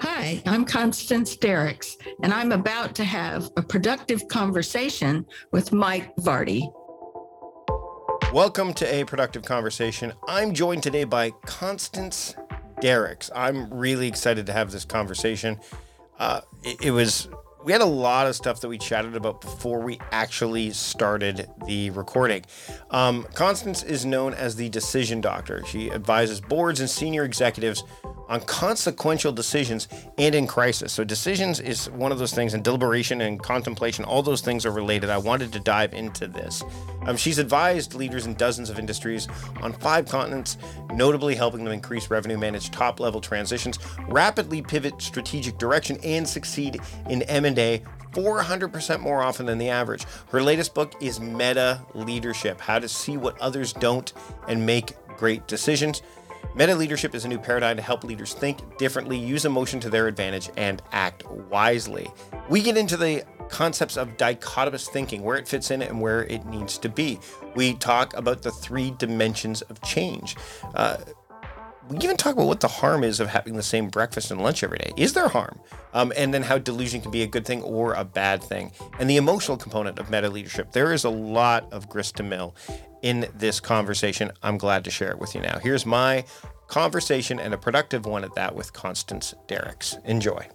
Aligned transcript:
Hi, 0.00 0.40
I'm 0.46 0.64
Constance 0.64 1.36
Dierickx, 1.36 1.96
and 2.22 2.32
I'm 2.32 2.52
about 2.52 2.94
to 2.96 3.04
have 3.04 3.50
a 3.56 3.62
productive 3.62 4.28
conversation 4.28 5.26
with 5.50 5.72
Mike 5.72 6.14
Vardy. 6.16 6.72
Welcome 8.32 8.74
to 8.74 8.86
a 8.94 9.04
productive 9.04 9.42
conversation. 9.42 10.12
I'm 10.28 10.54
joined 10.54 10.84
today 10.84 11.02
by 11.02 11.32
Constance 11.46 12.36
Dierickx. 12.80 13.30
I'm 13.34 13.74
really 13.74 14.06
excited 14.06 14.46
to 14.46 14.52
have 14.52 14.70
this 14.70 14.84
conversation. 14.84 15.58
Uh, 16.18 16.42
it, 16.62 16.86
it 16.86 16.90
was 16.92 17.28
we 17.64 17.72
had 17.72 17.80
a 17.80 17.86
lot 17.86 18.26
of 18.26 18.36
stuff 18.36 18.60
that 18.60 18.68
we 18.68 18.78
chatted 18.78 19.16
about 19.16 19.40
before 19.40 19.80
we 19.80 19.98
actually 20.12 20.70
started 20.70 21.48
the 21.66 21.90
recording. 21.90 22.44
Um, 22.90 23.26
Constance 23.34 23.82
is 23.82 24.06
known 24.06 24.32
as 24.32 24.56
the 24.56 24.68
decision 24.68 25.20
doctor. 25.20 25.64
She 25.66 25.90
advises 25.90 26.40
boards 26.40 26.80
and 26.80 26.88
senior 26.88 27.24
executives 27.24 27.82
on 28.28 28.40
consequential 28.42 29.32
decisions 29.32 29.88
and 30.18 30.34
in 30.34 30.46
crisis. 30.46 30.92
So, 30.92 31.04
decisions 31.04 31.60
is 31.60 31.90
one 31.90 32.12
of 32.12 32.18
those 32.18 32.32
things, 32.32 32.54
and 32.54 32.62
deliberation 32.62 33.20
and 33.22 33.42
contemplation, 33.42 34.04
all 34.04 34.22
those 34.22 34.40
things 34.40 34.66
are 34.66 34.70
related. 34.70 35.10
I 35.10 35.18
wanted 35.18 35.52
to 35.52 35.60
dive 35.60 35.94
into 35.94 36.26
this. 36.28 36.62
Um, 37.06 37.16
she's 37.16 37.38
advised 37.38 37.94
leaders 37.94 38.26
in 38.26 38.34
dozens 38.34 38.70
of 38.70 38.78
industries 38.78 39.28
on 39.62 39.72
five 39.72 40.06
continents, 40.06 40.58
notably 40.92 41.34
helping 41.34 41.64
them 41.64 41.72
increase 41.72 42.10
revenue, 42.10 42.38
manage 42.38 42.70
top 42.70 43.00
level 43.00 43.20
transitions, 43.20 43.78
rapidly 44.08 44.62
pivot 44.62 45.00
strategic 45.00 45.58
direction, 45.58 45.98
and 46.02 46.28
succeed 46.28 46.80
in 47.08 47.22
M&A 47.22 47.82
400% 48.12 49.00
more 49.00 49.22
often 49.22 49.46
than 49.46 49.58
the 49.58 49.68
average. 49.68 50.04
Her 50.30 50.42
latest 50.42 50.74
book 50.74 50.94
is 51.00 51.20
Meta 51.20 51.84
Leadership 51.94 52.60
How 52.60 52.78
to 52.78 52.88
See 52.88 53.16
What 53.16 53.38
Others 53.40 53.74
Don't 53.74 54.12
and 54.48 54.64
Make 54.64 54.94
Great 55.16 55.46
Decisions. 55.46 56.02
Meta 56.54 56.74
leadership 56.74 57.14
is 57.14 57.24
a 57.24 57.28
new 57.28 57.38
paradigm 57.38 57.76
to 57.76 57.82
help 57.82 58.04
leaders 58.04 58.34
think 58.34 58.78
differently, 58.78 59.16
use 59.16 59.44
emotion 59.44 59.78
to 59.80 59.90
their 59.90 60.08
advantage, 60.08 60.50
and 60.56 60.82
act 60.92 61.24
wisely. 61.30 62.08
We 62.48 62.62
get 62.62 62.76
into 62.76 62.96
the 62.96 63.24
concepts 63.48 63.96
of 63.96 64.16
dichotomous 64.16 64.88
thinking, 64.88 65.22
where 65.22 65.36
it 65.36 65.48
fits 65.48 65.70
in 65.70 65.82
and 65.82 66.00
where 66.00 66.24
it 66.24 66.44
needs 66.46 66.78
to 66.78 66.88
be. 66.88 67.18
We 67.54 67.74
talk 67.74 68.14
about 68.14 68.42
the 68.42 68.50
three 68.50 68.90
dimensions 68.98 69.62
of 69.62 69.80
change. 69.82 70.36
Uh, 70.74 70.98
we 71.88 71.98
even 71.98 72.16
talk 72.16 72.34
about 72.34 72.46
what 72.46 72.60
the 72.60 72.68
harm 72.68 73.02
is 73.02 73.20
of 73.20 73.28
having 73.28 73.56
the 73.56 73.62
same 73.62 73.88
breakfast 73.88 74.30
and 74.30 74.40
lunch 74.42 74.62
every 74.62 74.78
day. 74.78 74.92
Is 74.96 75.14
there 75.14 75.28
harm? 75.28 75.58
Um, 75.94 76.12
and 76.16 76.32
then 76.34 76.42
how 76.42 76.58
delusion 76.58 77.00
can 77.00 77.10
be 77.10 77.22
a 77.22 77.26
good 77.26 77.46
thing 77.46 77.62
or 77.62 77.94
a 77.94 78.04
bad 78.04 78.42
thing. 78.42 78.72
And 78.98 79.08
the 79.08 79.16
emotional 79.16 79.56
component 79.56 79.98
of 79.98 80.10
meta 80.10 80.28
leadership. 80.28 80.72
There 80.72 80.92
is 80.92 81.04
a 81.04 81.10
lot 81.10 81.72
of 81.72 81.88
grist 81.88 82.16
to 82.16 82.22
mill 82.22 82.54
in 83.02 83.26
this 83.34 83.60
conversation. 83.60 84.32
I'm 84.42 84.58
glad 84.58 84.84
to 84.84 84.90
share 84.90 85.10
it 85.10 85.18
with 85.18 85.34
you 85.34 85.40
now. 85.40 85.58
Here's 85.58 85.86
my 85.86 86.24
conversation 86.66 87.40
and 87.40 87.54
a 87.54 87.58
productive 87.58 88.04
one 88.04 88.24
at 88.24 88.34
that 88.34 88.54
with 88.54 88.72
Constance 88.72 89.34
Dierickx. 89.46 90.04
Enjoy. 90.04 90.46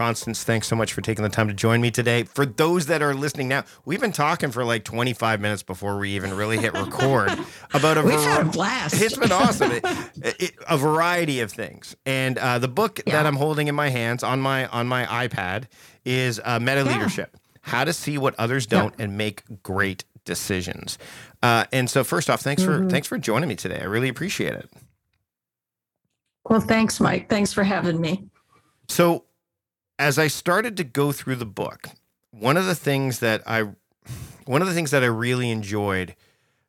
Constance, 0.00 0.44
thanks 0.44 0.66
so 0.66 0.74
much 0.74 0.94
for 0.94 1.02
taking 1.02 1.24
the 1.24 1.28
time 1.28 1.46
to 1.48 1.52
join 1.52 1.82
me 1.82 1.90
today. 1.90 2.22
For 2.22 2.46
those 2.46 2.86
that 2.86 3.02
are 3.02 3.12
listening 3.12 3.48
now, 3.48 3.64
we've 3.84 4.00
been 4.00 4.12
talking 4.12 4.50
for 4.50 4.64
like 4.64 4.82
25 4.82 5.42
minutes 5.42 5.62
before 5.62 5.98
we 5.98 6.12
even 6.12 6.32
really 6.32 6.56
hit 6.56 6.72
record 6.72 7.30
about 7.74 7.98
a. 7.98 8.02
We've 8.02 8.14
had 8.14 8.46
a 8.46 8.50
blast. 8.50 8.98
It's 8.98 9.18
been 9.18 9.30
awesome. 9.30 9.72
it, 9.74 9.84
it, 10.24 10.54
a 10.66 10.78
variety 10.78 11.40
of 11.40 11.52
things, 11.52 11.94
and 12.06 12.38
uh, 12.38 12.58
the 12.58 12.66
book 12.66 13.00
yeah. 13.06 13.12
that 13.12 13.26
I'm 13.26 13.36
holding 13.36 13.68
in 13.68 13.74
my 13.74 13.90
hands 13.90 14.22
on 14.22 14.40
my 14.40 14.68
on 14.68 14.88
my 14.88 15.04
iPad 15.04 15.64
is 16.06 16.40
uh, 16.46 16.58
Meta 16.58 16.82
yeah. 16.82 16.94
Leadership: 16.94 17.36
How 17.60 17.84
to 17.84 17.92
See 17.92 18.16
What 18.16 18.34
Others 18.38 18.68
Don't 18.68 18.94
yeah. 18.96 19.04
and 19.04 19.18
Make 19.18 19.42
Great 19.62 20.04
Decisions. 20.24 20.96
Uh, 21.42 21.66
and 21.74 21.90
so, 21.90 22.04
first 22.04 22.30
off, 22.30 22.40
thanks 22.40 22.62
mm-hmm. 22.62 22.84
for 22.84 22.90
thanks 22.90 23.06
for 23.06 23.18
joining 23.18 23.50
me 23.50 23.54
today. 23.54 23.80
I 23.82 23.84
really 23.84 24.08
appreciate 24.08 24.54
it. 24.54 24.70
Well, 26.48 26.60
thanks, 26.60 27.00
Mike. 27.00 27.28
Thanks 27.28 27.52
for 27.52 27.64
having 27.64 28.00
me. 28.00 28.30
So, 28.88 29.26
as 30.00 30.18
I 30.18 30.28
started 30.28 30.78
to 30.78 30.84
go 30.84 31.12
through 31.12 31.36
the 31.36 31.46
book, 31.46 31.88
one 32.30 32.56
of 32.56 32.64
the 32.64 32.74
things 32.74 33.20
that 33.20 33.42
I 33.46 33.68
one 34.46 34.62
of 34.62 34.68
the 34.68 34.74
things 34.74 34.90
that 34.90 35.02
I 35.02 35.06
really 35.06 35.50
enjoyed 35.50 36.16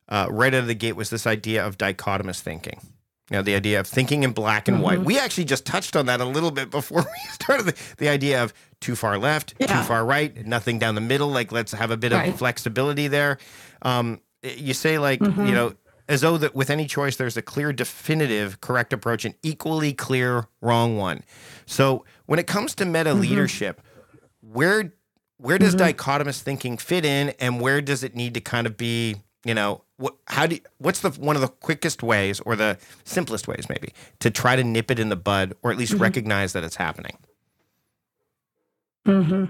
uh, 0.10 0.28
right 0.30 0.54
out 0.54 0.60
of 0.60 0.68
the 0.68 0.76
gate 0.76 0.98
was 0.98 1.10
this 1.10 1.26
idea 1.26 1.66
of 1.66 1.78
dichotomous 1.78 2.42
thinking. 2.42 2.80
You 3.30 3.38
know, 3.38 3.42
the 3.42 3.56
idea 3.56 3.80
of 3.80 3.88
thinking 3.88 4.24
in 4.24 4.34
black 4.34 4.68
and 4.68 4.76
mm-hmm. 4.76 4.84
white. 4.84 5.00
We 5.00 5.18
actually 5.18 5.46
just 5.46 5.66
touched 5.66 5.96
on 5.96 6.08
that 6.08 6.20
a 6.20 6.26
little 6.26 6.52
bit 6.52 6.70
before 6.70 7.02
we 7.02 7.32
started. 7.32 7.68
The, 7.68 7.76
the 7.98 8.10
idea 8.10 8.44
of 8.44 8.54
too 8.82 8.98
far 8.98 9.18
left, 9.18 9.56
yeah. 9.58 9.68
too 9.68 9.88
far 9.88 10.06
right, 10.06 10.46
nothing 10.46 10.78
down 10.78 10.96
the 10.96 11.02
middle. 11.02 11.30
Like, 11.30 11.54
let's 11.54 11.72
have 11.72 11.90
a 11.90 11.98
bit 11.98 12.12
right. 12.12 12.28
of 12.28 12.38
flexibility 12.38 13.08
there. 13.08 13.38
Um, 13.82 14.20
you 14.44 14.74
say, 14.74 15.00
like, 15.00 15.22
mm-hmm. 15.22 15.46
you 15.46 15.54
know, 15.54 15.74
as 16.08 16.22
though 16.22 16.38
that 16.38 16.56
with 16.56 16.70
any 16.70 16.88
choice, 16.88 17.16
there's 17.16 17.38
a 17.38 17.42
clear, 17.42 17.74
definitive, 17.74 18.62
correct 18.62 18.94
approach, 18.94 19.26
and 19.26 19.36
equally 19.44 19.94
clear, 19.94 20.48
wrong 20.62 20.98
one. 20.98 21.24
So 21.66 22.06
when 22.26 22.40
it 22.40 22.48
comes 22.48 22.76
to 22.76 22.86
meta 22.86 23.12
mm-hmm. 23.12 23.22
leadership, 23.22 23.82
where 24.42 24.94
where 25.38 25.58
does 25.58 25.76
mm-hmm. 25.76 25.98
dichotomous 25.98 26.42
thinking 26.42 26.78
fit 26.78 27.04
in, 27.06 27.30
and 27.40 27.60
where 27.60 27.82
does 27.82 28.04
it 28.04 28.16
need 28.16 28.34
to 28.36 28.42
kind 28.42 28.68
of 28.68 28.78
be? 28.78 29.16
You 29.44 29.56
know, 29.56 29.84
what 29.98 30.16
how 30.28 30.46
do 30.46 30.60
what's 30.78 31.02
the 31.02 31.10
one 31.12 31.36
of 31.36 31.42
the 31.42 31.48
quickest 31.48 32.04
ways, 32.04 32.40
or 32.42 32.56
the 32.56 32.78
simplest 33.04 33.48
ways, 33.48 33.68
maybe, 33.70 33.94
to 34.20 34.30
try 34.30 34.56
to 34.56 34.64
nip 34.64 34.92
it 34.92 35.00
in 35.00 35.10
the 35.10 35.16
bud, 35.16 35.54
or 35.64 35.72
at 35.72 35.78
least 35.78 35.94
mm-hmm. 35.94 36.04
recognize 36.04 36.54
that 36.54 36.64
it's 36.64 36.76
happening? 36.76 37.18
Mm-hmm. 39.08 39.46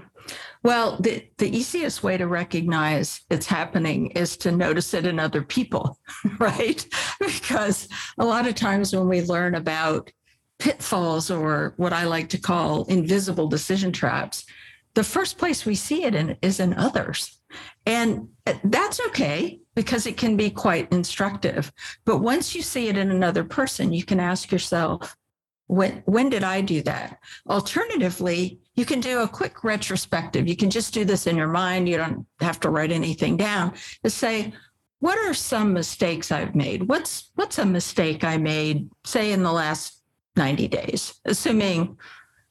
Well, 0.62 0.96
the, 1.00 1.26
the 1.38 1.54
easiest 1.54 2.02
way 2.02 2.16
to 2.16 2.26
recognize 2.26 3.20
it's 3.28 3.46
happening 3.46 4.12
is 4.12 4.36
to 4.38 4.52
notice 4.52 4.94
it 4.94 5.06
in 5.06 5.18
other 5.18 5.42
people, 5.42 5.98
right? 6.38 6.86
because 7.18 7.88
a 8.18 8.24
lot 8.24 8.46
of 8.46 8.54
times 8.54 8.94
when 8.94 9.08
we 9.08 9.22
learn 9.22 9.54
about 9.54 10.10
pitfalls 10.58 11.30
or 11.30 11.74
what 11.76 11.92
I 11.92 12.04
like 12.04 12.28
to 12.30 12.38
call 12.38 12.84
invisible 12.84 13.48
decision 13.48 13.92
traps, 13.92 14.44
the 14.94 15.04
first 15.04 15.38
place 15.38 15.66
we 15.66 15.74
see 15.74 16.04
it 16.04 16.14
in 16.14 16.36
is 16.42 16.60
in 16.60 16.74
others. 16.74 17.40
And 17.84 18.28
that's 18.64 19.00
okay 19.08 19.60
because 19.74 20.06
it 20.06 20.16
can 20.16 20.36
be 20.36 20.50
quite 20.50 20.92
instructive. 20.92 21.72
But 22.04 22.18
once 22.18 22.54
you 22.54 22.62
see 22.62 22.88
it 22.88 22.96
in 22.96 23.10
another 23.10 23.44
person, 23.44 23.92
you 23.92 24.04
can 24.04 24.20
ask 24.20 24.52
yourself, 24.52 25.16
when, 25.66 26.02
when 26.04 26.28
did 26.28 26.44
I 26.44 26.60
do 26.60 26.82
that? 26.82 27.18
Alternatively, 27.48 28.60
you 28.74 28.84
can 28.84 29.00
do 29.00 29.20
a 29.20 29.28
quick 29.28 29.64
retrospective. 29.64 30.48
You 30.48 30.56
can 30.56 30.70
just 30.70 30.94
do 30.94 31.04
this 31.04 31.26
in 31.26 31.36
your 31.36 31.48
mind. 31.48 31.88
You 31.88 31.98
don't 31.98 32.26
have 32.40 32.60
to 32.60 32.70
write 32.70 32.92
anything 32.92 33.36
down. 33.36 33.74
Just 34.02 34.18
say, 34.18 34.52
what 35.00 35.18
are 35.18 35.34
some 35.34 35.72
mistakes 35.72 36.30
I've 36.30 36.54
made? 36.54 36.88
What's 36.88 37.30
what's 37.34 37.58
a 37.58 37.66
mistake 37.66 38.24
I 38.24 38.36
made, 38.36 38.88
say 39.04 39.32
in 39.32 39.42
the 39.42 39.52
last 39.52 40.00
90 40.36 40.68
days, 40.68 41.14
assuming 41.24 41.98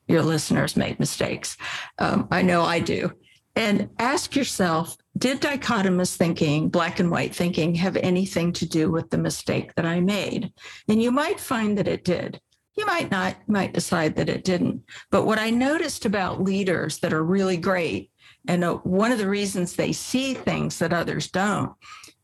your 0.08 0.22
listeners 0.22 0.76
made 0.76 1.00
mistakes. 1.00 1.58
Um, 1.98 2.28
I 2.32 2.42
know 2.42 2.62
I 2.64 2.80
do. 2.80 3.12
And 3.56 3.90
ask 4.00 4.36
yourself, 4.36 4.96
did 5.18 5.42
dichotomous 5.42 6.16
thinking, 6.16 6.70
black 6.70 7.00
and 7.00 7.12
white 7.12 7.36
thinking, 7.36 7.76
have 7.76 7.98
anything 7.98 8.54
to 8.54 8.66
do 8.66 8.92
with 8.92 9.10
the 9.10 9.18
mistake 9.18 9.74
that 9.76 9.86
I 9.86 10.00
made? 10.00 10.54
And 10.88 11.02
you 11.02 11.12
might 11.12 11.40
find 11.40 11.78
that 11.78 11.88
it 11.88 12.04
did. 12.04 12.40
You 12.78 12.86
might 12.86 13.12
not, 13.12 13.36
might 13.48 13.74
decide 13.74 14.16
that 14.16 14.30
it 14.30 14.44
didn't. 14.44 14.84
But 15.10 15.26
what 15.26 15.40
I 15.40 15.50
noticed 15.50 16.06
about 16.06 16.42
leaders 16.42 17.00
that 17.00 17.14
are 17.14 17.24
really 17.24 17.58
great, 17.58 18.12
and 18.48 18.64
uh, 18.64 18.76
one 18.76 19.12
of 19.12 19.18
the 19.18 19.30
reasons 19.30 19.76
they 19.76 19.92
see 19.92 20.34
things 20.34 20.80
that 20.80 20.94
others 20.94 21.30
don't, 21.30 21.74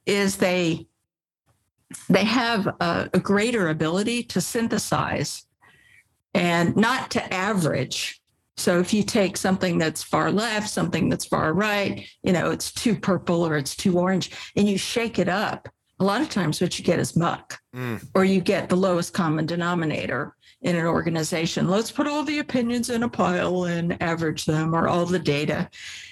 is 0.06 0.38
they 0.38 0.88
they 2.10 2.26
have 2.26 2.68
a, 2.68 3.10
a 3.14 3.20
greater 3.20 3.70
ability 3.70 4.24
to 4.24 4.42
synthesize 4.42 5.46
and 6.34 6.76
not 6.76 7.12
to 7.12 7.34
average. 7.34 8.22
So 8.58 8.80
if 8.80 8.94
you 8.94 9.04
take 9.04 9.38
something 9.38 9.78
that's 9.78 10.04
far 10.04 10.32
left, 10.32 10.70
something 10.70 11.10
that's 11.10 11.26
far 11.26 11.54
right, 11.54 12.06
you 12.24 12.34
know, 12.34 12.52
it's 12.52 12.72
too 12.72 12.96
purple 13.00 13.46
or 13.46 13.56
it's 13.56 13.76
too 13.76 13.98
orange, 13.98 14.32
and 14.56 14.68
you 14.68 14.78
shake 14.78 15.20
it 15.20 15.30
up, 15.30 15.70
a 16.00 16.04
lot 16.04 16.22
of 16.22 16.30
times 16.30 16.60
what 16.60 16.78
you 16.78 16.84
get 16.84 17.00
is 17.00 17.16
muck, 17.16 17.60
mm. 17.78 18.04
or 18.16 18.26
you 18.26 18.42
get 18.42 18.70
the 18.70 18.76
lowest 18.76 19.14
common 19.14 19.46
denominator 19.46 20.36
in 20.62 20.76
an 20.76 20.86
organization. 20.86 21.68
Let's 21.68 21.92
put 21.92 22.08
all 22.08 22.24
the 22.24 22.40
opinions 22.40 22.90
in 22.90 23.04
a 23.04 23.10
pile 23.10 23.66
and 23.66 24.02
average 24.02 24.46
them 24.46 24.74
or 24.76 24.88
all 24.88 25.06
the 25.06 25.20
data. 25.20 25.70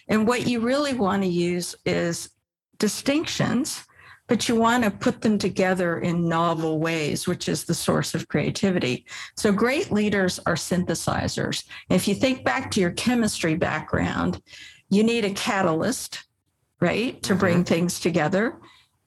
And 0.07 0.27
what 0.27 0.47
you 0.47 0.59
really 0.59 0.93
want 0.93 1.23
to 1.23 1.29
use 1.29 1.75
is 1.85 2.29
distinctions 2.77 3.85
but 4.27 4.49
you 4.49 4.55
want 4.55 4.83
to 4.83 4.91
put 4.91 5.21
them 5.21 5.37
together 5.37 5.99
in 5.99 6.27
novel 6.27 6.79
ways, 6.79 7.27
which 7.27 7.47
is 7.47 7.63
the 7.63 7.73
source 7.73 8.15
of 8.15 8.27
creativity. 8.27 9.05
So 9.37 9.51
great 9.51 9.91
leaders 9.91 10.39
are 10.45 10.55
synthesizers. 10.55 11.65
If 11.89 12.07
you 12.07 12.15
think 12.15 12.43
back 12.43 12.71
to 12.71 12.81
your 12.81 12.91
chemistry 12.91 13.55
background, 13.55 14.41
you 14.89 15.03
need 15.03 15.25
a 15.25 15.31
catalyst, 15.31 16.23
right, 16.79 17.21
to 17.23 17.35
bring 17.35 17.57
mm-hmm. 17.57 17.63
things 17.63 17.99
together. 17.99 18.59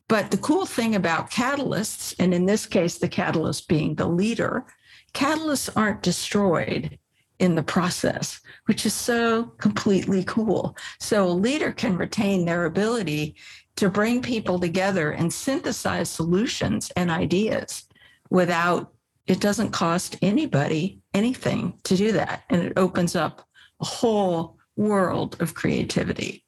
But 0.08 0.30
the 0.30 0.38
cool 0.38 0.64
thing 0.64 0.94
about 0.94 1.30
catalysts, 1.30 2.14
and 2.18 2.32
in 2.32 2.46
this 2.46 2.66
case, 2.66 2.98
the 2.98 3.08
catalyst 3.08 3.68
being 3.68 3.94
the 3.94 4.08
leader, 4.08 4.64
catalysts 5.12 5.70
aren't 5.76 6.02
destroyed 6.02 6.98
in 7.38 7.54
the 7.54 7.62
process, 7.62 8.40
which 8.66 8.84
is 8.84 8.94
so 8.94 9.44
completely 9.58 10.24
cool. 10.24 10.76
So 10.98 11.28
a 11.28 11.30
leader 11.30 11.72
can 11.72 11.96
retain 11.96 12.44
their 12.44 12.64
ability 12.64 13.36
to 13.76 13.88
bring 13.88 14.22
people 14.22 14.58
together 14.58 15.12
and 15.12 15.32
synthesize 15.32 16.10
solutions 16.10 16.90
and 16.96 17.10
ideas 17.10 17.84
without 18.30 18.92
it 19.26 19.40
doesn't 19.40 19.70
cost 19.70 20.16
anybody 20.22 21.00
anything 21.14 21.78
to 21.84 21.96
do 21.96 22.12
that. 22.12 22.44
And 22.48 22.62
it 22.62 22.72
opens 22.76 23.14
up 23.14 23.46
a 23.80 23.84
whole 23.84 24.56
world 24.76 25.36
of 25.40 25.54
creativity. 25.54 26.44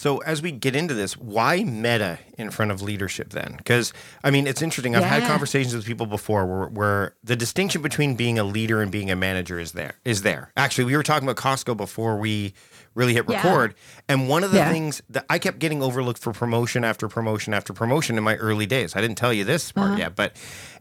So 0.00 0.16
as 0.18 0.40
we 0.40 0.50
get 0.50 0.74
into 0.74 0.94
this, 0.94 1.14
why 1.18 1.62
meta 1.62 2.18
in 2.38 2.50
front 2.50 2.70
of 2.70 2.80
leadership 2.80 3.30
then? 3.34 3.56
Because 3.58 3.92
I 4.24 4.30
mean, 4.30 4.46
it's 4.46 4.62
interesting. 4.62 4.96
I've 4.96 5.04
had 5.04 5.24
conversations 5.24 5.74
with 5.74 5.84
people 5.84 6.06
before 6.06 6.46
where, 6.46 6.68
where 6.68 7.16
the 7.22 7.36
distinction 7.36 7.82
between 7.82 8.14
being 8.14 8.38
a 8.38 8.44
leader 8.44 8.80
and 8.80 8.90
being 8.90 9.10
a 9.10 9.16
manager 9.16 9.60
is 9.60 9.72
there. 9.72 9.96
Is 10.06 10.22
there? 10.22 10.52
Actually, 10.56 10.84
we 10.84 10.96
were 10.96 11.02
talking 11.02 11.28
about 11.28 11.36
Costco 11.36 11.76
before 11.76 12.16
we 12.16 12.54
really 12.94 13.12
hit 13.12 13.26
Yeah. 13.28 13.36
record, 13.36 13.74
and 14.08 14.26
one 14.26 14.42
of 14.42 14.52
the 14.52 14.56
Yeah. 14.58 14.72
things 14.72 15.02
that 15.10 15.26
I 15.28 15.38
kept 15.38 15.58
getting 15.58 15.82
overlooked 15.82 16.18
for 16.22 16.32
promotion 16.32 16.82
after 16.82 17.06
promotion 17.06 17.52
after 17.52 17.74
promotion 17.74 18.16
in 18.16 18.24
my 18.24 18.36
early 18.36 18.64
days. 18.64 18.96
I 18.96 19.02
didn't 19.02 19.18
tell 19.18 19.34
you 19.34 19.44
this 19.44 19.70
part 19.70 19.90
Uh-huh. 19.90 19.98
yet, 19.98 20.16
but 20.16 20.34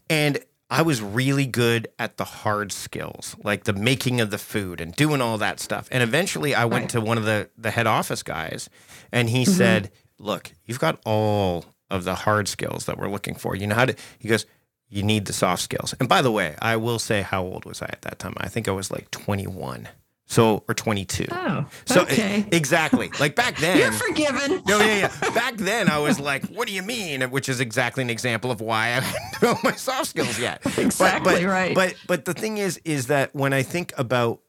and 0.10 0.40
I 0.70 0.82
was 0.84 1.02
really 1.02 1.46
good 1.48 1.88
at 1.98 2.18
the 2.18 2.24
hard 2.26 2.72
skills, 2.72 3.36
like 3.44 3.64
the 3.64 3.74
making 3.74 4.22
of 4.22 4.30
the 4.30 4.38
food 4.38 4.80
and 4.80 4.96
doing 4.96 5.20
all 5.22 5.38
that 5.40 5.60
stuff. 5.60 5.88
And 5.92 6.04
eventually 6.04 6.54
I 6.54 6.66
went 6.66 6.84
Right. 6.84 6.90
to 6.92 7.02
one 7.02 7.18
of 7.18 7.26
the 7.26 7.50
the 7.58 7.72
head 7.72 7.88
office 7.88 8.22
guys 8.24 8.70
and 9.12 9.30
he 9.30 9.44
Mm-hmm. 9.44 9.52
said, 9.52 9.92
"Look, 10.20 10.52
you've 10.66 10.80
got 10.80 11.00
all 11.06 11.66
of 11.90 12.04
the 12.04 12.14
hard 12.16 12.48
skills 12.48 12.86
that 12.86 12.98
we're 13.00 13.10
looking 13.10 13.36
for. 13.36 13.56
You 13.56 13.66
know 13.68 13.76
how 13.76 13.86
to." 13.86 13.96
He 14.20 14.28
goes, 14.28 14.46
"You 14.90 15.02
need 15.04 15.26
the 15.26 15.34
soft 15.34 15.64
skills." 15.64 15.96
And 16.00 16.08
by 16.08 16.22
the 16.22 16.32
way, 16.32 16.56
I 16.62 16.76
will 16.76 17.00
say, 17.00 17.24
how 17.24 17.42
old 17.44 17.66
was 17.66 17.82
I 17.82 17.86
at 17.88 18.04
that 18.04 18.20
time? 18.20 18.34
I 18.38 18.48
think 18.48 18.68
I 18.68 18.72
was 18.72 18.92
like 18.92 19.10
21, 19.12 19.88
so 20.30 20.64
or 20.70 20.74
22. 20.76 21.26
Oh, 21.32 21.66
so 21.86 22.04
okay. 22.04 22.46
exactly, 22.52 23.10
like 23.20 23.36
back 23.36 23.58
then. 23.64 23.78
You're 23.78 23.92
forgiven. 23.92 24.62
No, 24.68 24.80
yeah, 24.80 25.12
yeah. 25.24 25.30
Back 25.32 25.58
then, 25.58 25.90
I 25.90 25.98
was 26.00 26.20
like, 26.20 26.46
"What 26.48 26.68
do 26.68 26.74
you 26.74 26.84
mean?" 26.84 27.22
Which 27.32 27.50
is 27.50 27.60
exactly 27.60 28.04
an 28.04 28.10
example 28.10 28.52
of 28.52 28.62
why 28.62 28.86
I 28.86 28.90
haven't 29.00 29.34
developed 29.34 29.64
my 29.64 29.74
soft 29.74 30.06
skills 30.08 30.40
yet. 30.40 30.62
But- 30.64 30.78
Exactly 30.78 31.34
but, 31.34 31.44
right. 31.44 31.76
But 31.76 31.96
but 32.08 32.26
the 32.26 32.34
thing 32.34 32.58
is, 32.60 32.80
is 32.86 33.08
that 33.08 33.34
when 33.36 33.54
I 33.54 33.64
think 33.64 33.92
about 33.98 34.40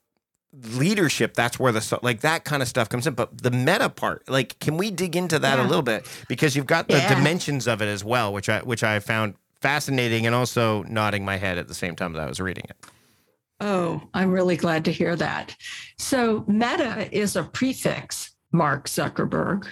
leadership, 0.53 1.35
that's 1.35 1.59
where 1.59 1.73
the 1.73 1.99
like 2.03 2.21
that 2.21 2.45
kind 2.45 2.61
of 2.63 2.69
stuff 2.69 2.89
comes 2.89 3.07
in. 3.07 3.15
But 3.15 3.43
the 3.43 3.51
meta 3.51 3.89
part, 3.89 4.29
like, 4.29 4.59
can 4.59 4.77
we 4.77 4.91
dig 4.91 5.17
into 5.17 5.39
that 5.39 5.59
a 5.59 5.63
little 5.63 5.83
bit 5.83 6.07
because 6.29 6.55
you've 6.57 6.67
got 6.67 6.89
the 6.89 6.99
Yeah. 6.99 7.15
dimensions 7.15 7.67
of 7.67 7.81
it 7.83 7.87
as 7.89 8.05
well, 8.05 8.33
which 8.33 8.49
I 8.49 8.61
which 8.61 8.83
I 8.83 8.99
found 9.01 9.35
fascinating 9.61 10.27
and 10.27 10.35
also 10.35 10.83
nodding 10.85 11.25
my 11.25 11.37
head 11.37 11.59
at 11.59 11.69
the 11.69 11.75
same 11.75 11.95
time 11.95 12.13
that 12.15 12.23
I 12.23 12.27
was 12.27 12.41
reading 12.41 12.65
it. 12.69 12.77
Oh, 13.61 14.03
I'm 14.15 14.31
really 14.31 14.57
glad 14.57 14.87
to 14.87 14.93
hear 14.93 15.15
that. 15.17 15.55
So, 15.99 16.45
meta 16.49 17.09
is 17.13 17.37
a 17.37 17.45
prefix, 17.45 18.35
Mark 18.53 18.89
Zuckerberg. 18.89 19.67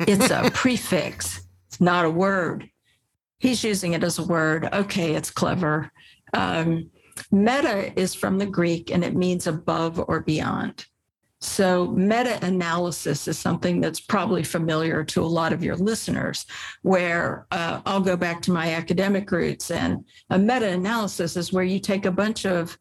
It's 0.00 0.30
a 0.30 0.50
prefix, 0.54 1.46
it's 1.68 1.80
not 1.80 2.04
a 2.04 2.10
word. 2.10 2.68
He's 3.38 3.64
using 3.64 3.94
it 3.94 4.04
as 4.04 4.18
a 4.18 4.24
word. 4.24 4.68
Okay, 4.72 5.14
it's 5.14 5.30
clever. 5.30 5.90
Um, 6.34 6.90
meta 7.30 7.98
is 7.98 8.14
from 8.14 8.38
the 8.38 8.46
Greek 8.46 8.90
and 8.90 9.02
it 9.04 9.16
means 9.16 9.46
above 9.46 9.98
or 10.06 10.20
beyond. 10.20 10.86
So, 11.40 11.88
meta 11.88 12.38
analysis 12.44 13.26
is 13.26 13.36
something 13.36 13.80
that's 13.80 13.98
probably 13.98 14.44
familiar 14.44 15.02
to 15.06 15.22
a 15.22 15.24
lot 15.24 15.52
of 15.52 15.64
your 15.64 15.74
listeners, 15.74 16.46
where 16.82 17.46
uh, 17.50 17.80
I'll 17.84 18.00
go 18.00 18.16
back 18.16 18.42
to 18.42 18.52
my 18.52 18.74
academic 18.74 19.32
roots. 19.32 19.72
And 19.72 20.04
a 20.30 20.38
meta 20.38 20.68
analysis 20.68 21.36
is 21.36 21.52
where 21.52 21.64
you 21.64 21.80
take 21.80 22.06
a 22.06 22.12
bunch 22.12 22.46
of 22.46 22.78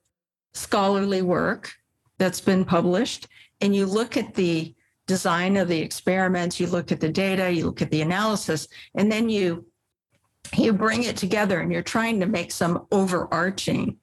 scholarly 0.53 1.21
work 1.21 1.71
that's 2.18 2.42
been 2.42 2.65
published 2.65 3.27
and 3.62 3.75
you 3.75 3.86
look 3.86 4.18
at 4.18 4.33
the 4.33 4.74
design 5.07 5.57
of 5.57 5.68
the 5.68 5.80
experiments 5.80 6.59
you 6.59 6.68
look 6.68 6.92
at 6.92 7.00
the 7.00 7.09
data 7.09 7.51
you 7.51 7.65
look 7.65 7.81
at 7.81 7.92
the 7.92 8.01
analysis 8.01 8.68
and 8.95 9.12
then 9.12 9.30
you 9.30 9.65
you 10.56 10.74
bring 10.74 11.03
it 11.03 11.18
together 11.18 11.59
and 11.59 11.71
you're 11.71 11.81
trying 11.81 12.19
to 12.19 12.25
make 12.25 12.51
some 12.51 12.88
overarching. 12.92 13.98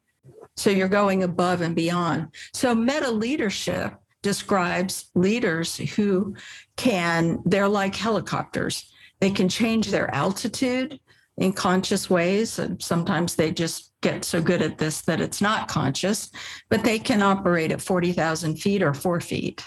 So 0.56 0.70
you're 0.70 0.88
going 0.88 1.22
above 1.22 1.60
and 1.60 1.74
beyond. 1.74 2.28
So 2.52 2.74
meta 2.74 3.10
leadership 3.10 3.94
describes 4.22 5.10
leaders 5.14 5.76
who 5.76 6.34
can 6.76 7.40
they're 7.44 7.68
like 7.68 7.94
helicopters. 7.94 8.90
They 9.20 9.30
can 9.30 9.48
change 9.48 9.90
their 9.90 10.12
altitude 10.14 10.98
in 11.38 11.52
conscious 11.52 12.10
ways. 12.10 12.58
And 12.58 12.82
sometimes 12.82 13.36
they 13.36 13.50
just 13.52 13.92
get 14.00 14.24
so 14.24 14.40
good 14.42 14.62
at 14.62 14.78
this 14.78 15.02
that 15.02 15.20
it's 15.20 15.40
not 15.40 15.68
conscious, 15.68 16.30
but 16.68 16.84
they 16.84 16.98
can 16.98 17.22
operate 17.22 17.72
at 17.72 17.80
40,000 17.80 18.56
feet 18.56 18.82
or 18.82 18.92
four 18.94 19.20
feet. 19.20 19.64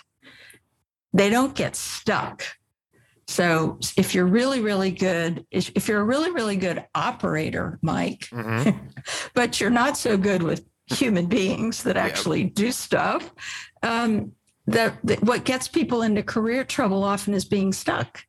They 1.13 1.29
don't 1.29 1.55
get 1.55 1.75
stuck. 1.75 2.43
So 3.27 3.79
if 3.97 4.13
you're 4.13 4.25
really, 4.25 4.59
really 4.59 4.91
good, 4.91 5.45
if 5.51 5.87
you're 5.87 6.01
a 6.01 6.05
really, 6.05 6.31
really 6.31 6.57
good 6.57 6.83
operator, 6.93 7.79
Mike, 7.81 8.27
Mhm. 8.31 8.77
but 9.33 9.59
you're 9.59 9.69
not 9.69 9.97
so 9.97 10.17
good 10.17 10.43
with 10.43 10.65
human 10.87 11.27
beings 11.27 11.83
that 11.83 11.95
actually 11.95 12.43
do 12.45 12.71
stuff, 12.71 13.31
um, 13.83 14.33
that, 14.67 14.97
that 15.05 15.23
what 15.23 15.45
gets 15.45 15.67
people 15.67 16.01
into 16.01 16.23
career 16.23 16.63
trouble 16.65 17.03
often 17.03 17.33
is 17.33 17.45
being 17.45 17.71
stuck. 17.71 18.23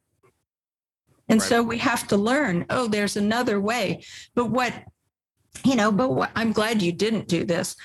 And 1.29 1.41
Right. 1.41 1.49
so 1.49 1.63
we 1.63 1.79
have 1.79 2.07
to 2.09 2.17
learn, 2.17 2.67
oh, 2.71 2.89
there's 2.89 3.17
another 3.17 3.61
way. 3.61 4.05
But 4.35 4.51
what, 4.51 4.73
you 5.65 5.77
know, 5.77 5.93
but 5.93 6.11
what, 6.11 6.31
I'm 6.35 6.53
glad 6.53 6.83
you 6.83 6.93
didn't 6.93 7.29
do 7.29 7.45
this. 7.45 7.77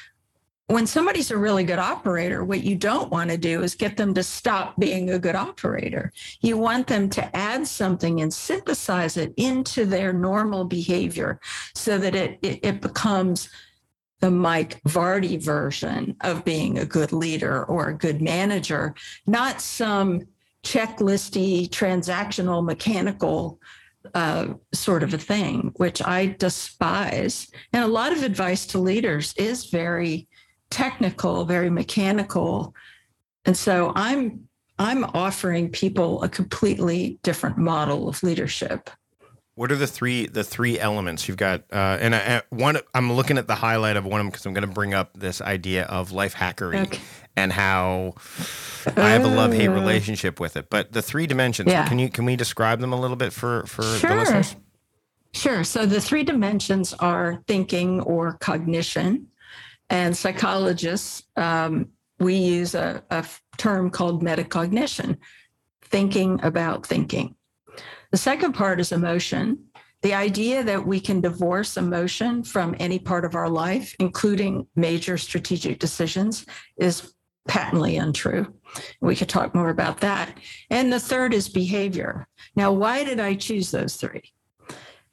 When 0.69 0.86
somebody's 0.86 1.31
a 1.31 1.38
really 1.38 1.63
good 1.63 1.80
operator, 1.80 2.44
what 2.44 2.62
you 2.62 2.75
don't 2.75 3.10
want 3.10 3.30
to 3.30 3.38
do 3.38 3.63
is 3.63 3.74
get 3.74 3.95
them 3.95 4.13
to 4.16 4.24
stop 4.24 4.75
being 4.78 5.12
a 5.12 5.19
good 5.19 5.36
operator. 5.36 6.12
You 6.42 6.57
want 6.57 6.88
them 6.88 7.10
to 7.12 7.36
add 7.36 7.66
something 7.66 8.19
and 8.19 8.34
synthesize 8.34 9.16
it 9.16 9.34
into 9.38 9.86
their 9.86 10.12
normal 10.12 10.66
behavior 10.66 11.39
so 11.74 11.98
that 12.00 12.16
it, 12.16 12.39
it, 12.42 12.60
it 12.63 12.81
becomes 12.81 13.50
the 14.19 14.31
Mike 14.31 14.81
Vardy 14.84 15.42
version 15.42 16.18
of 16.22 16.44
being 16.44 16.80
a 16.80 16.86
good 16.86 17.13
leader 17.13 17.63
or 17.66 17.89
a 17.89 17.98
good 17.98 18.22
manager, 18.22 18.94
not 19.25 19.62
some 19.62 20.22
checklisty, 20.67 21.69
transactional, 21.69 22.63
mechanical 22.63 23.59
uh, 24.13 24.47
sort 24.73 25.03
of 25.03 25.13
a 25.13 25.17
thing, 25.17 25.71
which 25.77 26.01
I 26.01 26.35
despise. 26.39 27.47
And 27.73 27.83
a 27.83 27.87
lot 27.87 28.11
of 28.11 28.23
advice 28.23 28.65
to 28.67 28.77
leaders 28.79 29.33
is 29.37 29.65
very 29.65 30.27
technical, 30.69 31.45
very 31.45 31.69
mechanical. 31.69 32.73
And 33.45 33.55
so 33.55 33.93
I'm 33.95 34.47
I'm 34.79 35.05
offering 35.05 35.69
people 35.69 36.21
a 36.21 36.29
completely 36.29 37.17
different 37.23 37.57
model 37.57 38.07
of 38.07 38.21
leadership. 38.21 38.89
What 39.55 39.71
are 39.71 39.75
the 39.75 39.87
three 39.87 40.27
the 40.27 40.43
three 40.43 40.79
elements 40.79 41.27
you've 41.27 41.37
got? 41.37 41.63
Uh, 41.71 41.97
and 41.99 42.13
I, 42.13 42.41
one, 42.49 42.77
I'm 42.93 43.11
looking 43.11 43.37
at 43.37 43.47
the 43.47 43.55
highlight 43.55 43.97
of 43.97 44.05
one 44.05 44.19
of 44.19 44.25
them 44.25 44.29
because 44.29 44.45
I'm 44.45 44.53
going 44.53 44.67
to 44.67 44.73
bring 44.73 44.93
up 44.93 45.11
this 45.15 45.41
idea 45.41 45.85
of 45.85 46.11
life 46.11 46.36
hackery 46.36 46.81
Okay. 46.86 47.00
and 47.36 47.51
how 47.51 48.13
I 48.96 49.10
have 49.10 49.24
a 49.25 49.27
love 49.27 49.53
hate 49.53 49.67
Uh. 49.67 49.74
relationship 49.74 50.39
with 50.39 50.56
it. 50.58 50.70
But 50.70 50.91
the 50.94 51.01
three 51.01 51.27
dimensions, 51.27 51.72
Yeah. 51.72 51.88
can 51.88 52.00
you 52.00 52.10
can 52.10 52.25
we 52.25 52.36
describe 52.36 52.79
them 52.79 52.94
a 52.94 53.00
little 53.00 53.17
bit 53.17 53.34
for 53.34 53.65
for 53.65 53.84
the 53.84 53.98
Sure. 54.00 54.15
listeners? 54.15 54.56
Sure. 55.34 55.63
So 55.63 55.86
the 55.86 56.01
three 56.01 56.24
dimensions 56.24 56.94
are 56.94 57.44
thinking 57.48 58.00
or 58.01 58.34
cognition. 58.39 59.27
And 59.89 60.15
psychologists, 60.15 61.24
um, 61.36 61.89
we 62.20 62.36
use 62.36 62.75
a 62.75 63.03
term 63.58 63.89
called 63.89 64.24
metacognition, 64.24 65.17
thinking 65.84 66.39
about 66.44 66.86
thinking. 66.86 67.36
The 68.12 68.17
second 68.17 68.53
part 68.53 68.79
is 68.79 68.91
emotion. 68.91 69.60
The 70.01 70.13
idea 70.13 70.63
that 70.63 70.86
we 70.86 71.00
can 71.00 71.22
divorce 71.22 71.75
emotion 71.77 72.44
from 72.44 72.75
any 72.79 73.00
part 73.00 73.25
of 73.25 73.36
our 73.36 73.50
life, 73.50 73.96
including 74.00 74.67
major 74.75 75.17
strategic 75.17 75.79
decisions, 75.79 76.46
is 76.77 77.13
patently 77.48 77.98
untrue. 77.98 78.54
We 79.01 79.16
could 79.16 79.30
talk 79.30 79.56
more 79.56 79.70
about 79.70 80.01
that. 80.01 80.38
And 80.70 80.92
the 80.92 81.00
third 81.00 81.34
is 81.34 81.50
behavior. 81.50 82.27
Now, 82.56 82.72
why 82.72 83.04
did 83.04 83.20
I 83.20 83.36
choose 83.36 83.72
those 83.72 83.96
three? 83.96 84.34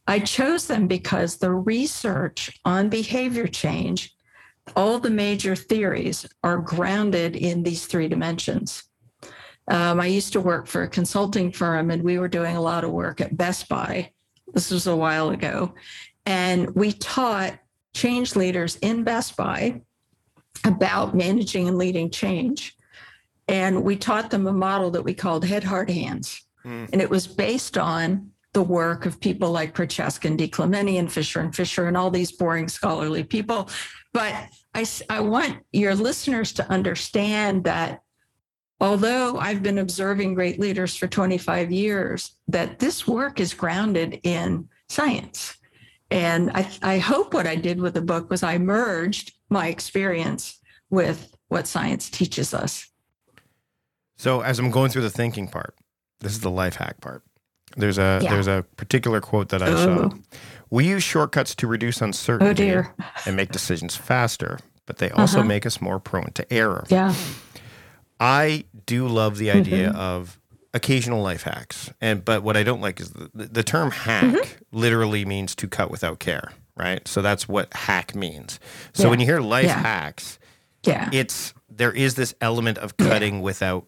I 0.07 0.19
chose 0.19 0.67
them 0.67 0.87
because 0.87 1.37
the 1.37 1.53
research 1.53 2.61
on 2.65 2.89
behavior 2.89 3.47
change, 3.47 4.15
all 4.77 4.99
the 4.99 5.11
major 5.11 5.57
theories 5.57 6.27
are 6.43 6.59
grounded 6.59 7.37
in 7.37 7.63
these 7.63 7.87
three 7.87 8.09
dimensions. 8.09 8.85
Um, 9.69 9.99
I 9.99 10.07
used 10.07 10.35
to 10.35 10.41
work 10.41 10.67
for 10.67 10.83
a 10.83 10.89
consulting 10.89 11.51
firm 11.51 11.91
and 11.91 12.03
we 12.03 12.19
were 12.19 12.29
doing 12.29 12.57
a 12.57 12.61
lot 12.61 12.85
of 12.85 12.91
work 12.91 13.21
at 13.21 13.37
Best 13.37 13.69
Buy. 13.69 14.11
This 14.53 14.71
was 14.71 14.87
a 14.87 14.97
while 14.97 15.31
ago. 15.31 15.75
And 16.27 16.75
we 16.75 16.93
taught 16.93 17.59
change 17.95 18.37
leaders 18.37 18.77
in 18.77 19.05
Best 19.05 19.37
Buy 19.37 19.81
about 20.65 21.15
managing 21.15 21.69
and 21.69 21.79
leading 21.79 22.11
change. 22.11 22.77
And 23.49 23.85
we 23.85 23.97
taught 23.97 24.31
them 24.31 24.47
a 24.47 24.53
model 24.53 24.91
that 24.93 25.03
we 25.03 25.15
called 25.15 25.45
head, 25.45 25.65
heart, 25.65 25.91
hands. 25.91 26.43
Mm. 26.65 26.89
And 26.93 27.03
it 27.03 27.11
was 27.11 27.27
based 27.27 27.77
on 27.77 28.31
the 28.55 28.63
work 28.63 29.05
of 29.05 29.21
people 29.21 29.51
like 29.51 29.75
Prochaska 29.75 30.29
and 30.29 30.39
DiClemente 30.39 30.99
and 30.99 31.13
Fisher 31.13 31.41
and 31.41 31.55
Fisher 31.55 31.87
and 31.87 31.97
all 31.97 32.11
these 32.11 32.33
boring 32.33 32.69
scholarly 32.69 33.25
people. 33.25 33.69
But 34.13 34.33
I, 34.75 34.87
I 35.11 35.21
want 35.21 35.59
your 35.73 35.95
listeners 35.95 36.53
to 36.55 36.71
understand 36.71 37.65
that 37.65 38.01
although 38.81 39.39
I've 39.39 39.63
been 39.63 39.79
observing 39.79 40.35
great 40.35 40.59
leaders 40.61 40.97
for 40.97 41.09
25 41.09 41.73
years, 41.73 42.33
that 42.49 42.79
this 42.79 43.07
work 43.07 43.41
is 43.41 43.55
grounded 43.55 44.21
in 44.23 44.69
science. 44.89 45.57
And 46.11 46.51
I, 46.53 46.71
I 46.83 46.99
hope 46.99 47.35
what 47.35 47.47
I 47.47 47.57
did 47.57 47.81
with 47.81 47.95
the 47.95 48.03
book 48.03 48.31
was 48.31 48.43
I 48.43 48.59
merged 48.59 49.33
my 49.55 49.69
experience 49.69 50.61
with 50.91 51.35
what 51.49 51.67
science 51.67 52.11
teaches 52.11 52.53
us. 52.53 52.87
So 54.17 54.43
as 54.43 54.59
I'm 54.59 54.71
going 54.71 54.91
through 54.91 55.03
the 55.03 55.11
thinking 55.11 55.49
part, 55.49 55.75
this 56.21 56.33
is 56.33 56.41
the 56.41 56.51
life 56.51 56.77
hack 56.77 57.01
part. 57.01 57.23
There's 57.77 57.99
a 57.99 58.21
Yeah. 58.23 58.31
there's 58.31 58.47
a 58.47 58.65
particular 58.77 59.21
quote 59.21 59.49
that 59.49 59.63
I 59.63 59.75
saw. 59.75 60.11
We 60.71 60.87
use 60.87 61.03
shortcuts 61.03 61.55
to 61.57 61.67
reduce 61.67 62.01
uncertainty 62.03 62.73
Oh 62.75 62.85
and 63.27 63.37
make 63.37 63.51
decisions 63.53 63.97
faster, 63.97 64.59
but 64.87 64.99
they 64.99 65.11
also 65.11 65.39
Uh-huh. 65.41 65.49
make 65.49 65.67
us 65.67 65.81
more 65.81 65.99
prone 65.99 66.31
to 66.35 66.53
error. 66.53 66.85
Yeah. 66.89 67.15
I 68.21 68.65
do 68.87 69.09
love 69.09 69.39
the 69.39 69.51
idea 69.51 69.89
Mm-hmm. 69.89 69.97
of 69.99 70.39
occasional 70.73 71.23
life 71.23 71.43
hacks, 71.43 71.91
and 72.01 72.25
but 72.25 72.43
what 72.43 72.57
I 72.57 72.63
don't 72.65 72.81
like 72.81 73.01
is 73.01 73.11
the, 73.11 73.31
the 73.35 73.63
term 73.63 73.91
hack 73.91 74.25
Mm-hmm. 74.25 74.79
literally 74.79 75.25
means 75.25 75.55
to 75.57 75.69
cut 75.69 75.91
without 75.91 76.19
care, 76.21 76.53
right? 76.77 77.07
So 77.09 77.23
that's 77.23 77.49
what 77.49 77.73
hack 77.75 78.15
means. 78.15 78.59
So 78.93 79.05
Yeah. 79.05 79.11
when 79.11 79.21
you 79.21 79.27
hear 79.27 79.41
life 79.41 79.67
Yeah. 79.67 79.79
hacks, 79.81 80.39
Yeah. 80.85 81.09
it's 81.13 81.55
there 81.69 81.93
is 81.93 82.15
this 82.15 82.35
element 82.41 82.79
of 82.79 82.95
Yeah. 82.99 83.09
cutting 83.09 83.43
without 83.43 83.87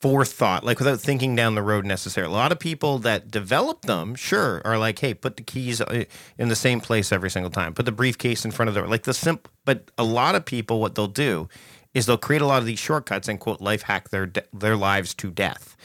forethought, 0.00 0.64
like 0.64 0.78
without 0.78 0.98
thinking 1.00 1.36
down 1.36 1.54
the 1.54 1.62
road 1.62 1.84
necessarily. 1.84 2.32
A 2.32 2.36
lot 2.36 2.52
of 2.52 2.58
people 2.58 2.98
that 3.00 3.30
develop 3.30 3.82
them, 3.82 4.14
sure, 4.14 4.62
are 4.64 4.78
like, 4.78 4.98
hey, 4.98 5.12
put 5.12 5.36
the 5.36 5.42
keys 5.42 5.80
uh, 5.82 6.04
in 6.38 6.48
the 6.48 6.56
same 6.56 6.80
place 6.80 7.12
every 7.12 7.30
single 7.30 7.50
time, 7.50 7.74
put 7.74 7.84
the 7.84 7.92
briefcase 7.92 8.44
in 8.44 8.50
front 8.50 8.68
of 8.70 8.74
the 8.74 8.82
like 8.86 9.02
the 9.02 9.12
simple. 9.12 9.52
But 9.66 9.90
a 9.98 10.04
lot 10.04 10.34
of 10.34 10.46
people, 10.46 10.80
what 10.80 10.94
they'll 10.94 11.06
do 11.06 11.48
is 11.92 12.06
they'll 12.06 12.16
create 12.16 12.40
a 12.40 12.46
lot 12.46 12.58
of 12.60 12.66
these 12.66 12.78
shortcuts 12.78 13.28
and 13.28 13.38
quote 13.38 13.60
life 13.60 13.82
hack 13.82 14.08
their 14.08 14.24
de- 14.26 14.44
their 14.54 14.76
lives 14.76 15.12
to 15.16 15.30
death. 15.30 15.76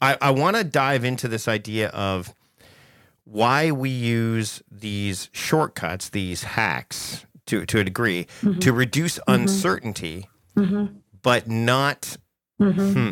I, 0.00 0.18
I 0.20 0.30
want 0.30 0.56
to 0.56 0.64
dive 0.64 1.04
into 1.04 1.28
this 1.28 1.46
idea 1.46 1.88
of 1.90 2.34
why 3.24 3.70
we 3.70 3.88
use 3.88 4.62
these 4.70 5.28
shortcuts, 5.32 6.08
these 6.10 6.42
hacks 6.44 7.24
to, 7.46 7.64
to 7.66 7.78
a 7.78 7.84
degree, 7.84 8.26
to 8.60 8.72
reduce 8.72 9.18
uncertainty, 9.28 10.28
but 11.22 11.48
not, 11.48 12.16
hmm, 12.58 13.10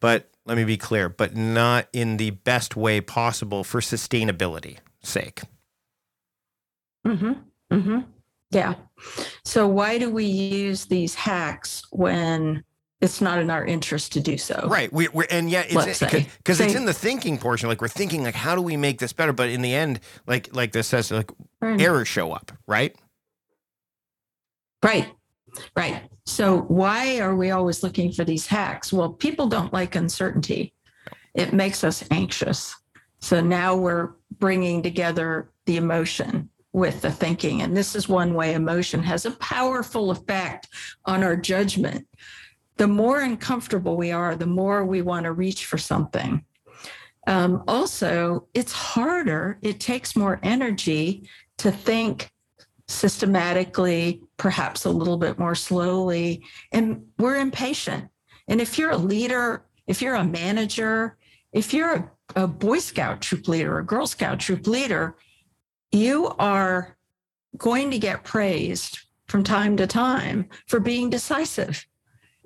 but 0.00 0.30
let 0.44 0.56
me 0.56 0.64
be 0.64 0.76
clear, 0.76 1.08
but 1.08 1.34
not 1.34 1.88
in 1.92 2.16
the 2.16 2.30
best 2.30 2.76
way 2.76 3.00
possible 3.00 3.64
for 3.64 3.80
sustainability 3.80 4.78
sake. 5.02 5.40
Mm-hmm. 7.06 7.32
Mm-hmm. 7.72 7.98
Yeah. 8.50 8.74
So 9.44 9.66
why 9.66 9.98
do 9.98 10.10
we 10.10 10.24
use 10.24 10.86
these 10.86 11.14
hacks 11.14 11.82
when 11.90 12.62
it's 13.00 13.20
not 13.20 13.38
in 13.38 13.50
our 13.50 13.64
interest 13.64 14.12
to 14.12 14.20
do 14.20 14.38
so? 14.38 14.66
Right. 14.68 14.92
We, 14.92 15.08
we're, 15.08 15.26
and 15.30 15.50
yet 15.50 15.66
it's 15.68 16.00
because 16.38 16.60
it's 16.60 16.74
in 16.74 16.86
the 16.86 16.94
thinking 16.94 17.38
portion. 17.38 17.68
Like 17.68 17.80
we're 17.80 17.88
thinking 17.88 18.22
like, 18.22 18.34
how 18.34 18.54
do 18.54 18.62
we 18.62 18.76
make 18.76 18.98
this 18.98 19.12
better? 19.12 19.32
But 19.32 19.50
in 19.50 19.62
the 19.62 19.74
end, 19.74 20.00
like, 20.26 20.54
like 20.54 20.72
this 20.72 20.88
says, 20.88 21.10
like 21.10 21.30
Right. 21.60 21.80
errors 21.80 22.08
show 22.08 22.32
up, 22.32 22.52
right? 22.66 22.94
Right. 24.82 25.08
Right. 25.74 26.02
So 26.26 26.62
why 26.62 27.18
are 27.20 27.34
we 27.34 27.50
always 27.50 27.82
looking 27.82 28.12
for 28.12 28.24
these 28.24 28.46
hacks? 28.46 28.92
Well, 28.92 29.10
people 29.10 29.46
don't 29.46 29.72
like 29.72 29.94
uncertainty. 29.94 30.74
It 31.34 31.52
makes 31.52 31.82
us 31.84 32.04
anxious. 32.10 32.74
So 33.20 33.40
now 33.40 33.74
we're 33.74 34.10
bringing 34.38 34.82
together 34.82 35.50
the 35.66 35.76
emotion 35.76 36.50
with 36.72 37.00
the 37.00 37.10
thinking. 37.10 37.62
And 37.62 37.74
this 37.74 37.94
is 37.96 38.08
one 38.08 38.34
way 38.34 38.52
emotion 38.52 39.02
has 39.02 39.24
a 39.24 39.30
powerful 39.32 40.10
effect 40.10 40.68
on 41.06 41.22
our 41.22 41.36
judgment. 41.36 42.06
The 42.76 42.86
more 42.86 43.20
uncomfortable 43.20 43.96
we 43.96 44.12
are, 44.12 44.36
the 44.36 44.46
more 44.46 44.84
we 44.84 45.02
want 45.02 45.24
to 45.24 45.32
reach 45.32 45.66
for 45.66 45.78
something. 45.78 46.44
Um, 47.26 47.64
also, 47.66 48.46
it's 48.54 48.72
harder, 48.72 49.58
it 49.62 49.80
takes 49.80 50.14
more 50.14 50.38
energy 50.42 51.28
to 51.58 51.72
think 51.72 52.30
systematically, 52.88 54.22
perhaps 54.36 54.84
a 54.84 54.90
little 54.90 55.16
bit 55.16 55.38
more 55.38 55.54
slowly. 55.54 56.44
And 56.72 57.06
we're 57.18 57.36
impatient. 57.36 58.08
And 58.48 58.60
if 58.60 58.78
you're 58.78 58.92
a 58.92 58.96
leader, 58.96 59.64
if 59.86 60.00
you're 60.00 60.14
a 60.14 60.24
manager, 60.24 61.16
if 61.52 61.74
you're 61.74 61.94
a, 61.94 62.10
a 62.44 62.46
Boy 62.46 62.78
Scout 62.78 63.20
troop 63.20 63.48
leader, 63.48 63.78
a 63.78 63.84
Girl 63.84 64.06
Scout 64.06 64.38
troop 64.38 64.66
leader, 64.66 65.16
you 65.90 66.28
are 66.38 66.96
going 67.56 67.90
to 67.90 67.98
get 67.98 68.24
praised 68.24 69.00
from 69.26 69.42
time 69.42 69.76
to 69.78 69.86
time 69.86 70.48
for 70.66 70.78
being 70.78 71.10
decisive. 71.10 71.86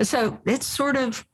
So 0.02 0.38
it's 0.46 0.66
sort 0.66 0.96
of 0.96 1.26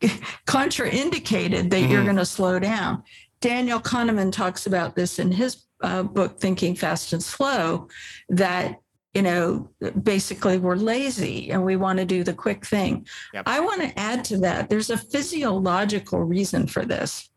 contraindicated 0.46 1.70
that 1.70 1.80
you're 1.82 2.00
Mhm. 2.02 2.04
going 2.04 2.16
to 2.16 2.24
slow 2.26 2.58
down. 2.58 3.02
Daniel 3.40 3.80
Kahneman 3.80 4.32
talks 4.32 4.66
about 4.66 4.96
this 4.96 5.18
in 5.18 5.32
his 5.32 5.64
uh, 5.80 6.02
book, 6.02 6.40
Thinking 6.40 6.74
Fast 6.74 7.12
and 7.12 7.22
Slow, 7.22 7.86
that, 8.30 8.80
you 9.14 9.22
know, 9.22 9.70
basically 10.02 10.58
we're 10.58 10.74
lazy 10.74 11.50
and 11.52 11.64
we 11.64 11.76
want 11.76 12.00
to 12.00 12.04
do 12.04 12.24
the 12.24 12.34
quick 12.34 12.66
thing. 12.66 13.06
Yep. 13.32 13.44
I 13.46 13.60
want 13.60 13.82
to 13.82 13.96
add 13.98 14.24
to 14.24 14.38
that, 14.38 14.68
there's 14.68 14.90
a 14.90 14.96
physiological 14.96 16.18
reason 16.24 16.66
for 16.66 16.84
this. 16.84 17.30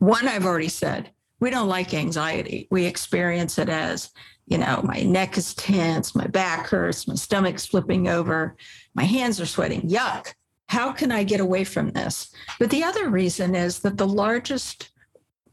One, 0.00 0.28
I've 0.28 0.44
already 0.44 0.68
said, 0.68 1.12
we 1.40 1.48
don't 1.48 1.68
like 1.68 1.94
anxiety. 1.94 2.68
We 2.70 2.84
experience 2.84 3.56
it 3.58 3.70
as, 3.70 4.10
you 4.50 4.58
know, 4.58 4.82
my 4.82 5.00
neck 5.02 5.38
is 5.38 5.54
tense, 5.54 6.14
my 6.14 6.26
back 6.26 6.66
hurts, 6.66 7.06
my 7.06 7.14
stomach's 7.14 7.64
flipping 7.64 8.08
over, 8.08 8.56
my 8.94 9.04
hands 9.04 9.40
are 9.40 9.46
sweating. 9.46 9.82
Yuck. 9.82 10.34
How 10.66 10.92
can 10.92 11.10
I 11.10 11.24
get 11.24 11.40
away 11.40 11.64
from 11.64 11.90
this? 11.90 12.32
But 12.58 12.70
the 12.70 12.82
other 12.84 13.08
reason 13.08 13.54
is 13.54 13.78
that 13.80 13.96
the 13.96 14.06
largest 14.06 14.90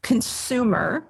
consumer 0.02 1.08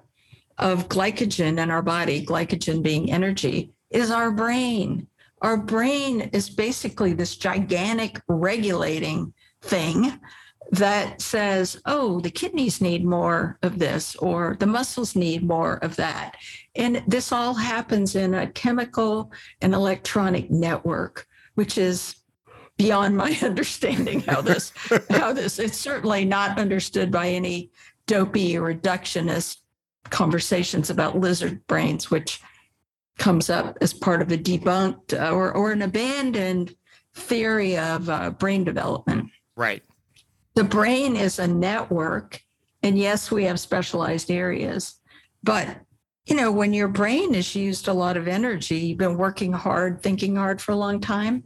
of 0.59 0.87
glycogen 0.87 1.59
in 1.59 1.71
our 1.71 1.81
body, 1.81 2.25
glycogen 2.25 2.83
being 2.83 3.11
energy, 3.11 3.71
is 3.89 4.11
our 4.11 4.31
brain. 4.31 5.07
Our 5.41 5.57
brain 5.57 6.21
is 6.33 6.49
basically 6.49 7.13
this 7.13 7.37
gigantic 7.37 8.21
regulating 8.27 9.33
thing 9.61 10.19
that 10.71 11.21
says, 11.21 11.81
oh, 11.85 12.19
the 12.19 12.29
kidneys 12.29 12.79
need 12.79 13.03
more 13.03 13.57
of 13.63 13.79
this, 13.79 14.15
or 14.17 14.55
the 14.59 14.67
muscles 14.67 15.15
need 15.15 15.43
more 15.43 15.77
of 15.77 15.95
that. 15.95 16.37
And 16.75 17.03
this 17.07 17.31
all 17.31 17.55
happens 17.55 18.15
in 18.15 18.35
a 18.35 18.47
chemical 18.47 19.31
and 19.61 19.73
electronic 19.73 20.51
network, 20.51 21.27
which 21.55 21.77
is 21.77 22.15
beyond 22.77 23.17
my 23.17 23.37
understanding 23.43 24.21
how 24.21 24.41
this 24.41 24.71
how 25.09 25.33
this 25.33 25.59
it's 25.59 25.77
certainly 25.77 26.23
not 26.23 26.57
understood 26.57 27.11
by 27.11 27.27
any 27.27 27.69
dopey 28.07 28.53
reductionist 28.53 29.57
conversations 30.09 30.89
about 30.89 31.19
lizard 31.19 31.65
brains 31.67 32.09
which 32.09 32.39
comes 33.17 33.49
up 33.49 33.77
as 33.81 33.93
part 33.93 34.21
of 34.21 34.31
a 34.31 34.37
debunked 34.37 35.13
uh, 35.13 35.29
or, 35.29 35.51
or 35.51 35.73
an 35.73 35.81
abandoned 35.81 36.73
theory 37.13 37.77
of 37.77 38.09
uh, 38.09 38.29
brain 38.29 38.63
development 38.63 39.29
Right. 39.59 39.83
The 40.59 40.63
brain 40.65 41.15
is 41.15 41.39
a 41.39 41.47
network 41.47 42.41
and 42.83 42.97
yes 42.99 43.31
we 43.31 43.45
have 43.45 43.57
specialized 43.57 44.29
areas 44.29 44.99
but 45.41 45.65
you 46.25 46.35
know 46.35 46.51
when 46.51 46.73
your 46.73 46.89
brain 46.89 47.33
has 47.33 47.55
used 47.55 47.87
a 47.87 47.93
lot 47.93 48.17
of 48.17 48.27
energy 48.27 48.75
you've 48.75 48.97
been 48.97 49.17
working 49.17 49.53
hard 49.53 50.01
thinking 50.03 50.35
hard 50.35 50.61
for 50.61 50.73
a 50.73 50.75
long 50.75 50.99
time 50.99 51.45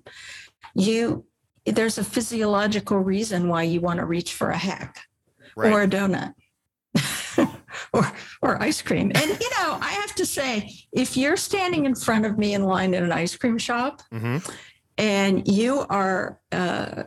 you 0.73 1.23
there's 1.67 1.99
a 1.99 2.03
physiological 2.03 2.97
reason 2.97 3.47
why 3.47 3.61
you 3.61 3.79
want 3.81 3.99
to 3.99 4.05
reach 4.05 4.33
for 4.33 4.49
a 4.49 4.57
hack 4.57 4.97
Right. 5.55 5.71
or 5.71 5.83
a 5.83 5.87
donut 5.87 6.33
or 7.93 8.11
or 8.41 8.59
ice 8.63 8.81
cream 8.81 9.11
and 9.13 9.29
you 9.29 9.49
know 9.59 9.77
i 9.79 9.91
have 10.01 10.15
to 10.15 10.25
say 10.25 10.73
if 10.91 11.15
you're 11.15 11.37
standing 11.37 11.85
in 11.85 11.93
front 11.93 12.25
of 12.25 12.39
me 12.39 12.55
in 12.55 12.63
line 12.63 12.95
at 12.95 13.03
an 13.03 13.11
ice 13.11 13.35
cream 13.37 13.59
shop 13.59 14.01
hmm 14.11 14.37
and 14.97 15.47
you 15.47 15.85
are 15.89 16.39
uh, 16.51 17.03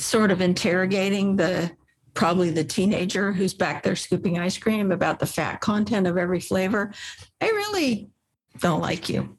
sort 0.00 0.30
of 0.30 0.40
interrogating 0.40 1.36
the 1.36 1.70
probably 2.14 2.50
the 2.50 2.64
teenager 2.64 3.32
who's 3.32 3.54
back 3.54 3.82
there 3.82 3.94
scooping 3.96 4.38
ice 4.38 4.58
cream 4.58 4.90
about 4.90 5.20
the 5.20 5.26
fat 5.26 5.60
content 5.60 6.06
of 6.06 6.16
every 6.18 6.40
flavor 6.40 6.92
i 7.40 7.46
really 7.46 8.10
don't 8.58 8.80
like 8.80 9.08
you 9.08 9.36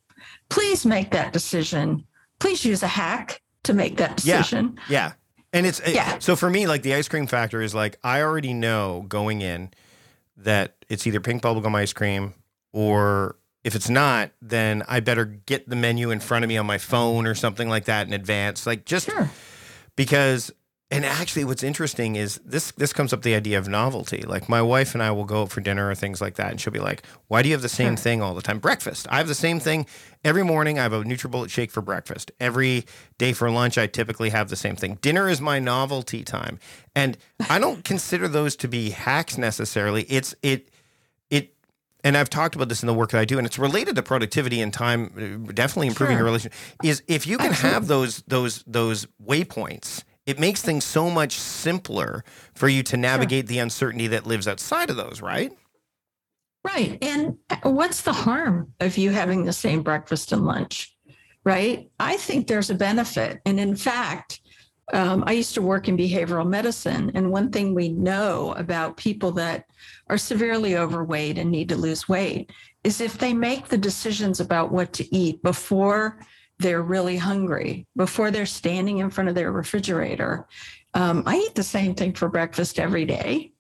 please 0.50 0.86
make 0.86 1.12
that 1.12 1.34
decision 1.34 2.06
please 2.40 2.64
use 2.64 2.82
a 2.84 2.88
hack 2.88 3.42
to 3.64 3.74
make 3.74 3.98
that 3.98 4.16
decision 4.18 4.78
Yeah. 4.90 4.94
yeah. 5.08 5.12
And 5.54 5.66
it's 5.66 5.80
it- 5.82 5.96
Yeah. 5.96 6.18
so 6.20 6.36
for 6.38 6.50
me, 6.50 6.66
like 6.66 6.82
the 6.82 6.94
ice 6.96 7.10
cream 7.10 7.28
factor 7.28 7.62
is 7.62 7.76
like 7.76 8.00
I 8.04 8.22
already 8.22 8.54
know 8.54 9.06
going 9.10 9.42
in 9.42 9.70
that 10.38 10.78
it's 10.88 11.06
either 11.06 11.20
pink 11.20 11.44
bubblegum 11.44 11.76
ice 11.76 11.92
cream 11.94 12.34
or 12.72 13.36
if 13.66 13.76
it's 13.76 13.90
not, 13.90 14.32
then 14.42 14.82
I 14.88 15.02
better 15.02 15.26
get 15.26 15.68
the 15.70 15.76
menu 15.76 16.10
in 16.10 16.20
front 16.22 16.44
of 16.46 16.50
me 16.50 16.58
on 16.58 16.66
my 16.66 16.78
phone 16.80 17.28
or 17.28 17.36
something 17.36 17.68
like 17.70 17.86
that 17.86 18.08
in 18.08 18.14
advance. 18.14 18.66
Like 18.66 18.86
just 18.86 19.08
sure 19.08 19.30
because 20.02 20.52
and 20.90 21.06
actually 21.06 21.46
what's 21.46 21.62
interesting 21.62 22.16
is 22.16 22.42
this 22.44 22.72
this 22.72 22.92
comes 22.92 23.14
up 23.14 23.22
the 23.22 23.36
idea 23.36 23.60
of 23.60 23.68
novelty. 23.68 24.24
Like 24.24 24.50
my 24.50 24.62
wife 24.62 24.96
and 24.96 25.04
i 25.04 25.12
will 25.12 25.26
go 25.26 25.44
out 25.44 25.52
for 25.52 25.62
dinner 25.62 25.90
or 25.90 25.94
things 25.96 26.20
like 26.20 26.36
that 26.36 26.50
and 26.50 26.60
she'll 26.60 26.74
be 26.74 26.80
like 26.80 27.04
why 27.28 27.44
do 27.44 27.50
you 27.50 27.54
have 27.54 27.62
the 27.62 27.70
same 27.70 27.96
thing 27.96 28.20
all 28.22 28.34
the 28.34 28.42
time? 28.42 28.58
Breakfast. 28.58 29.06
I 29.12 29.18
have 29.18 29.28
the 29.28 29.36
same 29.36 29.60
thing 29.60 29.86
every 30.26 30.44
morning. 30.44 30.80
I 30.80 30.84
have 30.84 30.94
a 30.94 31.04
nutribullet 31.04 31.52
shake 31.52 31.70
for 31.70 31.82
breakfast. 31.82 32.32
Every 32.40 32.86
day 33.20 33.32
for 33.32 33.50
lunch 33.52 33.78
i 33.78 33.86
typically 33.86 34.32
have 34.32 34.50
the 34.50 34.56
same 34.56 34.76
thing. 34.76 34.98
Dinner 35.02 35.30
is 35.30 35.40
my 35.40 35.60
novelty 35.60 36.24
time. 36.24 36.58
And 36.96 37.16
i 37.48 37.60
don't 37.60 37.84
consider 37.84 38.28
those 38.28 38.56
to 38.58 38.68
be 38.68 38.90
hacks 38.90 39.38
necessarily. 39.38 40.04
It's 40.04 40.34
it 40.42 40.62
it 40.64 40.72
and 42.04 42.18
I've 42.18 42.30
talked 42.30 42.56
about 42.56 42.70
this 42.70 42.82
in 42.84 42.88
the 42.88 42.94
work 42.94 43.12
that 43.12 43.20
I 43.20 43.26
do, 43.26 43.38
and 43.38 43.46
it's 43.48 43.60
related 43.60 43.96
to 43.96 44.04
productivity 44.04 44.62
and 44.62 44.74
time, 44.74 45.46
uh, 45.48 45.52
definitely 45.54 45.88
improving 45.88 46.14
Sure. 46.16 46.20
your 46.20 46.26
relationship. 46.26 46.54
Is 46.84 47.04
if 47.08 47.28
you 47.28 47.38
can 47.38 47.52
Absolutely. 47.52 47.74
have 47.74 47.88
those 47.88 48.24
those 48.28 48.64
those 48.68 49.08
waypoints, 49.24 50.04
it 50.26 50.40
makes 50.40 50.62
things 50.62 50.84
so 50.86 51.10
much 51.10 51.34
simpler 51.40 52.24
for 52.54 52.68
you 52.68 52.84
to 52.84 52.98
navigate 52.98 53.48
the 53.48 53.60
uncertainty 53.60 54.08
that 54.08 54.26
lives 54.26 54.48
outside 54.48 54.90
of 54.90 54.96
those, 54.96 55.22
right? 55.22 55.52
Right. 56.64 56.98
And 57.02 57.38
what's 57.64 58.02
the 58.02 58.14
harm 58.14 58.74
of 58.80 58.98
you 58.98 59.10
having 59.10 59.46
the 59.46 59.54
same 59.54 59.82
breakfast 59.82 60.32
and 60.32 60.46
lunch? 60.46 60.96
Right. 61.44 61.90
I 62.00 62.18
think 62.18 62.46
there's 62.48 62.70
a 62.70 62.76
benefit. 62.76 63.42
And 63.48 63.60
in 63.60 63.76
fact, 63.76 64.42
um, 64.92 65.24
I 65.26 65.34
used 65.34 65.54
to 65.56 65.62
work 65.62 65.88
in 65.88 65.98
behavioral 65.98 66.48
medicine. 66.48 67.12
And 67.16 67.32
one 67.32 67.52
thing 67.52 67.74
we 67.74 67.90
know 67.90 68.54
about 68.58 68.98
people 68.98 69.32
that 69.34 69.66
are 70.10 70.18
severely 70.18 70.78
overweight 70.78 71.38
and 71.38 71.50
need 71.50 71.70
to 71.70 71.76
lose 71.76 72.10
weight 72.10 72.52
is 72.84 73.00
if 73.00 73.18
they 73.18 73.34
make 73.34 73.68
the 73.68 73.78
decisions 73.78 74.40
about 74.40 74.72
what 74.72 74.92
to 74.94 75.16
eat 75.16 75.42
before 75.44 76.20
they're 76.60 76.82
really 76.82 77.18
hungry, 77.18 77.88
before 77.96 78.32
they're 78.32 78.46
standing 78.46 79.00
in 79.00 79.10
front 79.10 79.30
of 79.30 79.36
their 79.36 79.52
refrigerator. 79.52 80.48
Um, 80.94 81.24
I 81.26 81.38
eat 81.38 81.56
the 81.56 81.64
same 81.64 81.96
thing 81.96 82.14
for 82.14 82.30
breakfast 82.30 82.80
every 82.80 83.06
day. 83.06 83.54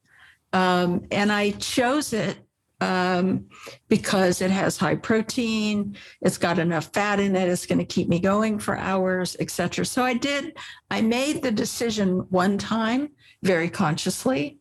Um, 0.53 1.07
and 1.11 1.31
I 1.31 1.51
chose 1.51 2.13
it 2.13 2.37
um, 2.81 3.45
because 3.87 4.41
it 4.41 4.51
has 4.51 4.77
high 4.77 4.95
protein, 4.95 5.95
it's 6.21 6.37
got 6.37 6.59
enough 6.59 6.91
fat 6.93 7.19
in 7.19 7.35
it, 7.35 7.47
it's 7.47 7.65
going 7.65 7.79
to 7.79 7.85
keep 7.85 8.09
me 8.09 8.19
going 8.19 8.59
for 8.59 8.75
hours, 8.75 9.37
et 9.39 9.49
cetera. 9.51 9.85
So 9.85 10.03
I 10.03 10.13
did, 10.15 10.57
I 10.89 11.01
made 11.01 11.41
the 11.43 11.51
decision 11.51 12.25
one 12.29 12.57
time 12.57 13.09
very 13.43 13.69
consciously. 13.69 14.57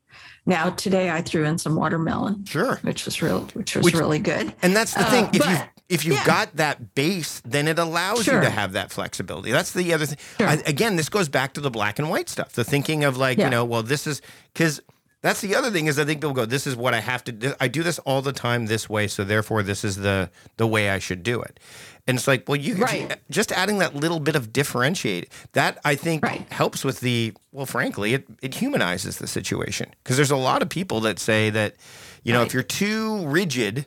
Now 0.46 0.70
today 0.70 1.10
I 1.10 1.22
threw 1.22 1.44
in 1.44 1.58
some 1.58 1.76
watermelon, 1.76 2.44
Sure. 2.46 2.76
which 2.82 3.04
was 3.04 3.20
real, 3.22 3.40
which 3.54 3.76
was 3.76 3.84
Which- 3.84 3.94
really 3.94 4.18
good. 4.18 4.54
And 4.62 4.74
that's 4.76 4.94
the 4.94 5.06
Uh, 5.06 5.10
thing. 5.10 5.28
If 5.32 5.46
you 5.48 5.56
if 5.88 6.04
you've 6.04 6.14
yeah. 6.18 6.24
got 6.24 6.54
that 6.56 6.94
base, 6.94 7.42
then 7.44 7.66
it 7.66 7.76
allows 7.76 8.22
Sure. 8.22 8.36
you 8.36 8.40
to 8.42 8.50
have 8.50 8.74
that 8.74 8.92
flexibility. 8.92 9.50
That's 9.50 9.72
the 9.72 9.92
other 9.92 10.06
thing. 10.06 10.18
Sure. 10.38 10.46
I, 10.48 10.54
again, 10.64 10.94
this 10.94 11.08
goes 11.08 11.28
back 11.28 11.52
to 11.54 11.60
the 11.60 11.70
black 11.70 11.98
and 11.98 12.08
white 12.08 12.28
stuff. 12.28 12.52
The 12.52 12.62
thinking 12.62 13.02
of 13.02 13.16
like, 13.16 13.38
Yeah. 13.38 13.46
you 13.46 13.50
know, 13.50 13.64
well, 13.64 13.82
this 13.82 14.06
is 14.06 14.22
because 14.52 14.80
that's 15.22 15.40
the 15.40 15.54
other 15.54 15.70
thing 15.70 15.86
is 15.86 15.98
I 15.98 16.04
think 16.04 16.20
people 16.20 16.32
go, 16.34 16.46
this 16.46 16.66
is 16.66 16.74
what 16.76 16.94
I 16.94 17.00
have 17.00 17.22
to 17.24 17.32
do. 17.32 17.52
I 17.60 17.68
do 17.68 17.82
this 17.82 17.98
all 18.00 18.22
the 18.22 18.32
time 18.32 18.66
this 18.66 18.88
way, 18.88 19.06
so 19.06 19.22
therefore 19.24 19.62
this 19.62 19.84
is 19.84 19.96
the 19.96 20.30
the 20.56 20.66
way 20.66 20.90
I 20.90 20.98
should 20.98 21.22
do 21.22 21.40
it. 21.42 21.60
And 22.06 22.16
it's 22.18 22.26
like, 22.26 22.48
well, 22.48 22.56
you 22.56 22.74
Right. 22.76 23.16
just 23.30 23.52
adding 23.52 23.78
that 23.78 23.94
little 23.94 24.18
bit 24.20 24.34
of 24.34 24.52
differentiate 24.52 25.30
that 25.52 25.78
I 25.84 25.94
think 25.94 26.24
Right. 26.24 26.42
helps 26.50 26.84
with 26.84 27.00
the 27.00 27.34
well, 27.52 27.66
frankly, 27.66 28.14
it 28.14 28.26
it 28.42 28.54
humanizes 28.54 29.18
the 29.18 29.26
situation 29.26 29.90
because 30.02 30.16
there's 30.16 30.30
a 30.30 30.36
lot 30.36 30.62
of 30.62 30.68
people 30.68 31.00
that 31.00 31.18
say 31.18 31.50
that, 31.50 31.76
you 32.24 32.32
know, 32.32 32.42
if 32.42 32.54
you're 32.54 32.62
too 32.62 33.26
rigid 33.26 33.86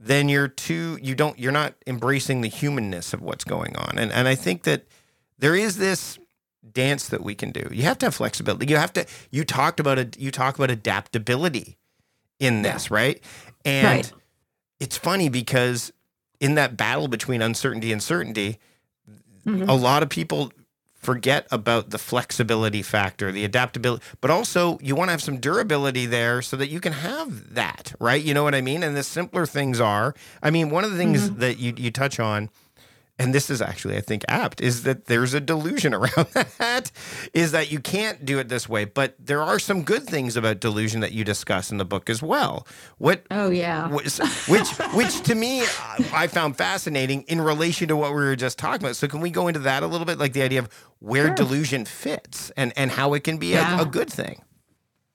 then 0.00 0.28
you're 0.28 0.46
too 0.46 0.96
you 1.02 1.16
don't 1.16 1.36
you're 1.40 1.50
not 1.50 1.74
embracing 1.84 2.40
the 2.40 2.48
humanness 2.48 3.12
of 3.12 3.20
what's 3.20 3.42
going 3.42 3.74
on 3.76 3.98
and 3.98 4.12
and 4.12 4.28
i 4.28 4.34
think 4.36 4.62
that 4.62 4.86
there 5.40 5.56
is 5.56 5.76
this 5.76 6.20
dance 6.74 7.08
that 7.08 7.22
we 7.22 7.34
can 7.34 7.50
do 7.50 7.66
you 7.72 7.82
have 7.82 7.98
to 7.98 8.06
have 8.06 8.14
flexibility 8.14 8.66
you 8.66 8.76
have 8.76 8.92
to 8.92 9.04
you 9.30 9.44
talked 9.44 9.80
about 9.80 9.98
it 9.98 10.18
you 10.18 10.30
talk 10.30 10.56
about 10.56 10.70
adaptability 10.70 11.76
in 12.38 12.62
this 12.62 12.90
right 12.90 13.20
and 13.64 13.96
Right. 14.04 14.12
it's 14.80 14.96
funny 14.96 15.28
because 15.28 15.92
in 16.40 16.54
that 16.54 16.76
battle 16.76 17.08
between 17.08 17.42
uncertainty 17.42 17.92
and 17.92 18.02
certainty 18.02 18.58
Mhm. 19.46 19.68
a 19.68 19.74
lot 19.74 20.02
of 20.02 20.08
people 20.10 20.52
forget 20.94 21.46
about 21.52 21.90
the 21.90 21.96
flexibility 21.98 22.82
factor, 22.82 23.30
the 23.32 23.44
adaptability, 23.44 24.04
but 24.20 24.30
also 24.30 24.78
you 24.82 24.94
want 24.96 25.08
to 25.08 25.12
have 25.12 25.22
some 25.22 25.38
durability 25.38 26.06
there 26.06 26.42
so 26.42 26.56
that 26.56 26.68
you 26.68 26.80
can 26.80 26.92
have 26.92 27.54
that, 27.54 27.94
right? 28.00 28.22
You 28.22 28.34
know 28.34 28.42
what 28.42 28.54
I 28.54 28.60
mean? 28.60 28.82
And 28.82 28.96
the 28.96 29.04
simpler 29.04 29.46
things 29.46 29.80
are, 29.80 30.12
I 30.42 30.50
mean, 30.50 30.70
one 30.70 30.84
of 30.84 30.90
the 30.90 30.98
things 30.98 31.30
that 31.36 31.58
you, 31.58 31.72
you 31.76 31.90
touch 31.92 32.18
on, 32.18 32.50
and 33.18 33.34
this 33.34 33.50
is 33.50 33.60
actually, 33.60 33.96
I 33.96 34.00
think, 34.00 34.24
apt, 34.28 34.60
is 34.60 34.84
that 34.84 35.06
there's 35.06 35.34
a 35.34 35.40
delusion 35.40 35.92
around 35.98 36.26
that, 36.58 36.90
is 37.34 37.52
that 37.52 37.70
you 37.72 37.80
can't 37.80 38.24
do 38.24 38.38
it 38.38 38.48
this 38.48 38.68
way. 38.68 38.84
But 38.84 39.14
there 39.18 39.42
are 39.42 39.58
some 39.58 39.82
good 39.82 40.04
things 40.04 40.36
about 40.36 40.60
delusion 40.60 41.00
that 41.00 41.12
you 41.12 41.24
discuss 41.24 41.70
in 41.70 41.78
the 41.78 41.84
book 41.84 42.08
as 42.08 42.22
well. 42.22 42.66
What 42.98 43.24
Oh, 43.30 43.50
yeah. 43.50 43.88
which, 43.88 44.18
which, 44.48 44.68
which 44.94 45.20
to 45.22 45.34
me, 45.34 45.62
I 46.12 46.26
found 46.28 46.56
fascinating 46.56 47.22
in 47.22 47.40
relation 47.40 47.88
to 47.88 47.96
what 47.96 48.10
we 48.10 48.16
were 48.16 48.36
just 48.36 48.58
talking 48.58 48.82
about. 48.84 48.96
So, 48.96 49.08
can 49.08 49.20
we 49.20 49.30
go 49.30 49.48
into 49.48 49.60
that 49.60 49.82
a 49.82 49.86
little 49.86 50.06
bit, 50.06 50.18
like 50.18 50.32
the 50.32 50.42
idea 50.42 50.60
of 50.60 50.68
where 51.00 51.26
Sure. 51.26 51.34
delusion 51.34 51.84
fits 51.84 52.50
and 52.56 52.72
and 52.76 52.90
how 52.90 53.14
it 53.14 53.24
can 53.24 53.38
be 53.38 53.48
Yeah. 53.48 53.78
a, 53.78 53.82
a 53.82 53.86
good 53.86 54.10
thing? 54.12 54.42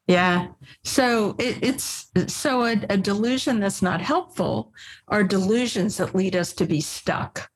Yeah. 0.07 0.47
So 0.83 1.35
it, 1.39 1.59
it's 1.61 2.07
so 2.27 2.65
a, 2.65 2.75
a 2.89 2.97
delusion 2.97 3.59
that's 3.61 3.81
not 3.81 4.01
helpful 4.01 4.73
are 5.07 5.23
delusions 5.23 5.95
that 5.97 6.13
lead 6.13 6.35
us 6.35 6.51
to 6.53 6.65
be 6.65 6.81
stuck. 6.81 7.49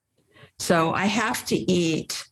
So 0.60 0.94
I 0.94 1.06
have 1.06 1.46
to 1.46 1.56
eat 1.56 2.24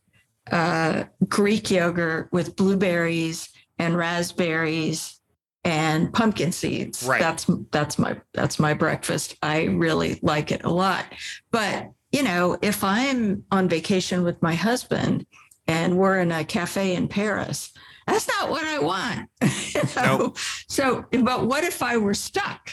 uh, 0.50 1.04
Greek 1.28 1.70
yogurt 1.70 2.28
with 2.32 2.56
blueberries 2.56 3.48
and 3.78 3.96
raspberries 3.96 5.20
and 5.64 6.12
pumpkin 6.12 6.52
seeds. 6.52 7.02
Right. 7.02 7.20
That's 7.20 7.50
that's 7.72 7.98
my 7.98 8.20
that's 8.32 8.58
my 8.58 8.72
breakfast. 8.74 9.36
I 9.42 9.64
really 9.64 10.18
like 10.22 10.52
it 10.52 10.64
a 10.64 10.70
lot. 10.70 11.04
But 11.50 11.90
you 12.12 12.22
know, 12.22 12.56
if 12.62 12.84
I'm 12.84 13.44
on 13.50 13.68
vacation 13.68 14.22
with 14.22 14.40
my 14.42 14.54
husband 14.54 15.26
and 15.66 15.98
we're 15.98 16.20
in 16.20 16.30
a 16.30 16.44
cafe 16.44 16.94
in 16.94 17.08
Paris, 17.08 17.72
that's 18.06 18.28
not 18.28 18.50
what 18.50 18.64
I 18.64 18.78
want. 18.78 19.28
Know? 19.96 20.18
Nope. 20.18 20.38
So, 20.68 21.04
but 21.10 21.46
what 21.46 21.64
if 21.64 21.82
I 21.82 21.96
were 21.96 22.14
stuck 22.14 22.70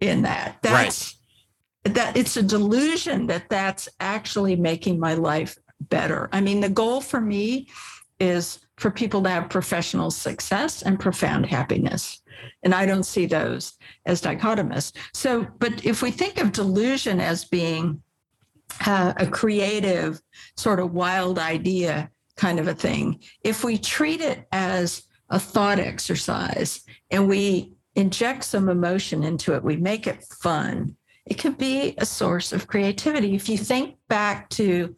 in 0.00 0.22
that? 0.22 0.58
That's 0.62 1.16
that 1.84 2.16
it's 2.16 2.36
a 2.36 2.42
delusion 2.42 3.26
that 3.26 3.48
that's 3.48 3.88
actually 4.00 4.56
making 4.56 4.98
my 4.98 5.14
life 5.14 5.56
better. 5.80 6.28
I 6.32 6.40
mean, 6.40 6.60
the 6.60 6.68
goal 6.68 7.00
for 7.00 7.20
me 7.20 7.68
is 8.18 8.60
for 8.76 8.90
people 8.90 9.22
to 9.22 9.28
have 9.28 9.50
professional 9.50 10.10
success 10.10 10.82
and 10.82 10.98
profound 10.98 11.46
happiness. 11.46 12.22
And 12.62 12.74
I 12.74 12.86
don't 12.86 13.04
see 13.04 13.26
those 13.26 13.74
as 14.06 14.22
dichotomous. 14.22 14.92
So, 15.12 15.46
but 15.58 15.84
if 15.84 16.02
we 16.02 16.10
think 16.10 16.40
of 16.40 16.52
delusion 16.52 17.20
as 17.20 17.44
being 17.44 18.02
uh, 18.86 19.12
a 19.16 19.26
creative, 19.26 20.20
sort 20.56 20.80
of 20.80 20.92
wild 20.92 21.38
idea 21.38 22.10
kind 22.36 22.58
of 22.58 22.66
a 22.66 22.74
thing, 22.74 23.20
if 23.42 23.62
we 23.62 23.78
treat 23.78 24.20
it 24.20 24.46
as 24.52 25.02
a 25.30 25.38
thought 25.38 25.78
exercise 25.78 26.82
and 27.10 27.28
we 27.28 27.72
inject 27.94 28.44
some 28.44 28.68
emotion 28.68 29.22
into 29.22 29.54
it, 29.54 29.62
we 29.62 29.76
make 29.76 30.06
it 30.06 30.24
fun, 30.40 30.96
it 31.26 31.38
can 31.38 31.52
be 31.52 31.94
a 31.98 32.06
source 32.06 32.52
of 32.52 32.66
creativity. 32.66 33.34
If 33.34 33.48
you 33.48 33.58
think 33.58 33.96
back 34.08 34.48
to, 34.50 34.94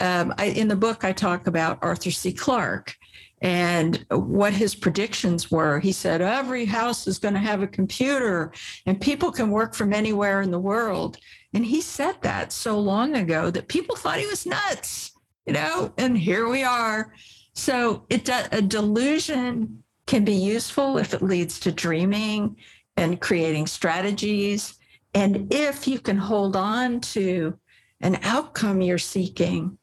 um, 0.00 0.34
I, 0.38 0.46
in 0.46 0.68
the 0.68 0.76
book, 0.76 1.04
I 1.04 1.12
talk 1.12 1.46
about 1.46 1.78
Arthur 1.82 2.10
C. 2.10 2.32
Clarke 2.32 2.96
and 3.42 4.04
what 4.10 4.54
his 4.54 4.74
predictions 4.74 5.50
were. 5.50 5.78
He 5.78 5.92
said, 5.92 6.22
every 6.22 6.64
house 6.64 7.06
is 7.06 7.18
going 7.18 7.34
to 7.34 7.40
have 7.40 7.62
a 7.62 7.66
computer 7.66 8.52
and 8.86 9.00
people 9.00 9.30
can 9.30 9.50
work 9.50 9.74
from 9.74 9.92
anywhere 9.92 10.40
in 10.40 10.50
the 10.50 10.58
world. 10.58 11.18
And 11.52 11.64
he 11.64 11.82
said 11.82 12.16
that 12.22 12.52
so 12.52 12.78
long 12.78 13.14
ago 13.14 13.50
that 13.50 13.68
people 13.68 13.96
thought 13.96 14.18
he 14.18 14.26
was 14.26 14.46
nuts, 14.46 15.12
you 15.44 15.52
know, 15.52 15.92
and 15.98 16.16
here 16.16 16.48
we 16.48 16.64
are. 16.64 17.12
So 17.54 18.06
it 18.08 18.28
a 18.28 18.62
delusion 18.62 19.82
can 20.06 20.24
be 20.24 20.34
useful 20.34 20.98
if 20.98 21.12
it 21.14 21.22
leads 21.22 21.60
to 21.60 21.72
dreaming 21.72 22.56
and 22.96 23.20
creating 23.20 23.66
strategies. 23.66 24.75
And 25.16 25.50
if 25.50 25.88
you 25.88 25.98
can 25.98 26.18
hold 26.18 26.56
on 26.56 27.00
to 27.00 27.58
an 28.02 28.18
outcome 28.22 28.82
you're 28.82 28.98
seeking 28.98 29.78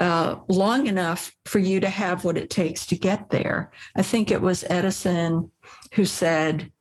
uh, 0.00 0.36
long 0.48 0.88
enough 0.88 1.30
for 1.44 1.60
you 1.60 1.78
to 1.78 1.88
have 1.88 2.24
what 2.24 2.36
it 2.36 2.50
takes 2.50 2.84
to 2.86 2.96
get 2.96 3.30
there. 3.30 3.70
I 3.94 4.02
think 4.02 4.32
it 4.32 4.40
was 4.40 4.64
Edison 4.68 5.52
who 5.94 6.04
said 6.04 6.72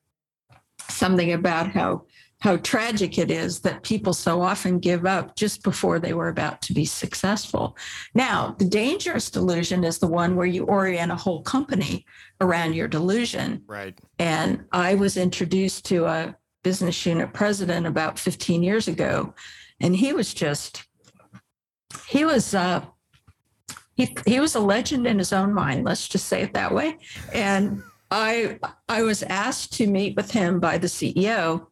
something 0.89 1.31
about 1.31 1.69
how 1.71 2.05
how 2.39 2.57
tragic 2.57 3.19
it 3.19 3.29
is 3.29 3.59
that 3.59 3.83
people 3.83 4.13
so 4.13 4.41
often 4.41 4.79
give 4.79 5.05
up 5.05 5.35
just 5.35 5.61
before 5.61 5.99
they 5.99 6.13
were 6.13 6.29
about 6.29 6.59
to 6.63 6.73
be 6.73 6.85
successful. 6.85 7.77
Now, 8.15 8.55
the 8.57 8.65
dangerous 8.65 9.29
delusion 9.29 9.83
is 9.83 9.99
the 9.99 10.07
one 10.07 10.35
where 10.35 10.47
you 10.47 10.63
orient 10.63 11.11
a 11.11 11.15
whole 11.15 11.43
company 11.43 12.03
around 12.39 12.73
your 12.73 12.87
delusion. 12.87 13.61
Right. 13.67 13.95
And 14.17 14.63
I 14.71 14.95
was 14.95 15.17
introduced 15.17 15.85
to 15.85 16.05
a 16.05 16.35
business 16.63 17.05
unit 17.05 17.33
president 17.33 17.87
about 17.87 18.19
15 18.19 18.63
years 18.63 18.87
ago, 18.87 19.33
and 19.79 19.95
he 19.95 20.13
was 20.13 20.33
just, 20.33 20.83
he 22.07 22.25
was, 22.25 22.53
uh, 22.53 22.85
he, 23.95 24.15
he 24.25 24.39
was 24.39 24.55
a 24.55 24.59
legend 24.59 25.05
in 25.07 25.17
his 25.17 25.33
own 25.33 25.53
mind. 25.53 25.85
Let's 25.85 26.07
just 26.07 26.27
say 26.27 26.41
it 26.41 26.53
that 26.53 26.73
way. 26.73 26.97
And 27.33 27.83
I, 28.09 28.59
I 28.89 29.03
was 29.03 29.23
asked 29.23 29.73
to 29.73 29.87
meet 29.87 30.15
with 30.15 30.31
him 30.31 30.59
by 30.59 30.77
the 30.77 30.87
CEO, 30.87 31.67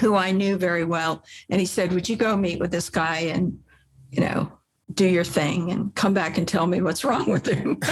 who 0.00 0.14
I 0.16 0.32
knew 0.32 0.56
very 0.56 0.84
well, 0.84 1.24
and 1.50 1.60
he 1.60 1.66
said, 1.66 1.92
"Would 1.92 2.08
you 2.08 2.16
go 2.16 2.36
meet 2.36 2.58
with 2.58 2.72
this 2.72 2.90
guy 2.90 3.18
and, 3.18 3.58
you 4.10 4.20
know, 4.20 4.52
do 4.92 5.06
your 5.06 5.24
thing 5.24 5.70
and 5.70 5.94
come 5.94 6.12
back 6.12 6.36
and 6.36 6.46
tell 6.46 6.66
me 6.66 6.82
what's 6.82 7.04
wrong 7.04 7.30
with 7.30 7.46
him?" 7.46 7.78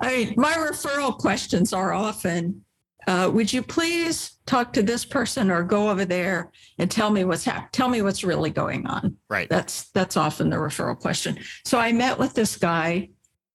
I 0.00 0.16
mean, 0.16 0.34
my 0.36 0.54
referral 0.54 1.16
questions 1.16 1.72
are 1.72 1.92
often, 1.92 2.64
uh, 3.06 3.30
would 3.32 3.52
you 3.52 3.62
please 3.62 4.38
talk 4.46 4.72
to 4.72 4.82
this 4.82 5.04
person 5.04 5.50
or 5.50 5.62
go 5.62 5.90
over 5.90 6.04
there 6.04 6.50
and 6.78 6.90
tell 6.90 7.10
me 7.10 7.24
what's 7.24 7.44
hap- 7.44 7.72
tell 7.72 7.88
me 7.88 8.02
what's 8.02 8.24
really 8.24 8.50
going 8.50 8.86
on? 8.86 9.16
Right. 9.28 9.48
that's 9.48 9.90
that's 9.90 10.16
often 10.16 10.50
the 10.50 10.56
referral 10.56 10.98
question. 10.98 11.38
So 11.64 11.78
i 11.78 11.92
met 11.92 12.18
with 12.18 12.34
this 12.34 12.56
guy 12.56 13.10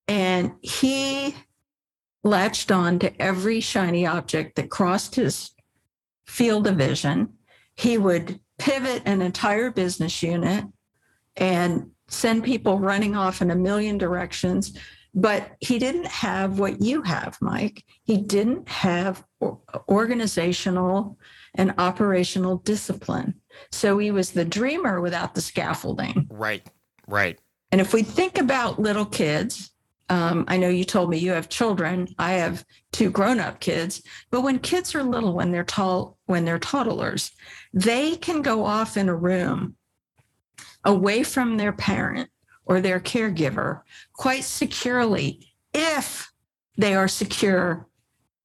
and 0.08 0.53
he 0.62 1.36
latched 2.23 2.71
on 2.71 2.99
to 2.99 3.21
every 3.21 3.60
shiny 3.60 4.05
object 4.05 4.55
that 4.55 4.69
crossed 4.69 5.15
his 5.15 5.51
field 6.25 6.65
of 6.67 6.77
vision. 6.77 7.34
He 7.75 7.97
would 7.97 8.39
pivot 8.58 9.03
an 9.05 9.21
entire 9.21 9.69
business 9.69 10.23
unit 10.23 10.65
and 11.36 11.91
send 12.08 12.43
people 12.43 12.79
running 12.79 13.15
off 13.15 13.41
in 13.41 13.51
a 13.51 13.55
million 13.55 13.97
directions 13.97 14.77
but 15.15 15.55
he 15.62 15.79
didn't 15.79 16.08
have 16.08 16.60
what 16.60 16.81
you 16.81 17.01
have 17.01 17.38
mike. 17.41 17.84
He 18.03 18.17
didn't 18.17 18.67
have 18.67 19.23
organizational 19.89 21.17
and 21.55 21.73
operational 21.77 22.58
discipline 22.58 23.34
so 23.71 23.97
he 23.97 24.12
was 24.12 24.31
the 24.31 24.45
dreamer 24.45 24.99
without 25.01 25.34
the 25.36 25.41
scaffolding 25.41 26.27
Right. 26.29 26.65
Right. 27.08 27.39
and 27.71 27.79
if 27.81 27.93
we 27.93 28.03
think 28.03 28.38
about 28.38 28.79
little 28.79 29.05
kids, 29.05 29.71
um, 30.10 30.45
I 30.47 30.58
know 30.58 30.69
you 30.69 30.84
told 30.86 31.10
me 31.10 31.17
you 31.17 31.31
have 31.31 31.49
children. 31.49 32.08
I 32.19 32.34
have 32.34 32.63
two 32.91 33.10
grown-up 33.10 33.60
kids, 33.60 34.03
but 34.29 34.41
when 34.41 34.60
kids 34.60 34.93
are 34.95 35.01
little, 35.03 35.34
when 35.34 35.51
they're 35.51 35.63
tall, 35.63 36.17
when 36.27 36.45
they're 36.45 36.60
toddlers, 36.60 37.31
they 37.73 38.15
can 38.15 38.41
go 38.43 38.63
off 38.65 38.97
in 38.97 39.10
a 39.10 39.15
room 39.15 39.75
away 40.84 41.23
from 41.23 41.58
their 41.58 41.73
parent 41.73 42.29
or 42.65 42.81
their 42.81 42.99
caregiver 42.99 43.81
quite 44.13 44.43
securely 44.43 45.47
if 45.73 46.31
they 46.77 46.93
are 46.93 47.08
secure 47.08 47.88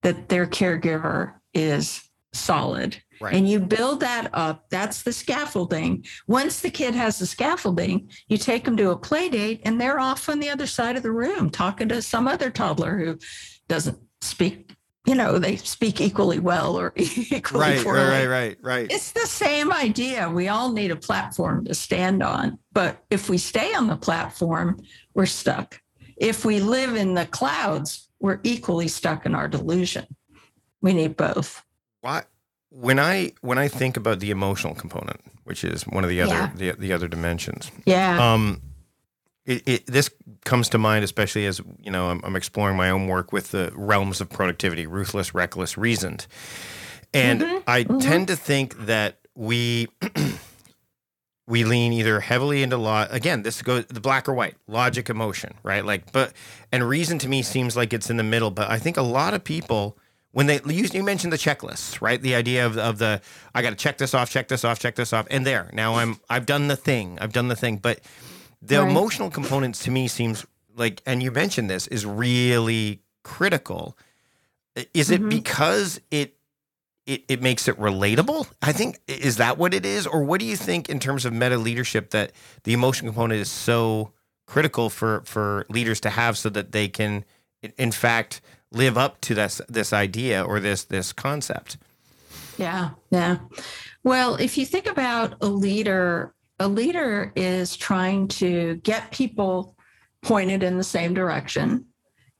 that 0.03 0.29
their 0.29 0.47
caregiver 0.47 1.35
is 1.55 2.03
solid. 2.33 2.97
Right. 3.21 3.35
And 3.35 3.47
you 3.49 3.61
build 3.61 4.01
that 4.01 4.31
up. 4.33 4.71
That's 4.71 5.03
the 5.03 5.13
scaffolding. 5.13 6.07
Once 6.27 6.61
the 6.61 6.71
kid 6.71 6.95
has 6.95 7.19
the 7.19 7.27
scaffolding, 7.27 8.09
you 8.29 8.39
take 8.39 8.65
them 8.65 8.77
to 8.79 8.91
a 8.91 8.97
play 8.97 9.29
date 9.29 9.61
and 9.65 9.79
they're 9.79 10.01
off 10.01 10.29
on 10.31 10.41
the 10.41 10.49
other 10.49 10.67
side 10.67 10.97
of 10.97 11.03
the 11.03 11.13
room 11.13 11.51
talking 11.51 11.89
to 11.91 12.01
some 12.01 12.27
other 12.27 12.51
toddler 12.51 12.97
who 12.99 13.19
doesn't 13.69 13.99
speak, 14.23 14.75
you 15.07 15.15
know, 15.15 15.39
they 15.39 15.57
speak 15.57 16.01
equally 16.01 16.39
well 16.39 16.79
or 16.79 16.95
equally 16.97 17.61
Right. 17.61 17.83
poorly. 17.85 18.01
Right. 18.01 18.27
Right. 18.27 18.27
Right. 18.27 18.57
Right. 18.63 18.91
It's 18.93 19.13
the 19.13 19.27
same 19.27 19.71
idea. 19.71 20.31
We 20.31 20.49
all 20.49 20.73
need 20.73 20.91
a 20.91 20.97
platform 20.97 21.67
to 21.67 21.75
stand 21.75 22.23
on. 22.23 22.59
But 22.73 23.05
if 23.11 23.29
we 23.29 23.37
stay 23.37 23.75
on 23.75 23.87
the 23.87 23.97
platform, 23.97 24.79
we're 25.15 25.27
stuck. 25.27 25.79
If 26.17 26.45
we 26.47 26.61
live 26.61 26.97
in 26.97 27.13
the 27.15 27.27
clouds, 27.27 28.10
we're 28.21 28.41
equally 28.43 28.89
stuck 28.89 29.27
in 29.27 29.35
our 29.35 29.49
delusion. 29.49 30.07
We 30.83 30.93
need 30.93 31.17
both. 31.17 31.65
Why? 32.01 32.23
When 32.71 32.99
I 32.99 33.33
when 33.41 33.59
I 33.59 33.69
think 33.69 33.97
about 33.97 34.21
the 34.21 34.31
emotional 34.31 34.75
component, 34.75 35.21
which 35.45 35.65
is 35.65 35.83
one 35.83 36.05
of 36.05 36.11
the 36.11 36.21
other 36.23 36.31
Yeah. 36.35 36.51
the, 36.55 36.71
the 36.73 36.93
other 36.93 37.09
dimensions, 37.09 37.71
Yeah. 37.85 38.33
um, 38.33 38.63
it, 39.45 39.67
it, 39.67 39.87
this 39.87 40.11
comes 40.45 40.69
to 40.69 40.79
mind, 40.79 41.03
especially 41.03 41.47
as 41.47 41.61
you 41.83 41.91
know, 41.91 42.11
I'm, 42.11 42.21
I'm 42.23 42.37
exploring 42.37 42.77
my 42.77 42.91
own 42.91 43.09
work 43.09 43.33
with 43.33 43.51
the 43.51 43.73
realms 43.75 44.21
of 44.21 44.31
productivity: 44.31 44.87
ruthless, 44.87 45.35
reckless, 45.35 45.77
reasoned. 45.77 46.27
And 47.13 47.41
Mhm, 47.41 47.63
I 47.67 47.85
mhm. 47.85 48.01
tend 48.01 48.29
to 48.29 48.37
think 48.37 48.87
that 48.87 49.19
we 49.35 49.89
we 51.51 51.65
lean 51.65 51.93
either 51.93 52.21
heavily 52.21 52.63
into 52.63 52.77
law. 52.77 53.07
Again, 53.11 53.43
this 53.43 53.61
goes 53.61 53.85
the 53.87 54.01
black 54.01 54.29
or 54.29 54.33
white, 54.33 54.55
logic, 54.69 55.11
emotion, 55.11 55.53
right? 55.63 55.85
Like, 55.85 56.13
but 56.13 56.33
and 56.73 56.89
reason 56.89 57.19
to 57.19 57.29
me 57.29 57.43
seems 57.43 57.77
like 57.77 57.93
it's 57.93 58.09
in 58.09 58.17
the 58.17 58.23
middle. 58.23 58.51
But 58.51 58.71
I 58.71 58.79
think 58.79 58.97
a 58.97 59.03
lot 59.03 59.35
of 59.35 59.43
people 59.45 59.99
when 60.33 60.47
they 60.47 60.61
you, 60.65 60.87
you 60.93 61.03
mentioned 61.03 61.33
the 61.33 61.37
checklists, 61.37 62.01
right? 62.01 62.23
The 62.23 62.37
idea 62.37 62.65
of, 62.65 62.79
of 62.79 62.99
the 62.99 63.21
I 63.55 63.63
got 63.63 63.71
to 63.71 63.77
check 63.77 63.99
this 63.99 64.15
off, 64.15 64.31
check 64.31 64.47
this 64.47 64.65
off, 64.65 64.79
check 64.79 64.95
this 64.95 65.13
off, 65.13 65.27
and 65.31 65.45
there 65.45 65.69
now 65.73 65.97
I'm 65.97 66.21
I've 66.31 66.47
done 66.47 66.69
the 66.69 66.77
thing, 66.77 67.19
I've 67.21 67.33
done 67.33 67.49
the 67.49 67.57
thing. 67.57 67.77
But 67.79 68.01
the 68.63 68.79
Right. 68.81 68.89
emotional 68.91 69.29
components 69.31 69.83
to 69.85 69.91
me 69.91 70.07
seems 70.07 70.47
like, 70.77 71.03
and 71.05 71.21
you 71.23 71.33
mentioned 71.33 71.69
this 71.69 71.89
is 71.89 72.07
really 72.07 73.01
critical. 73.25 73.99
Is 74.95 75.11
it 75.11 75.21
Mhm. 75.21 75.31
because 75.31 76.01
it 76.13 76.37
it, 77.11 77.25
it 77.29 77.43
makes 77.43 77.67
it 77.67 77.77
relatable. 77.77 78.49
I 78.63 78.71
think 78.73 79.01
is 79.09 79.37
that 79.39 79.59
what 79.59 79.75
it 79.75 79.85
is, 79.85 80.07
or 80.07 80.23
what 80.23 80.39
do 80.39 80.47
you 80.47 80.57
think 80.57 80.89
in 80.89 81.01
terms 81.01 81.25
of 81.25 81.33
meta 81.33 81.59
leadership 81.59 82.11
that 82.11 82.31
the 82.63 82.73
emotion 82.73 83.09
component 83.09 83.41
is 83.41 83.51
so 83.51 84.13
critical 84.47 84.89
for 84.91 85.23
for 85.25 85.67
leaders 85.69 86.01
to 86.01 86.11
have, 86.11 86.39
so 86.39 86.49
that 86.51 86.71
they 86.71 86.87
can, 86.87 87.25
in 87.77 87.91
fact, 87.91 88.41
live 88.71 88.97
up 88.97 89.21
to 89.23 89.35
this 89.35 89.61
this 89.69 89.93
idea 89.93 90.41
or 90.43 90.61
this 90.61 90.85
this 90.85 91.13
concept. 91.13 91.79
Yeah, 92.59 92.91
yeah. 93.11 93.39
Well, 94.05 94.37
if 94.37 94.57
you 94.57 94.65
think 94.65 94.87
about 94.87 95.35
a 95.41 95.47
leader, 95.47 96.33
a 96.61 96.69
leader 96.69 97.33
is 97.35 97.77
trying 97.77 98.29
to 98.29 98.77
get 98.77 99.11
people 99.11 99.75
pointed 100.23 100.63
in 100.63 100.79
the 100.79 100.85
same 100.85 101.13
direction, 101.13 101.87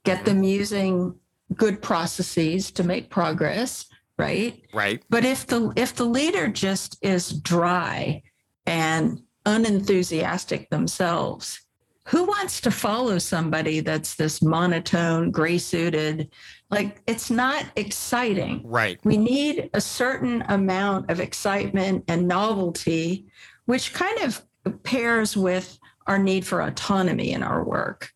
get 0.05 0.25
them 0.25 0.45
using 0.45 1.17
good 1.57 1.83
processes 1.83 2.71
to 2.71 2.85
make 2.85 3.11
progress, 3.11 3.90
right? 4.21 4.63
Right. 4.73 5.03
But 5.11 5.25
if 5.25 5.47
the 5.47 5.73
if 5.77 5.95
the 5.95 6.05
leader 6.05 6.49
just 6.49 6.99
is 7.03 7.33
dry 7.33 8.23
and 8.67 9.21
unenthusiastic 9.47 10.71
themselves, 10.71 11.61
who 12.07 12.25
wants 12.25 12.61
to 12.63 12.71
follow 12.71 13.19
somebody 13.19 13.81
that's 13.81 14.15
this 14.17 14.43
monotone, 14.43 15.31
gray 15.31 15.59
suited? 15.59 16.31
Like 16.71 17.01
it's 17.07 17.31
not 17.31 17.65
exciting 17.77 18.63
Right. 18.65 18.99
we 19.05 19.17
need 19.17 19.71
a 19.75 19.81
certain 19.81 20.43
amount 20.49 21.11
of 21.11 21.21
excitement 21.21 22.05
and 22.09 22.29
novelty, 22.29 23.27
which 23.67 23.93
kind 23.93 24.19
of 24.21 24.43
pairs 24.83 25.37
with 25.37 25.79
our 26.07 26.19
need 26.19 26.47
for 26.47 26.63
autonomy 26.63 27.33
in 27.33 27.43
our 27.43 27.65
work. 27.65 28.11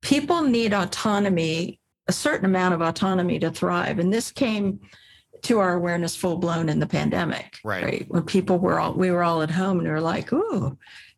People 0.00 0.42
need 0.42 0.74
autonomy, 0.74 1.80
a 2.08 2.12
certain 2.12 2.44
amount 2.46 2.74
of 2.74 2.82
autonomy 2.82 3.38
to 3.38 3.50
thrive. 3.50 3.98
And 3.98 4.12
this 4.12 4.30
came 4.30 4.80
to 5.44 5.60
our 5.60 5.74
awareness 5.74 6.16
full 6.16 6.36
blown 6.36 6.68
in 6.68 6.78
the 6.80 6.86
pandemic. 6.86 7.58
Right. 7.64 8.04
When 8.08 8.22
people 8.24 8.58
were 8.58 8.78
all 8.80 8.94
we 8.94 9.10
were 9.10 9.22
all 9.22 9.42
at 9.42 9.50
home 9.50 9.78
and 9.78 9.86
we 9.86 9.92
were 9.92 10.00
like, 10.00 10.32
ooh, 10.32 10.76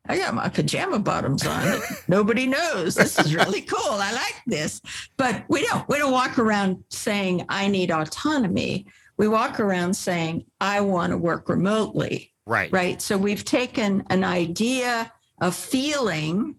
I 0.09 0.19
got 0.19 0.35
my 0.35 0.49
pajama 0.49 0.99
bottoms 1.01 1.45
on. 1.47 1.81
Nobody 2.09 2.47
knows. 2.47 2.95
This 2.95 3.19
is 3.19 3.35
really 3.35 3.63
cool. 3.63 3.81
I 3.93 4.13
like 4.13 4.37
this. 4.47 4.81
But 5.17 5.45
we 5.49 5.67
don't 5.67 5.89
we 5.89 5.99
don't 5.99 6.13
walk 6.13 6.39
around 6.39 6.85
saying 6.91 7.45
I 7.49 7.69
need 7.69 7.91
autonomy. 7.91 8.87
We 9.17 9.29
walk 9.29 9.59
around 9.61 9.95
saying 9.95 10.45
I 10.61 10.81
want 10.83 11.11
to 11.13 11.17
work 11.17 11.49
remotely, 11.49 12.33
Right. 12.45 12.71
right? 12.73 13.01
So 13.01 13.17
we've 13.17 13.45
taken 13.45 14.05
an 14.11 14.25
idea, 14.25 15.11
a 15.41 15.51
feeling, 15.51 16.57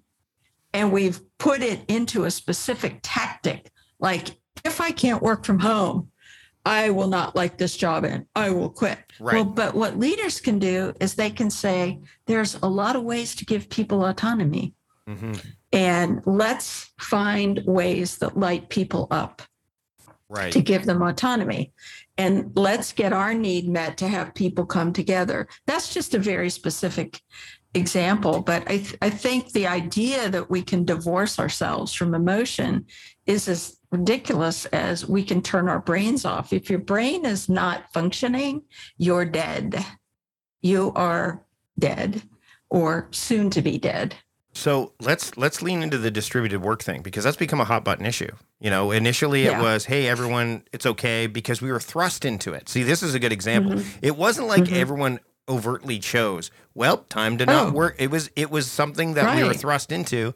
and 0.74 0.92
we've 0.92 1.20
put 1.38 1.62
it 1.62 1.82
into 1.88 2.24
a 2.26 2.32
specific 2.32 3.00
tactic. 3.04 3.70
Like 4.00 4.38
if 4.66 4.82
I 4.82 4.92
can't 4.92 5.22
work 5.22 5.46
from 5.46 5.60
home, 5.60 6.10
I 6.68 6.90
will 6.90 7.08
not 7.08 7.36
like 7.36 7.58
this 7.58 7.78
job 7.78 8.04
and 8.04 8.26
I 8.36 8.50
will 8.50 8.70
quit. 8.70 9.00
Right. 9.20 9.36
Well, 9.36 9.46
but 9.46 9.74
what 9.74 9.98
leaders 9.98 10.42
can 10.42 10.60
do 10.60 10.94
is 11.00 11.16
they 11.16 11.30
can 11.30 11.50
say 11.50 12.00
there's 12.26 12.56
a 12.62 12.68
lot 12.68 12.96
of 12.98 13.04
ways 13.04 13.36
to 13.36 13.46
give 13.46 13.70
people 13.70 14.06
autonomy. 14.06 14.74
hmm 15.08 15.34
And 15.72 16.22
let's 16.26 16.92
find 17.00 17.62
ways 17.66 18.18
that 18.18 18.38
light 18.38 18.70
people 18.70 19.08
up 19.12 19.42
Right. 20.30 20.52
to 20.52 20.62
give 20.62 20.86
them 20.86 21.02
autonomy. 21.02 21.72
And 22.18 22.52
let's 22.56 22.92
get 22.92 23.14
our 23.14 23.34
need 23.34 23.70
met 23.70 23.96
to 24.00 24.08
have 24.10 24.36
people 24.36 24.66
come 24.66 24.92
together. 24.92 25.48
That's 25.68 25.94
just 25.94 26.14
a 26.16 26.20
very 26.20 26.50
specific 26.50 27.22
example. 27.74 28.42
But 28.42 28.64
I, 28.70 28.78
th- 28.80 28.98
I 29.02 29.10
think 29.10 29.52
the 29.54 29.68
idea 29.68 30.28
that 30.30 30.50
we 30.50 30.62
can 30.64 30.84
divorce 30.84 31.40
ourselves 31.40 31.94
from 31.94 32.14
emotion 32.14 32.88
is 33.26 33.48
as 33.48 33.77
ridiculous 33.92 34.66
as 34.68 35.08
we 35.08 35.24
can 35.24 35.42
turn 35.42 35.70
our 35.70 35.80
brains 35.80 36.26
off. 36.26 36.52
If 36.54 36.70
your 36.70 36.80
brain 36.80 37.26
is 37.26 37.48
not 37.50 37.92
functioning, 37.94 38.64
you're 38.98 39.26
dead. 39.26 39.86
You 40.62 40.92
are 40.96 41.44
dead 41.80 42.22
or 42.70 43.08
soon 43.12 43.50
to 43.52 43.62
be 43.62 43.78
dead. 43.78 44.16
So 44.54 44.94
let's 45.00 45.38
let's 45.38 45.62
lean 45.62 45.84
into 45.84 46.00
the 46.00 46.10
distributed 46.10 46.62
work 46.64 46.82
thing 46.82 47.04
because 47.04 47.24
that's 47.24 47.38
become 47.38 47.62
a 47.62 47.66
hot 47.66 47.84
button 47.86 48.06
issue. 48.08 48.32
You 48.60 48.72
know, 48.72 48.90
initially 48.90 49.44
it 49.44 49.52
Yeah. 49.52 49.62
was, 49.62 49.86
"Hey, 49.86 50.08
everyone, 50.08 50.64
it's 50.74 50.86
okay," 50.88 51.28
because 51.28 51.62
we 51.62 51.72
were 51.72 51.80
thrust 51.80 52.26
into 52.26 52.54
it. 52.54 52.68
See, 52.68 52.82
this 52.82 53.04
is 53.04 53.14
a 53.14 53.20
good 53.20 53.32
example. 53.32 53.74
Mhm. 53.74 53.86
It 54.02 54.18
wasn't 54.18 54.48
like 54.48 54.64
Mhm. 54.64 54.74
everyone 54.74 55.20
overtly 55.48 56.00
chose. 56.00 56.50
Well, 56.74 56.98
time 57.08 57.38
to 57.38 57.46
not 57.46 57.68
Oh. 57.68 57.72
work. 57.72 57.96
It 58.00 58.10
was 58.10 58.32
it 58.36 58.50
was 58.50 58.70
something 58.70 59.14
that 59.14 59.36
we 59.36 59.44
were 59.44 59.54
thrust 59.54 59.92
into. 59.92 60.34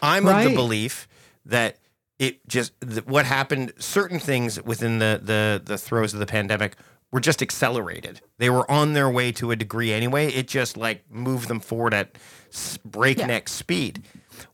I'm 0.00 0.26
of 0.28 0.44
the 0.44 0.54
belief 0.54 1.08
that 1.44 1.76
it 2.26 2.46
just 2.48 2.72
th- 2.80 3.06
what 3.06 3.26
happened. 3.26 3.72
Certain 3.78 4.18
things 4.18 4.62
within 4.62 4.98
the 4.98 5.20
the 5.22 5.60
the 5.64 5.78
throes 5.78 6.14
of 6.14 6.20
the 6.20 6.26
pandemic 6.26 6.76
were 7.10 7.20
just 7.20 7.42
accelerated. 7.42 8.20
They 8.38 8.50
were 8.50 8.68
on 8.70 8.92
their 8.92 9.08
way 9.08 9.30
to 9.32 9.50
a 9.50 9.56
degree 9.56 9.92
anyway. 9.92 10.28
It 10.28 10.48
just 10.48 10.76
like 10.76 11.04
moved 11.10 11.48
them 11.48 11.60
forward 11.60 11.94
at 11.94 12.16
breakneck 12.84 13.48
speed. 13.48 14.02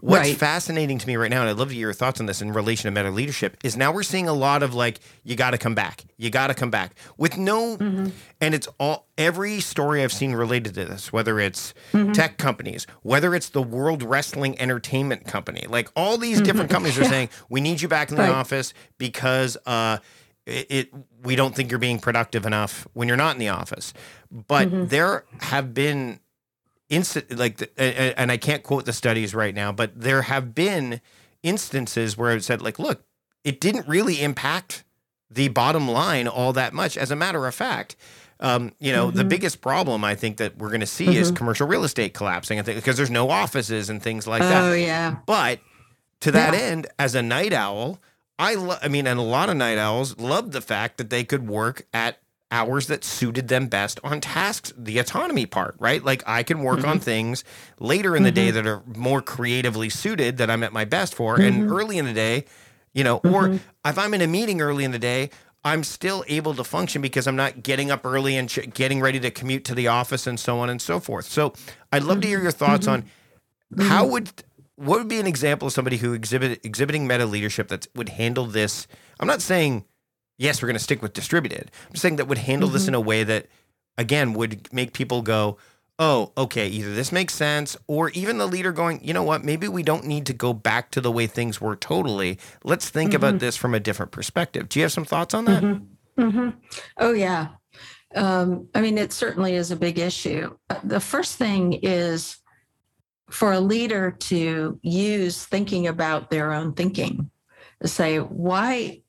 What's 0.01 0.29
Right. 0.29 0.37
fascinating 0.37 0.99
to 0.99 1.07
me 1.07 1.17
right 1.17 1.31
now, 1.31 1.41
and 1.43 1.51
I'd 1.51 1.57
love 1.57 1.69
to 1.69 1.75
hear 1.75 1.83
your 1.89 1.93
thoughts 1.93 2.21
on 2.21 2.27
this 2.27 2.41
in 2.41 2.53
relation 2.53 2.93
to 2.93 2.99
meta 2.99 3.11
leadership, 3.15 3.57
is 3.63 3.77
now 3.77 3.93
we're 3.93 4.03
seeing 4.03 4.29
a 4.29 4.33
lot 4.33 4.63
of 4.63 4.75
like, 4.75 5.01
you 5.25 5.37
got 5.37 5.51
to 5.51 5.59
come 5.59 5.75
back, 5.75 6.05
you 6.17 6.31
got 6.31 6.47
to 6.49 6.55
come 6.55 6.71
back 6.71 6.95
with 7.17 7.37
no, 7.37 7.77
mm-hmm. 7.77 8.09
and 8.41 8.55
it's 8.55 8.69
all 8.79 9.09
every 9.19 9.61
story 9.61 10.03
I've 10.03 10.13
seen 10.13 10.33
related 10.35 10.75
to 10.75 10.85
this, 10.85 11.13
whether 11.13 11.39
it's 11.39 11.75
mm-hmm. 11.93 12.13
tech 12.13 12.39
companies, 12.39 12.87
whether 13.03 13.35
it's 13.35 13.51
the 13.51 13.63
World 13.63 14.03
Wrestling 14.03 14.59
Entertainment 14.61 15.27
Company, 15.27 15.67
like 15.69 15.89
all 15.95 16.17
these 16.17 16.37
mm-hmm. 16.39 16.47
different 16.47 16.71
companies 16.71 16.99
are 16.99 17.05
saying, 17.17 17.29
we 17.49 17.61
need 17.61 17.81
you 17.83 17.89
back 17.89 18.11
in 18.11 18.17
the 18.17 18.23
Right. 18.23 18.31
office 18.31 18.73
because 18.99 19.57
uh, 19.67 19.99
it, 20.47 20.67
it 20.71 20.95
we 21.23 21.37
don't 21.37 21.55
think 21.55 21.71
you're 21.71 21.79
being 21.79 21.99
productive 21.99 22.47
enough 22.47 22.87
when 22.93 23.09
you're 23.09 23.17
not 23.17 23.35
in 23.35 23.39
the 23.39 23.49
office. 23.51 23.93
But 24.31 24.89
there 24.89 25.25
have 25.41 25.75
been 25.75 26.21
instant 26.91 27.39
like 27.39 27.57
the, 27.59 27.81
and 28.21 28.31
I 28.31 28.37
can't 28.37 28.63
quote 28.63 28.85
the 28.85 28.93
studies 28.93 29.35
right 29.35 29.55
now, 29.55 29.73
but 29.73 29.99
there 29.99 30.23
have 30.23 30.55
been 30.55 31.01
instances 31.43 32.17
where 32.19 32.33
it 32.37 32.45
said 32.45 32.61
like, 32.61 32.79
look, 32.79 33.03
it 33.45 33.61
didn't 33.61 33.89
really 33.89 34.21
impact 34.23 34.85
the 35.31 35.49
bottom 35.49 35.89
line 35.89 36.29
all 36.29 36.53
that 36.53 36.75
much. 36.75 36.99
As 36.99 37.11
a 37.11 37.17
matter 37.17 37.47
of 37.47 37.55
fact, 37.55 37.97
um, 38.41 38.73
you 38.79 38.93
know, 38.93 39.11
the 39.11 39.25
biggest 39.25 39.61
problem 39.61 40.05
I 40.05 40.15
think 40.15 40.39
that 40.39 40.59
we're 40.59 40.69
going 40.69 40.81
to 40.81 40.87
see 40.87 41.17
is 41.17 41.31
commercial 41.31 41.67
real 41.67 41.85
estate 41.85 42.15
collapsing, 42.15 42.59
I 42.59 42.63
think, 42.63 42.77
because 42.77 42.97
there's 42.97 43.11
no 43.11 43.31
offices 43.31 43.89
and 43.91 44.03
things 44.03 44.27
like 44.27 44.43
that. 44.43 44.63
Oh 44.65 44.73
yeah. 44.75 45.17
But 45.27 45.61
to 46.21 46.33
that 46.33 46.53
Yeah. 46.55 46.61
end, 46.61 46.87
as 46.99 47.15
a 47.15 47.23
night 47.23 47.53
owl, 47.53 47.99
I 48.39 48.55
lo- 48.55 48.79
I 48.83 48.89
mean, 48.89 49.07
and 49.07 49.19
a 49.19 49.23
lot 49.23 49.51
of 49.51 49.57
night 49.57 49.79
owls 49.79 50.19
loved 50.19 50.53
the 50.53 50.63
fact 50.63 50.97
that 50.99 51.11
they 51.11 51.23
could 51.25 51.47
work 51.49 51.87
at 51.93 52.19
hours 52.51 52.87
that 52.89 53.05
suited 53.05 53.49
them 53.49 53.69
best 53.69 54.01
on 54.03 54.21
tasks, 54.21 54.73
the 54.77 54.99
autonomy 54.99 55.47
part, 55.47 55.77
right? 55.79 56.05
Like 56.05 56.23
I 56.27 56.43
can 56.43 56.63
work 56.63 56.85
on 56.85 56.97
mm-hmm. 56.97 57.05
things 57.05 57.45
later 57.79 58.17
in 58.17 58.23
the 58.23 58.33
day 58.33 58.49
mm-hmm. 58.49 58.57
that 58.57 58.67
are 58.67 58.83
more 58.97 59.23
creatively 59.23 59.89
suited 59.89 60.39
that 60.39 60.51
I'm 60.51 60.63
at 60.63 60.73
my 60.73 60.85
best 60.85 61.15
for, 61.15 61.37
and 61.41 61.65
mm-hmm. 61.65 61.73
early 61.73 61.99
in 61.99 62.05
the 62.07 62.13
day, 62.13 62.45
you 62.93 63.05
know, 63.05 63.19
or 63.19 63.51
if 63.85 63.99
I'm 63.99 64.15
in 64.15 64.21
a 64.21 64.27
meeting 64.27 64.61
early 64.61 64.85
in 64.85 64.91
the 64.93 64.99
day. 64.99 65.31
I'm 65.63 65.85
still 65.85 66.25
able 66.27 66.55
to 66.55 66.65
function 66.65 67.03
because 67.03 67.27
I'm 67.27 67.37
not 67.37 67.63
getting 67.63 67.91
up 67.91 68.07
early 68.07 68.35
and 68.39 68.49
ch- 68.49 68.73
getting 68.73 68.99
ready 68.99 69.21
to 69.21 69.31
commute 69.31 69.67
to 69.67 69.75
the 69.75 69.89
office 69.89 70.27
and 70.27 70.41
so 70.41 70.59
on 70.61 70.71
and 70.71 70.81
so 70.81 70.99
forth. 71.01 71.27
So 71.27 71.53
I'd 71.93 72.03
love 72.03 72.23
to 72.23 72.29
hear 72.29 72.41
your 72.41 72.51
thoughts 72.51 72.87
on 72.87 73.05
how 73.79 74.07
would 74.07 74.31
what 74.77 74.99
would 74.99 75.09
be 75.09 75.21
an 75.21 75.27
example 75.27 75.67
of 75.67 75.75
somebody 75.75 75.99
who 75.99 76.15
exhibit 76.15 76.65
exhibiting 76.65 77.07
meta 77.07 77.27
leadership 77.27 77.69
that 77.69 77.87
would 77.95 78.09
handle 78.09 78.47
this? 78.47 78.87
I'm 79.21 79.29
not 79.29 79.43
saying 79.43 79.85
yes, 80.41 80.61
we're 80.61 80.67
going 80.67 80.77
to 80.77 80.83
stick 80.83 81.03
with 81.03 81.13
distributed. 81.13 81.71
I'm 81.89 81.95
saying 81.97 82.17
that 82.17 82.27
would 82.27 82.39
handle 82.39 82.69
this 82.69 82.89
in 82.89 82.95
a 82.95 83.01
way 83.01 83.23
that 83.23 83.47
again 83.99 84.33
would 84.33 84.73
make 84.73 84.93
people 84.95 85.23
go, 85.23 85.59
"Oh, 85.99 86.33
okay, 86.37 86.67
either 86.67 86.95
this 86.95 87.13
makes 87.13 87.35
sense," 87.35 87.77
or 87.87 88.11
even 88.11 88.39
the 88.39 88.49
leader 88.49 88.73
going, 88.73 89.05
"You 89.05 89.13
know 89.15 89.23
what? 89.23 89.45
Maybe 89.45 89.69
we 89.69 89.83
don't 89.83 90.07
need 90.07 90.27
to 90.27 90.33
go 90.33 90.53
back 90.53 90.91
to 90.93 91.01
the 91.01 91.13
way 91.13 91.27
things 91.27 91.61
were 91.61 91.77
totally. 91.77 92.39
Let's 92.65 92.89
think 92.89 93.15
about 93.15 93.39
this 93.39 93.57
from 93.57 93.75
a 93.75 93.81
different 93.81 94.11
perspective." 94.11 94.69
Do 94.69 94.81
you 94.81 94.85
have 94.85 94.93
some 94.93 95.05
thoughts 95.05 95.35
on 95.35 95.45
that? 95.45 95.63
hmm 96.19 96.49
Oh, 96.99 97.13
yeah. 97.13 97.49
Um, 98.15 98.69
I 98.75 98.81
mean, 98.81 98.99
it 98.99 99.13
certainly 99.13 99.55
is 99.55 99.71
a 99.71 99.77
big 99.77 99.99
issue. 99.99 100.57
Uh, 100.69 100.81
The 100.83 101.01
first 101.01 101.37
thing 101.37 101.75
is 101.75 102.39
for 103.31 103.53
a 103.53 103.61
leader 103.61 104.11
to 104.11 104.81
use 104.83 105.45
thinking 105.45 105.87
about 105.87 106.29
their 106.31 106.53
own 106.53 106.73
thinking 106.73 107.31
to 107.81 107.87
say, 107.89 108.19
why, 108.19 109.03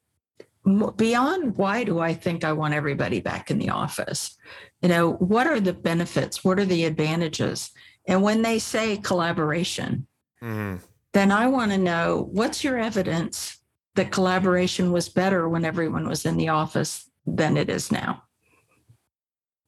beyond 0.95 1.57
why 1.57 1.83
do 1.83 1.99
I 1.99 2.13
think 2.13 2.43
I 2.43 2.53
want 2.53 2.73
everybody 2.73 3.19
back 3.19 3.49
in 3.49 3.57
the 3.57 3.69
office? 3.69 4.37
You 4.81 4.89
know, 4.89 5.13
what 5.13 5.47
are 5.47 5.59
the 5.59 5.73
benefits? 5.73 6.43
What 6.43 6.59
are 6.59 6.65
the 6.65 6.85
advantages? 6.85 7.71
And 8.07 8.21
when 8.21 8.41
they 8.41 8.59
say 8.59 8.97
collaboration, 8.97 10.07
Mhm. 10.41 10.81
then 11.13 11.31
I 11.31 11.47
want 11.47 11.71
to 11.71 11.77
know 11.77 12.29
what's 12.31 12.63
your 12.63 12.77
evidence 12.77 13.57
that 13.95 14.11
collaboration 14.11 14.91
was 14.91 15.09
better 15.09 15.47
when 15.49 15.65
everyone 15.65 16.07
was 16.07 16.25
in 16.25 16.37
the 16.37 16.49
office 16.49 17.09
than 17.25 17.57
it 17.57 17.69
is 17.69 17.91
now? 17.91 18.23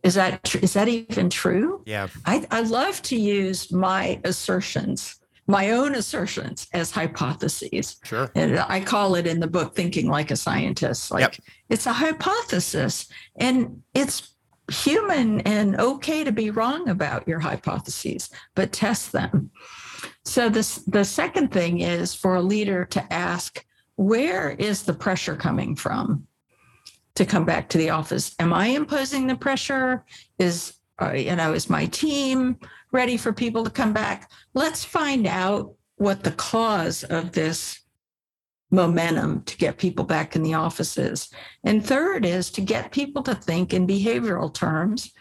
Is 0.03 0.15
that 0.15 0.53
is 0.56 0.73
that 0.73 0.88
even 0.88 1.29
true? 1.29 1.82
Yeah. 1.86 2.08
I, 2.25 2.45
I 2.51 2.62
love 2.62 3.01
to 3.03 3.15
use 3.15 3.71
my 3.71 4.19
assertions, 4.25 5.15
my 5.47 5.71
own 5.71 5.95
assertions 5.95 6.67
as 6.73 6.91
hypotheses. 6.91 7.97
Sure. 8.03 8.32
And 8.36 8.60
I 8.60 8.79
call 8.79 9.15
it 9.15 9.27
in 9.27 9.39
the 9.39 9.47
book 9.47 9.75
thinking 9.75 10.08
like 10.08 10.32
a 10.32 10.36
scientist. 10.36 11.12
Like 11.12 11.21
Yep. 11.21 11.36
it's 11.69 11.86
a 11.86 11.93
hypothesis 11.93 13.08
and 13.36 13.82
it's 13.93 14.36
human 14.71 15.41
and 15.41 15.79
okay 15.79 16.23
to 16.23 16.32
be 16.32 16.49
wrong 16.49 16.88
about 16.88 17.27
your 17.27 17.39
hypotheses, 17.39 18.29
but 18.56 18.71
test 18.71 19.12
them. 19.12 19.51
So 20.25 20.49
this 20.49 20.77
the 20.86 21.03
second 21.03 21.51
thing 21.51 21.82
is 21.82 22.13
for 22.15 22.36
a 22.36 22.41
leader 22.41 22.86
to 22.86 23.13
ask, 23.13 23.65
where 23.95 24.51
is 24.51 24.84
the 24.84 24.93
pressure 24.93 25.36
coming 25.36 25.75
from 25.75 26.27
to 27.15 27.25
come 27.25 27.45
back 27.45 27.69
to 27.69 27.77
the 27.77 27.89
office? 27.89 28.34
Am 28.39 28.53
I 28.53 28.67
imposing 28.67 29.27
the 29.27 29.36
pressure? 29.36 30.06
Is 30.39 30.73
uh, 31.01 31.12
you 31.12 31.36
know, 31.36 31.53
is 31.53 31.69
my 31.69 31.86
team 31.88 32.58
ready 32.93 33.17
for 33.17 33.34
people 33.34 33.63
to 33.65 33.69
come 33.69 33.91
back? 33.91 34.32
Let's 34.53 34.86
find 34.86 35.27
out 35.27 35.73
what 35.97 36.23
the 36.23 36.32
cause 36.32 37.03
of 37.03 37.34
this 37.34 37.82
momentum 38.71 39.43
to 39.43 39.58
get 39.58 39.77
people 39.77 40.06
back 40.06 40.36
in 40.36 40.43
the 40.43 40.53
offices. 40.53 41.29
And 41.63 41.86
third 41.86 42.25
is 42.25 42.49
to 42.51 42.62
get 42.62 42.91
people 42.91 43.21
to 43.23 43.36
think 43.36 43.73
in 43.73 43.86
behavioral 43.86 44.53
terms 44.53 45.12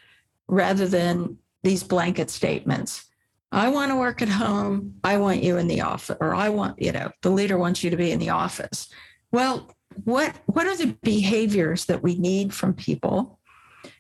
rather 0.48 0.86
than 0.86 1.38
these 1.62 1.82
blanket 1.82 2.30
statements. 2.30 3.04
I 3.52 3.68
want 3.68 3.90
to 3.90 3.96
work 3.96 4.22
at 4.22 4.28
home. 4.28 4.94
I 5.04 5.18
want 5.18 5.42
you 5.42 5.58
in 5.58 5.68
the 5.68 5.82
office, 5.82 6.16
or 6.20 6.34
I 6.34 6.48
want, 6.48 6.80
you 6.80 6.92
know, 6.92 7.10
the 7.20 7.30
leader 7.30 7.58
wants 7.58 7.84
you 7.84 7.90
to 7.90 7.96
be 7.96 8.10
in 8.10 8.18
the 8.18 8.30
office. 8.30 8.88
Well, 9.30 9.70
what 10.04 10.34
what 10.46 10.66
are 10.66 10.76
the 10.76 10.96
behaviors 11.02 11.84
that 11.84 12.02
we 12.02 12.16
need 12.16 12.54
from 12.54 12.72
people? 12.72 13.38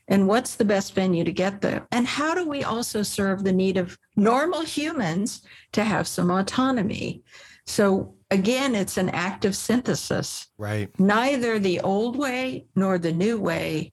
And 0.08 0.28
what's 0.28 0.56
the 0.56 0.64
best 0.64 0.94
venue 0.94 1.24
to 1.24 1.32
get 1.32 1.60
there? 1.60 1.86
And 1.92 2.06
how 2.06 2.34
do 2.34 2.48
we 2.48 2.64
also 2.64 3.02
serve 3.02 3.44
the 3.44 3.52
need 3.52 3.76
of 3.76 3.96
normal 4.16 4.62
humans 4.62 5.42
to 5.72 5.84
have 5.84 6.08
some 6.08 6.30
autonomy? 6.30 7.22
So 7.66 8.14
again, 8.30 8.74
it's 8.74 8.96
an 8.96 9.10
active 9.10 9.54
synthesis. 9.54 10.48
Right. 10.58 10.88
Neither 10.98 11.58
the 11.58 11.80
old 11.80 12.16
way 12.16 12.66
nor 12.74 12.98
the 12.98 13.12
new 13.12 13.38
way 13.38 13.92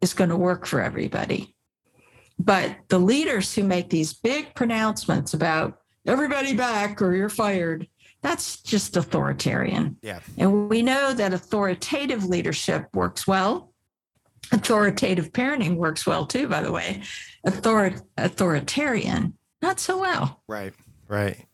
is 0.00 0.14
going 0.14 0.30
to 0.30 0.36
work 0.36 0.66
for 0.66 0.80
everybody. 0.80 1.54
But 2.38 2.76
the 2.88 2.98
leaders 2.98 3.54
who 3.54 3.64
make 3.64 3.88
these 3.88 4.12
big 4.12 4.54
pronouncements 4.54 5.32
about 5.32 5.78
everybody 6.06 6.54
back 6.54 7.00
or 7.00 7.14
you're 7.14 7.30
fired, 7.30 7.88
that's 8.22 8.60
just 8.60 8.96
authoritarian. 8.96 9.96
Yeah. 10.02 10.20
And 10.36 10.68
we 10.68 10.82
know 10.82 11.14
that 11.14 11.32
authoritative 11.32 12.24
leadership 12.24 12.88
works 12.92 13.26
well. 13.26 13.72
Authoritative 14.52 15.32
parenting 15.32 15.76
works 15.76 16.06
well 16.06 16.26
too, 16.26 16.48
by 16.48 16.62
the 16.62 16.72
way. 16.72 17.02
Author- 17.46 18.00
authoritarian, 18.16 19.34
not 19.62 19.80
so 19.80 19.98
well. 19.98 20.42
Right, 20.48 20.72
right. 21.08 21.46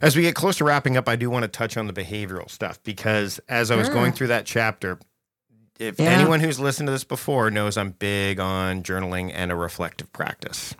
As 0.00 0.14
we 0.16 0.22
get 0.22 0.34
close 0.34 0.58
to 0.58 0.64
wrapping 0.64 0.96
up, 0.96 1.08
I 1.08 1.16
do 1.16 1.28
want 1.28 1.42
to 1.42 1.48
touch 1.48 1.76
on 1.76 1.86
the 1.86 1.92
behavioral 1.92 2.48
stuff 2.50 2.80
because 2.84 3.40
as 3.48 3.70
I 3.70 3.76
was 3.76 3.86
Sure. 3.86 3.94
going 3.94 4.12
through 4.12 4.28
that 4.28 4.46
chapter, 4.46 4.98
if 5.78 5.98
Yeah. 5.98 6.06
anyone 6.10 6.40
who's 6.40 6.58
listened 6.58 6.86
to 6.88 6.90
this 6.90 7.04
before 7.04 7.50
knows 7.50 7.76
I'm 7.76 7.90
big 7.92 8.40
on 8.40 8.82
journaling 8.82 9.30
and 9.34 9.52
a 9.52 9.54
reflective 9.54 10.12
practice. 10.12 10.74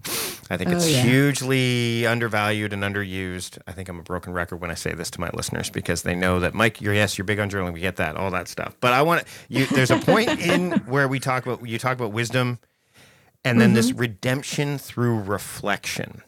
I 0.50 0.56
think 0.56 0.70
Oh, 0.70 0.76
it's 0.76 0.90
yeah. 0.90 1.02
hugely 1.02 2.06
undervalued 2.06 2.72
and 2.72 2.82
underused. 2.82 3.58
I 3.66 3.72
think 3.72 3.88
I'm 3.88 3.98
a 3.98 4.02
broken 4.02 4.32
record 4.32 4.56
when 4.60 4.70
I 4.70 4.74
say 4.74 4.92
this 4.94 5.10
to 5.12 5.20
my 5.20 5.30
listeners 5.34 5.70
because 5.70 6.02
they 6.02 6.14
know 6.14 6.40
that 6.40 6.54
Mike, 6.54 6.80
you're 6.80 6.94
yes, 6.94 7.16
you're 7.18 7.24
big 7.24 7.38
on 7.38 7.48
journaling. 7.50 7.72
We 7.74 7.80
get 7.80 7.96
that, 7.96 8.16
all 8.16 8.30
that 8.32 8.48
stuff. 8.48 8.74
But 8.80 8.92
I 8.92 9.02
want 9.02 9.24
you. 9.48 9.66
There's 9.66 9.90
a 9.90 9.98
point 9.98 10.28
in 10.40 10.72
where 10.86 11.06
we 11.06 11.20
talk 11.20 11.46
about 11.46 11.66
you 11.68 11.78
talk 11.78 11.96
about 11.96 12.12
wisdom, 12.12 12.58
and 13.44 13.60
then 13.60 13.74
this 13.74 13.92
redemption 13.92 14.78
through 14.78 15.20
reflection. 15.20 16.22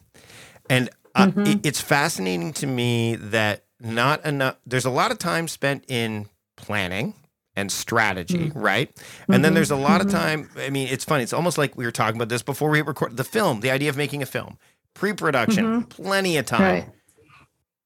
And 0.69 0.89
uh, 1.15 1.31
it- 1.37 1.65
it's 1.65 1.81
fascinating 1.81 2.53
to 2.53 2.67
me 2.67 3.15
that 3.15 3.63
not 3.81 4.23
enough, 4.25 4.55
there's 4.65 4.85
a 4.85 4.89
lot 4.91 5.11
of 5.11 5.17
time 5.17 5.47
spent 5.47 5.83
in 5.89 6.29
planning 6.55 7.15
and 7.55 7.71
strategy, 7.71 8.49
mm-hmm. 8.49 8.59
right? 8.59 8.89
And 9.27 9.43
then 9.43 9.49
mm-hmm. 9.49 9.55
there's 9.55 9.71
a 9.71 9.75
lot 9.75 10.01
of 10.01 10.07
mm-hmm. 10.07 10.17
time. 10.17 10.49
I 10.57 10.69
mean, 10.69 10.87
it's 10.87 11.05
funny. 11.05 11.23
It's 11.23 11.33
almost 11.33 11.57
like 11.57 11.77
we 11.77 11.85
were 11.85 11.91
talking 11.91 12.15
about 12.15 12.29
this 12.29 12.41
before 12.41 12.69
we 12.69 12.81
record 12.81 13.17
the 13.17 13.23
film, 13.23 13.59
the 13.59 13.71
idea 13.71 13.89
of 13.89 13.97
making 13.97 14.21
a 14.21 14.25
film, 14.25 14.57
pre 14.93 15.13
production, 15.13 15.83
plenty 15.83 16.37
of 16.37 16.45
time. 16.45 16.61
Right. 16.61 16.89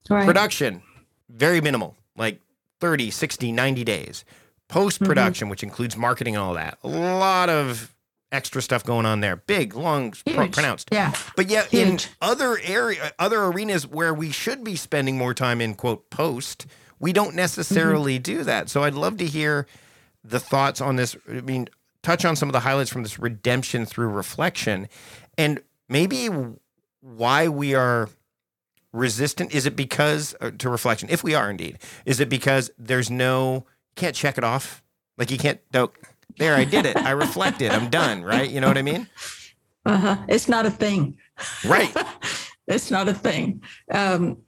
Right. 0.08 0.24
Production, 0.24 0.82
very 1.28 1.60
minimal, 1.60 1.96
like 2.16 2.40
30, 2.80 3.10
60, 3.10 3.52
90 3.52 3.84
days. 3.84 4.24
Post 4.68 5.00
production, 5.00 5.48
which 5.48 5.62
includes 5.62 5.96
marketing 5.96 6.34
and 6.34 6.42
all 6.42 6.54
that, 6.54 6.78
a 6.82 6.88
lot 6.88 7.48
of 7.48 7.94
extra 8.32 8.60
stuff 8.60 8.84
going 8.84 9.06
on 9.06 9.20
there. 9.20 9.36
Big, 9.36 9.74
long, 9.74 10.12
pro- 10.26 10.48
pronounced. 10.48 10.88
Yeah. 10.90 11.12
But 11.36 11.48
yet, 11.48 11.72
in 11.72 11.98
other 12.20 12.58
area, 12.64 13.12
other 13.18 13.44
arenas 13.44 13.86
where 13.86 14.12
we 14.12 14.30
should 14.30 14.64
be 14.64 14.76
spending 14.76 15.16
more 15.18 15.34
time 15.34 15.60
in 15.60 15.74
quote 15.74 16.10
post, 16.10 16.66
we 16.98 17.12
don't 17.12 17.34
necessarily 17.34 18.18
do 18.18 18.44
that. 18.44 18.68
So 18.68 18.82
I'd 18.84 18.94
love 18.94 19.16
to 19.18 19.26
hear 19.26 19.66
the 20.24 20.40
thoughts 20.40 20.80
on 20.80 20.96
this. 20.96 21.16
I 21.28 21.40
mean, 21.40 21.68
touch 22.02 22.24
on 22.24 22.36
some 22.36 22.48
of 22.48 22.52
the 22.52 22.60
highlights 22.60 22.90
from 22.90 23.02
this 23.02 23.18
redemption 23.18 23.86
through 23.86 24.08
reflection, 24.08 24.88
and 25.36 25.60
maybe 25.88 26.28
why 27.00 27.48
we 27.48 27.74
are 27.74 28.08
resistant? 28.96 29.54
Is 29.54 29.66
it 29.66 29.76
because 29.76 30.34
uh, 30.40 30.50
to 30.58 30.68
reflection? 30.68 31.08
If 31.10 31.22
we 31.22 31.34
are 31.34 31.48
indeed, 31.50 31.78
is 32.04 32.18
it 32.18 32.28
because 32.28 32.70
there's 32.78 33.10
no 33.10 33.66
can't 33.94 34.16
check 34.16 34.38
it 34.38 34.44
off? 34.44 34.82
Like 35.18 35.30
you 35.30 35.38
can't. 35.38 35.60
No, 35.72 35.92
there, 36.38 36.54
I 36.54 36.64
did 36.64 36.86
it. 36.86 36.96
I 36.96 37.10
reflected. 37.12 37.70
I'm 37.70 37.90
done. 37.90 38.22
Right? 38.22 38.50
You 38.50 38.60
know 38.60 38.68
what 38.68 38.78
I 38.78 38.82
mean? 38.82 39.08
Uh-huh. 39.84 40.16
It's 40.28 40.48
not 40.48 40.66
a 40.66 40.70
thing. 40.70 41.16
Right. 41.64 41.94
it's 42.66 42.90
not 42.90 43.08
a 43.08 43.14
thing. 43.14 43.62
Um, 43.90 44.38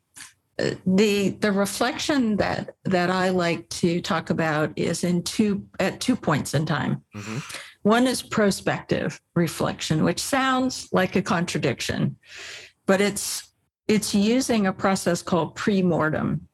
the 0.86 1.30
the 1.30 1.52
reflection 1.52 2.36
that 2.36 2.74
that 2.84 3.10
I 3.10 3.28
like 3.30 3.68
to 3.70 4.00
talk 4.00 4.30
about 4.30 4.72
is 4.76 5.04
in 5.04 5.22
two 5.22 5.66
at 5.78 6.00
two 6.00 6.16
points 6.16 6.54
in 6.54 6.66
time. 6.66 7.02
Mm-hmm. 7.14 7.38
One 7.82 8.06
is 8.06 8.22
prospective 8.22 9.20
reflection, 9.34 10.04
which 10.04 10.20
sounds 10.20 10.88
like 10.92 11.16
a 11.16 11.22
contradiction, 11.22 12.16
but 12.86 13.00
it's 13.00 13.52
it's 13.86 14.14
using 14.14 14.66
a 14.66 14.72
process 14.72 15.22
called 15.22 15.54
pre-mortem. 15.54 16.48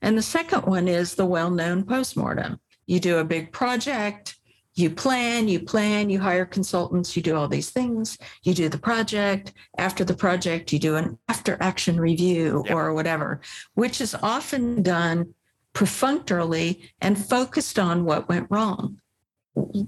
And 0.00 0.16
the 0.16 0.22
second 0.22 0.62
one 0.64 0.88
is 0.88 1.14
the 1.14 1.26
well-known 1.26 1.84
postmortem. 1.84 2.60
You 2.86 3.00
do 3.00 3.18
a 3.18 3.24
big 3.24 3.52
project, 3.52 4.37
you 4.78 4.90
plan, 4.90 5.48
you 5.48 5.60
plan, 5.60 6.08
you 6.08 6.20
hire 6.20 6.46
consultants, 6.46 7.16
you 7.16 7.22
do 7.22 7.34
all 7.36 7.48
these 7.48 7.70
things, 7.70 8.16
you 8.44 8.54
do 8.54 8.68
the 8.68 8.78
project. 8.78 9.52
After 9.76 10.04
the 10.04 10.14
project, 10.14 10.72
you 10.72 10.78
do 10.78 10.96
an 10.96 11.18
after 11.28 11.56
action 11.60 11.98
review 11.98 12.64
or 12.70 12.94
whatever, 12.94 13.40
which 13.74 14.00
is 14.00 14.14
often 14.14 14.82
done 14.82 15.34
perfunctorily 15.72 16.90
and 17.00 17.18
focused 17.18 17.78
on 17.78 18.04
what 18.04 18.28
went 18.28 18.46
wrong. 18.50 19.00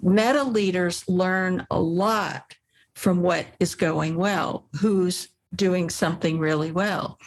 Meta 0.02 0.42
leaders 0.42 1.08
learn 1.08 1.66
a 1.70 1.80
lot 1.80 2.54
from 2.94 3.22
what 3.22 3.46
is 3.60 3.74
going 3.74 4.16
well, 4.16 4.66
who's 4.80 5.28
doing 5.54 5.88
something 5.88 6.38
really 6.38 6.72
well. 6.72 7.18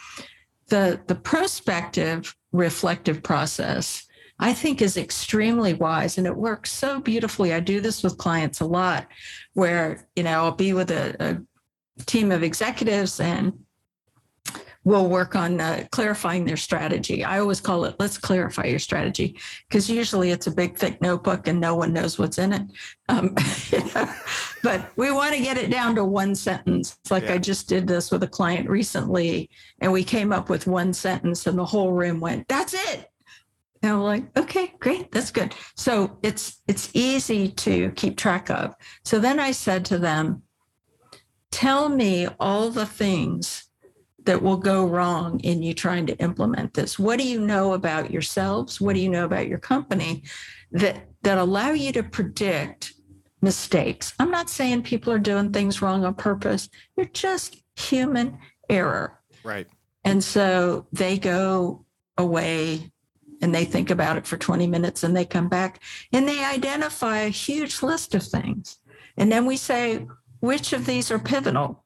The, 0.68 1.00
the 1.06 1.14
prospective 1.14 2.34
reflective 2.52 3.22
process 3.22 4.03
I 4.38 4.52
think 4.52 4.82
is 4.82 4.96
extremely 4.96 5.74
wise 5.74 6.18
and 6.18 6.26
it 6.26 6.36
works 6.36 6.72
so 6.72 7.00
beautifully. 7.00 7.52
I 7.52 7.60
do 7.60 7.80
this 7.80 8.02
with 8.02 8.18
clients 8.18 8.60
a 8.60 8.66
lot 8.66 9.06
where, 9.52 10.08
you 10.16 10.24
know, 10.24 10.44
I'll 10.44 10.52
be 10.52 10.72
with 10.72 10.90
a, 10.90 11.16
a 11.98 12.02
team 12.04 12.32
of 12.32 12.42
executives 12.42 13.20
and 13.20 13.52
we'll 14.84 15.08
work 15.08 15.34
on 15.34 15.60
uh, 15.60 15.86
clarifying 15.90 16.44
their 16.44 16.56
strategy. 16.56 17.24
I 17.24 17.38
always 17.38 17.60
call 17.60 17.84
it, 17.86 17.96
let's 17.98 18.18
clarify 18.18 18.64
your 18.64 18.78
strategy, 18.78 19.38
because 19.68 19.88
usually 19.88 20.30
it's 20.30 20.46
a 20.46 20.50
big, 20.50 20.76
thick 20.76 21.00
notebook 21.00 21.48
and 21.48 21.58
no 21.58 21.74
one 21.74 21.92
knows 21.92 22.18
what's 22.18 22.38
in 22.38 22.52
it. 22.52 22.62
Um, 23.08 23.34
but 24.62 24.92
we 24.96 25.10
want 25.10 25.34
to 25.34 25.42
get 25.42 25.56
it 25.56 25.70
down 25.70 25.94
to 25.94 26.04
one 26.04 26.34
sentence. 26.34 26.98
Like 27.10 27.24
yeah. 27.24 27.34
I 27.34 27.38
just 27.38 27.68
did 27.68 27.86
this 27.86 28.10
with 28.10 28.22
a 28.22 28.28
client 28.28 28.68
recently, 28.68 29.48
and 29.80 29.90
we 29.90 30.04
came 30.04 30.32
up 30.32 30.50
with 30.50 30.66
one 30.66 30.92
sentence, 30.92 31.46
and 31.46 31.58
the 31.58 31.64
whole 31.64 31.92
room 31.92 32.20
went, 32.20 32.46
that's 32.48 32.74
it. 32.74 33.10
And 33.84 33.92
I'm 33.92 34.00
like, 34.00 34.38
okay, 34.38 34.72
great, 34.80 35.12
that's 35.12 35.30
good. 35.30 35.54
So 35.76 36.16
it's 36.22 36.62
it's 36.66 36.88
easy 36.94 37.48
to 37.48 37.90
keep 37.90 38.16
track 38.16 38.48
of. 38.48 38.74
So 39.04 39.18
then 39.18 39.38
I 39.38 39.50
said 39.50 39.84
to 39.86 39.98
them, 39.98 40.42
tell 41.50 41.90
me 41.90 42.26
all 42.40 42.70
the 42.70 42.86
things 42.86 43.64
that 44.24 44.40
will 44.40 44.56
go 44.56 44.86
wrong 44.86 45.38
in 45.40 45.62
you 45.62 45.74
trying 45.74 46.06
to 46.06 46.16
implement 46.16 46.72
this. 46.72 46.98
What 46.98 47.18
do 47.18 47.28
you 47.28 47.38
know 47.38 47.74
about 47.74 48.10
yourselves? 48.10 48.80
What 48.80 48.94
do 48.94 49.00
you 49.00 49.10
know 49.10 49.26
about 49.26 49.48
your 49.48 49.58
company 49.58 50.22
that 50.72 51.06
that 51.20 51.36
allow 51.36 51.72
you 51.72 51.92
to 51.92 52.02
predict 52.02 52.94
mistakes? 53.42 54.14
I'm 54.18 54.30
not 54.30 54.48
saying 54.48 54.84
people 54.84 55.12
are 55.12 55.18
doing 55.18 55.52
things 55.52 55.82
wrong 55.82 56.06
on 56.06 56.14
purpose. 56.14 56.70
They're 56.96 57.04
just 57.04 57.62
human 57.76 58.38
error. 58.70 59.20
Right. 59.44 59.66
And 60.04 60.24
so 60.24 60.86
they 60.90 61.18
go 61.18 61.84
away 62.16 62.90
and 63.44 63.54
they 63.54 63.66
think 63.66 63.90
about 63.90 64.16
it 64.16 64.26
for 64.26 64.38
20 64.38 64.66
minutes 64.66 65.04
and 65.04 65.14
they 65.14 65.26
come 65.26 65.50
back 65.50 65.82
and 66.14 66.26
they 66.26 66.42
identify 66.42 67.18
a 67.18 67.28
huge 67.28 67.82
list 67.82 68.14
of 68.14 68.22
things. 68.22 68.78
And 69.18 69.30
then 69.30 69.44
we 69.44 69.58
say, 69.58 70.06
which 70.40 70.72
of 70.72 70.86
these 70.86 71.10
are 71.10 71.18
pivotal? 71.18 71.84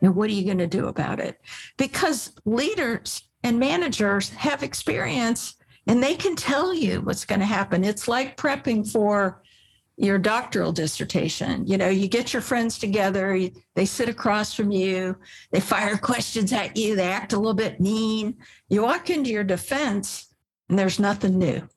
And 0.00 0.14
what 0.14 0.30
are 0.30 0.32
you 0.32 0.44
going 0.44 0.58
to 0.58 0.68
do 0.68 0.86
about 0.86 1.18
it? 1.18 1.40
Because 1.76 2.30
leaders 2.44 3.24
and 3.42 3.58
managers 3.58 4.28
have 4.28 4.62
experience 4.62 5.56
and 5.88 6.00
they 6.00 6.14
can 6.14 6.36
tell 6.36 6.72
you 6.72 7.00
what's 7.00 7.24
going 7.24 7.40
to 7.40 7.46
happen. 7.46 7.82
It's 7.82 8.06
like 8.06 8.36
prepping 8.36 8.88
for 8.88 9.42
your 9.96 10.20
doctoral 10.20 10.70
dissertation. 10.70 11.66
You 11.66 11.78
know, 11.78 11.88
you 11.88 12.06
get 12.06 12.32
your 12.32 12.42
friends 12.42 12.78
together, 12.78 13.36
they 13.74 13.86
sit 13.86 14.08
across 14.08 14.54
from 14.54 14.70
you, 14.70 15.16
they 15.50 15.58
fire 15.58 15.96
questions 16.10 16.52
at 16.52 16.76
you, 16.76 16.94
they 16.94 17.10
act 17.10 17.32
a 17.32 17.38
little 17.38 17.54
bit 17.54 17.80
mean. 17.80 18.36
You 18.68 18.82
walk 18.82 19.10
into 19.10 19.30
your 19.30 19.42
defense 19.42 20.31
and 20.72 20.78
there's 20.78 20.98
nothing 20.98 21.38
new. 21.38 21.68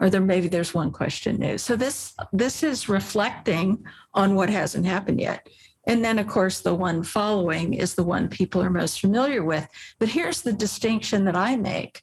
Or 0.00 0.08
there 0.08 0.22
maybe 0.22 0.48
there's 0.48 0.72
one 0.72 0.90
question 0.90 1.36
new. 1.36 1.58
So 1.58 1.76
this 1.76 2.14
this 2.32 2.62
is 2.62 2.88
reflecting 2.88 3.84
on 4.14 4.34
what 4.34 4.48
hasn't 4.48 4.86
happened 4.86 5.20
yet. 5.20 5.46
And 5.86 6.02
then 6.02 6.18
of 6.18 6.26
course 6.26 6.60
the 6.60 6.74
one 6.74 7.02
following 7.02 7.74
is 7.74 7.94
the 7.94 8.02
one 8.02 8.28
people 8.28 8.62
are 8.62 8.70
most 8.70 8.98
familiar 8.98 9.44
with. 9.44 9.68
But 9.98 10.08
here's 10.08 10.40
the 10.40 10.54
distinction 10.54 11.26
that 11.26 11.36
i 11.36 11.54
make. 11.54 12.02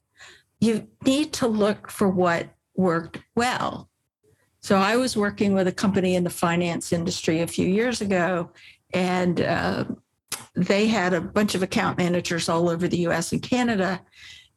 You 0.60 0.88
need 1.04 1.34
to 1.34 1.48
look 1.48 1.90
for 1.90 2.08
what 2.08 2.50
worked 2.76 3.18
well. 3.36 3.90
So 4.60 4.78
i 4.78 4.98
was 4.98 5.18
working 5.18 5.56
with 5.56 5.68
a 5.68 5.72
company 5.72 6.14
in 6.14 6.24
the 6.24 6.30
finance 6.30 6.94
industry 6.94 7.42
a 7.42 7.48
few 7.48 7.68
years 7.68 8.00
ago 8.00 8.52
and 8.94 9.42
uh, 9.42 9.86
they 10.54 10.86
had 10.86 11.16
a 11.16 11.22
bunch 11.22 11.56
of 11.56 11.64
account 11.64 11.98
managers 11.98 12.48
all 12.48 12.70
over 12.70 12.88
the 12.88 13.08
us 13.08 13.32
and 13.32 13.42
canada 13.42 14.00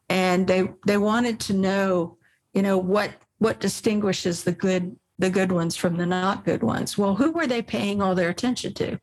and 0.09 0.47
they 0.47 0.69
they 0.87 0.97
wanted 0.97 1.41
to 1.41 1.53
know 1.55 2.17
you 2.53 2.63
know 2.63 2.79
what 2.79 3.11
what 3.39 3.61
distinguishes 3.61 4.45
the 4.45 4.53
good 4.53 4.97
the 5.19 5.31
good 5.31 5.53
ones 5.53 5.77
from 5.77 5.97
the 5.97 6.07
not 6.07 6.45
good 6.45 6.63
ones. 6.63 6.99
Well 6.99 7.15
who 7.15 7.33
were 7.33 7.47
they 7.47 7.63
paying 7.63 8.03
all 8.03 8.15
their 8.15 8.31
attention 8.31 8.75
to? 8.75 8.99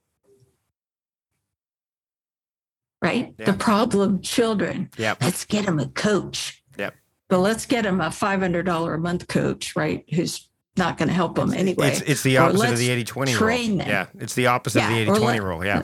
Right? 3.01 3.33
Yeah. 3.39 3.45
the 3.45 3.53
problem 3.53 4.21
children. 4.21 4.89
Yeah 4.97 5.15
let's 5.21 5.45
get 5.45 5.65
them 5.65 5.79
a 5.79 5.87
coach. 5.87 6.63
Yep. 6.77 6.95
But 7.29 7.39
let's 7.39 7.65
get 7.65 7.83
them 7.83 8.01
a 8.01 8.07
$500 8.07 8.93
a 8.93 8.97
month 8.97 9.27
coach 9.27 9.75
right 9.75 10.05
who's 10.13 10.47
not 10.77 10.97
going 10.97 11.09
to 11.09 11.13
help 11.13 11.35
them 11.35 11.53
anyway. 11.53 11.89
it's, 11.89 12.01
it's 12.01 12.23
the 12.23 12.37
opposite 12.37 12.71
of 12.71 12.77
the 12.77 13.03
80-20 13.03 13.33
train 13.33 13.69
rule. 13.71 13.77
them. 13.79 13.89
yeah 13.89 14.05
it's 14.19 14.35
the 14.35 14.47
opposite 14.47 14.79
yeah, 14.79 14.97
of 14.97 15.15
the 15.15 15.19
80-20 15.19 15.43
rule 15.43 15.65
yeah. 15.65 15.83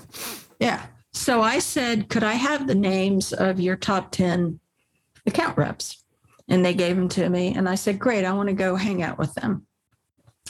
Yeah. 0.60 0.86
So 1.12 1.42
i 1.42 1.60
said 1.60 2.08
could 2.08 2.24
i 2.24 2.34
have 2.34 2.68
the 2.68 2.76
names 2.76 3.34
of 3.34 3.60
your 3.60 3.76
top 3.76 4.12
10 4.12 4.60
account 5.28 5.58
reps. 5.58 6.04
And 6.50 6.64
they 6.64 6.74
gave 6.74 6.96
them 6.96 7.10
to 7.10 7.30
me. 7.30 7.54
And 7.54 7.68
I 7.68 7.76
said, 7.76 8.00
Great, 8.00 8.26
I 8.26 8.34
want 8.34 8.48
to 8.48 8.54
go 8.54 8.76
hang 8.76 9.04
out 9.04 9.20
with 9.20 9.34
them. 9.36 9.68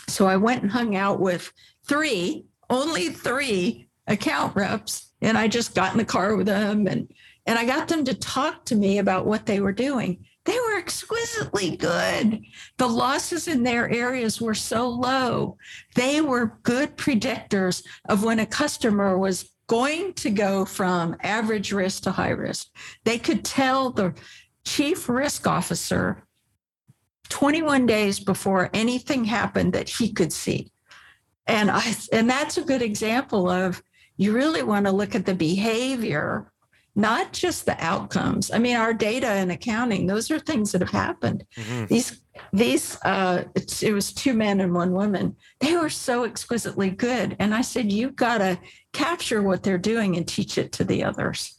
So 0.07 0.27
I 0.27 0.37
went 0.37 0.61
and 0.61 0.71
hung 0.71 0.95
out 0.95 1.19
with 1.19 1.51
three, 1.87 2.45
only 2.69 3.09
three 3.09 3.89
account 4.05 4.55
reps. 4.55 5.11
And 5.21 5.37
I 5.37 5.47
just 5.47 5.73
got 5.73 5.91
in 5.91 5.97
the 5.97 6.05
car 6.05 6.35
with 6.35 6.45
them 6.45 6.87
and 6.87 7.11
and 7.47 7.57
I 7.57 7.65
got 7.65 7.87
them 7.87 8.03
to 8.03 8.13
talk 8.13 8.65
to 8.65 8.75
me 8.75 8.97
about 8.97 9.25
what 9.25 9.45
they 9.45 9.61
were 9.61 9.71
doing. 9.71 10.25
They 10.43 10.59
were 10.59 10.77
exquisitely 10.77 11.77
good. 11.77 12.41
The 12.77 12.87
losses 12.87 13.47
in 13.47 13.63
their 13.63 13.89
areas 13.89 14.41
were 14.41 14.53
so 14.53 14.89
low. 14.89 15.57
They 15.95 16.19
were 16.19 16.59
good 16.63 16.97
predictors 16.97 17.83
of 18.09 18.23
when 18.23 18.39
a 18.39 18.45
customer 18.45 19.17
was 19.17 19.49
going 19.67 20.13
to 20.13 20.29
go 20.29 20.65
from 20.65 21.15
average 21.21 21.71
risk 21.71 22.03
to 22.03 22.11
high 22.11 22.29
risk. 22.29 22.67
They 23.05 23.17
could 23.17 23.43
tell 23.43 23.91
the 23.91 24.13
chief 24.67 25.07
risk 25.07 25.47
officer 25.47 26.21
21 27.29 27.85
days 27.85 28.19
before 28.19 28.69
anything 28.73 29.23
happened 29.23 29.71
that 29.73 29.87
he 29.87 30.11
could 30.11 30.33
see. 30.33 30.71
And 31.47 31.71
I 31.71 31.95
and 32.11 32.29
that's 32.29 32.57
a 32.57 32.63
good 32.63 32.81
example 32.81 33.49
of 33.49 33.81
you 34.17 34.33
really 34.33 34.63
want 34.63 34.85
to 34.85 34.91
look 34.91 35.15
at 35.15 35.25
the 35.25 35.33
behavior, 35.33 36.51
not 36.95 37.31
just 37.31 37.65
the 37.65 37.77
outcomes. 37.79 38.51
I 38.51 38.59
mean, 38.59 38.75
our 38.75 38.93
data 38.93 39.27
and 39.27 39.51
accounting, 39.51 40.07
those 40.07 40.29
are 40.31 40.39
things 40.39 40.73
that 40.73 40.81
have 40.81 40.89
happened. 40.89 41.45
Mm-hmm. 41.55 41.85
These 41.85 42.21
these 42.51 42.97
uh 43.05 43.45
it 43.81 43.93
was 43.93 44.13
two 44.13 44.33
men 44.33 44.59
and 44.59 44.73
one 44.73 44.91
woman. 44.91 45.37
They 45.61 45.77
were 45.77 45.89
so 45.89 46.25
exquisitely 46.25 46.89
good. 46.89 47.37
And 47.39 47.55
I 47.55 47.61
said, 47.61 47.91
you've 47.91 48.17
got 48.17 48.39
to 48.39 48.59
capture 48.91 49.41
what 49.41 49.63
they're 49.63 49.77
doing 49.77 50.17
and 50.17 50.27
teach 50.27 50.57
it 50.57 50.73
to 50.73 50.83
the 50.83 51.05
others. 51.05 51.56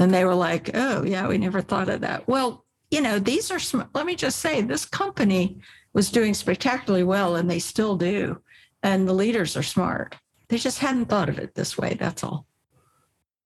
And 0.00 0.12
they 0.12 0.24
were 0.24 0.34
like, 0.34 0.70
oh, 0.74 1.04
yeah, 1.04 1.28
we 1.28 1.38
never 1.38 1.60
thought 1.60 1.90
of 1.90 2.00
that. 2.00 2.26
Well, 2.26 2.64
you 2.90 3.02
know, 3.02 3.18
these 3.18 3.50
are, 3.50 3.58
sm- 3.58 3.82
let 3.94 4.06
me 4.06 4.16
just 4.16 4.40
say, 4.40 4.62
this 4.62 4.86
company 4.86 5.58
was 5.92 6.10
doing 6.10 6.32
spectacularly 6.34 7.04
well 7.04 7.36
and 7.36 7.48
they 7.48 7.58
still 7.58 7.96
do. 7.96 8.40
And 8.82 9.06
the 9.06 9.12
leaders 9.12 9.58
are 9.58 9.62
smart. 9.62 10.16
They 10.48 10.56
just 10.56 10.78
hadn't 10.78 11.06
thought 11.06 11.28
of 11.28 11.38
it 11.38 11.54
this 11.54 11.76
way. 11.76 11.94
That's 11.94 12.24
all. 12.24 12.46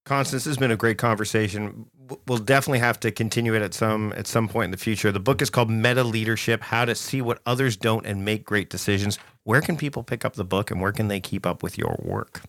Constance, 0.04 0.44
this 0.44 0.50
has 0.50 0.58
been 0.58 0.70
a 0.70 0.76
great 0.76 0.96
conversation. 0.96 1.86
We'll 2.28 2.38
definitely 2.38 2.78
have 2.78 3.00
to 3.00 3.10
continue 3.10 3.54
it 3.54 3.62
at 3.62 3.74
some 3.74 4.12
at 4.12 4.26
some 4.26 4.48
point 4.48 4.66
in 4.66 4.70
the 4.70 4.76
future. 4.76 5.10
The 5.10 5.18
book 5.18 5.40
is 5.40 5.48
called 5.48 5.70
Meta 5.70 6.04
Leadership: 6.04 6.60
How 6.60 6.84
to 6.84 6.94
See 6.94 7.22
What 7.22 7.40
Others 7.46 7.78
Don't 7.78 8.04
and 8.04 8.22
Make 8.22 8.44
Great 8.44 8.68
Decisions. 8.68 9.18
Where 9.44 9.62
can 9.62 9.78
people 9.78 10.02
pick 10.02 10.22
up 10.22 10.34
the 10.34 10.44
book 10.44 10.70
and 10.70 10.78
where 10.82 10.92
can 10.92 11.08
they 11.08 11.20
keep 11.20 11.46
up 11.46 11.62
with 11.62 11.78
your 11.78 11.96
work? 12.02 12.42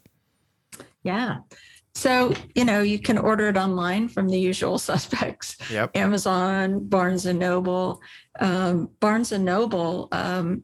Yeah. 1.03 1.37
So, 1.95 2.33
you 2.53 2.65
know, 2.65 2.81
you 2.81 2.99
can 2.99 3.17
order 3.17 3.47
it 3.47 3.57
online 3.57 4.09
from 4.09 4.27
the 4.27 4.39
usual 4.39 4.77
suspects 4.77 5.55
Yep. 5.71 5.95
Amazon, 5.95 6.87
Barnes 6.87 7.25
and 7.25 7.39
Noble. 7.39 8.01
Um, 8.39 8.89
Barnes 8.99 9.31
and 9.31 9.45
Noble 9.45 10.09
um, 10.11 10.63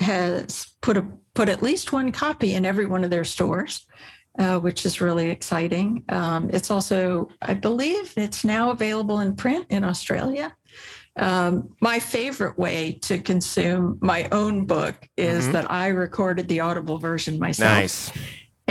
has 0.00 0.66
put 0.80 0.96
a 0.96 1.06
put 1.34 1.48
at 1.48 1.62
least 1.62 1.92
one 1.92 2.12
copy 2.12 2.54
in 2.54 2.66
every 2.66 2.84
one 2.84 3.04
of 3.04 3.10
their 3.10 3.24
stores, 3.24 3.86
uh, 4.38 4.58
which 4.58 4.84
is 4.84 5.00
really 5.00 5.30
exciting. 5.30 6.04
Um, 6.10 6.50
it's 6.52 6.70
also, 6.70 7.28
I 7.40 7.54
believe, 7.54 8.12
it's 8.16 8.44
now 8.44 8.70
available 8.70 9.20
in 9.20 9.34
print 9.34 9.66
in 9.70 9.82
Australia. 9.84 10.54
Um, 11.16 11.70
my 11.80 12.00
favorite 12.00 12.58
way 12.58 12.98
to 13.02 13.18
consume 13.18 13.98
my 14.02 14.28
own 14.32 14.66
book 14.66 14.96
is 15.16 15.46
Mhm. 15.46 15.52
that 15.52 15.70
I 15.70 15.88
recorded 15.88 16.48
the 16.48 16.60
Audible 16.60 16.98
version 16.98 17.38
myself. 17.38 17.70
Nice. 17.70 18.10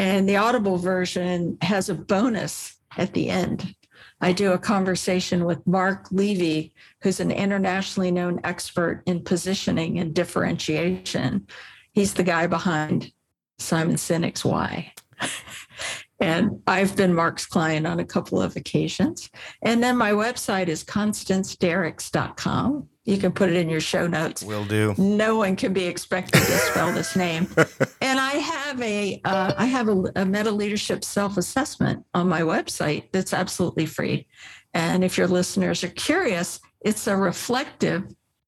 And 0.01 0.27
the 0.27 0.37
Audible 0.37 0.77
version 0.77 1.59
has 1.61 1.87
a 1.87 1.93
bonus 1.93 2.73
at 2.97 3.13
the 3.13 3.29
end. 3.29 3.75
I 4.19 4.33
do 4.33 4.51
a 4.51 4.57
conversation 4.57 5.45
with 5.45 5.67
Mark 5.67 6.07
Levy, 6.09 6.73
who's 7.03 7.19
an 7.19 7.29
internationally 7.29 8.09
known 8.09 8.41
expert 8.43 9.03
in 9.05 9.23
positioning 9.23 9.99
and 9.99 10.11
differentiation. 10.11 11.45
He's 11.91 12.15
the 12.15 12.23
guy 12.23 12.47
behind 12.47 13.11
Simon 13.59 13.97
Sinek's 13.97 14.43
Why. 14.43 14.91
and 16.21 16.61
I've 16.67 16.95
been 16.95 17.13
Mark's 17.13 17.45
client 17.45 17.85
on 17.87 17.99
a 17.99 18.05
couple 18.05 18.41
of 18.41 18.55
occasions. 18.55 19.29
And 19.63 19.83
then 19.83 19.97
my 19.97 20.11
website 20.11 20.67
is 20.67 20.83
constancedierickx.com. 20.83 22.87
You 23.03 23.17
can 23.17 23.31
put 23.31 23.49
it 23.49 23.55
in 23.55 23.67
your 23.67 23.81
show 23.81 24.05
notes 24.05 24.43
Will 24.43 24.63
do. 24.63 24.93
no 24.99 25.35
one 25.35 25.55
can 25.55 25.73
be 25.73 25.85
expected 25.85 26.39
to 26.39 26.57
spell 26.59 26.93
this 26.93 27.15
name. 27.15 27.47
And 28.03 28.19
I 28.19 28.31
have 28.33 28.81
a 28.81 29.21
uh, 29.23 29.53
I 29.57 29.65
have 29.65 29.87
a, 29.87 30.03
a 30.15 30.25
meta 30.25 30.49
leadership 30.51 31.03
self 31.03 31.37
assessment 31.37 32.03
on 32.13 32.27
my 32.27 32.41
website 32.41 33.11
that's 33.11 33.31
absolutely 33.33 33.85
free. 33.85 34.27
And 34.73 35.03
if 35.03 35.19
your 35.19 35.27
listeners 35.27 35.83
are 35.83 35.89
curious, 35.89 36.59
it's 36.81 37.05
a 37.07 37.15
reflective 37.15 38.03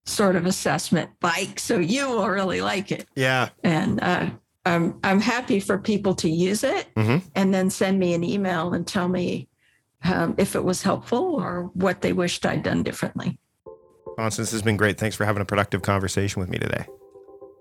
sort 0.06 0.36
of 0.36 0.46
assessment, 0.46 1.12
like 1.22 1.60
so 1.60 1.78
you 1.78 2.10
will 2.10 2.28
really 2.28 2.62
like 2.62 2.92
it. 2.92 3.08
Yeah. 3.16 3.50
And 3.64 4.04
uh, 4.04 4.32
I'm 4.66 5.00
I'm 5.04 5.20
happy 5.20 5.60
for 5.60 5.78
people 5.78 6.16
to 6.16 6.30
use 6.30 6.64
it 6.64 6.88
Mhm. 6.96 7.22
and 7.36 7.54
then 7.54 7.70
send 7.70 8.00
me 8.00 8.14
an 8.14 8.24
email 8.24 8.74
and 8.74 8.88
tell 8.88 9.08
me 9.10 9.50
um, 10.06 10.36
if 10.38 10.56
it 10.56 10.64
was 10.64 10.84
helpful 10.84 11.36
or 11.36 11.70
what 11.74 12.02
they 12.02 12.12
wished 12.14 12.46
I'd 12.46 12.64
done 12.64 12.84
differently. 12.84 13.40
Constance, 14.18 14.50
this 14.50 14.52
has 14.52 14.62
been 14.62 14.78
great. 14.78 14.98
Thanks 14.98 15.16
for 15.16 15.26
having 15.26 15.42
a 15.42 15.46
productive 15.46 15.82
conversation 15.82 16.40
with 16.40 16.50
me 16.50 16.58
today. 16.58 16.86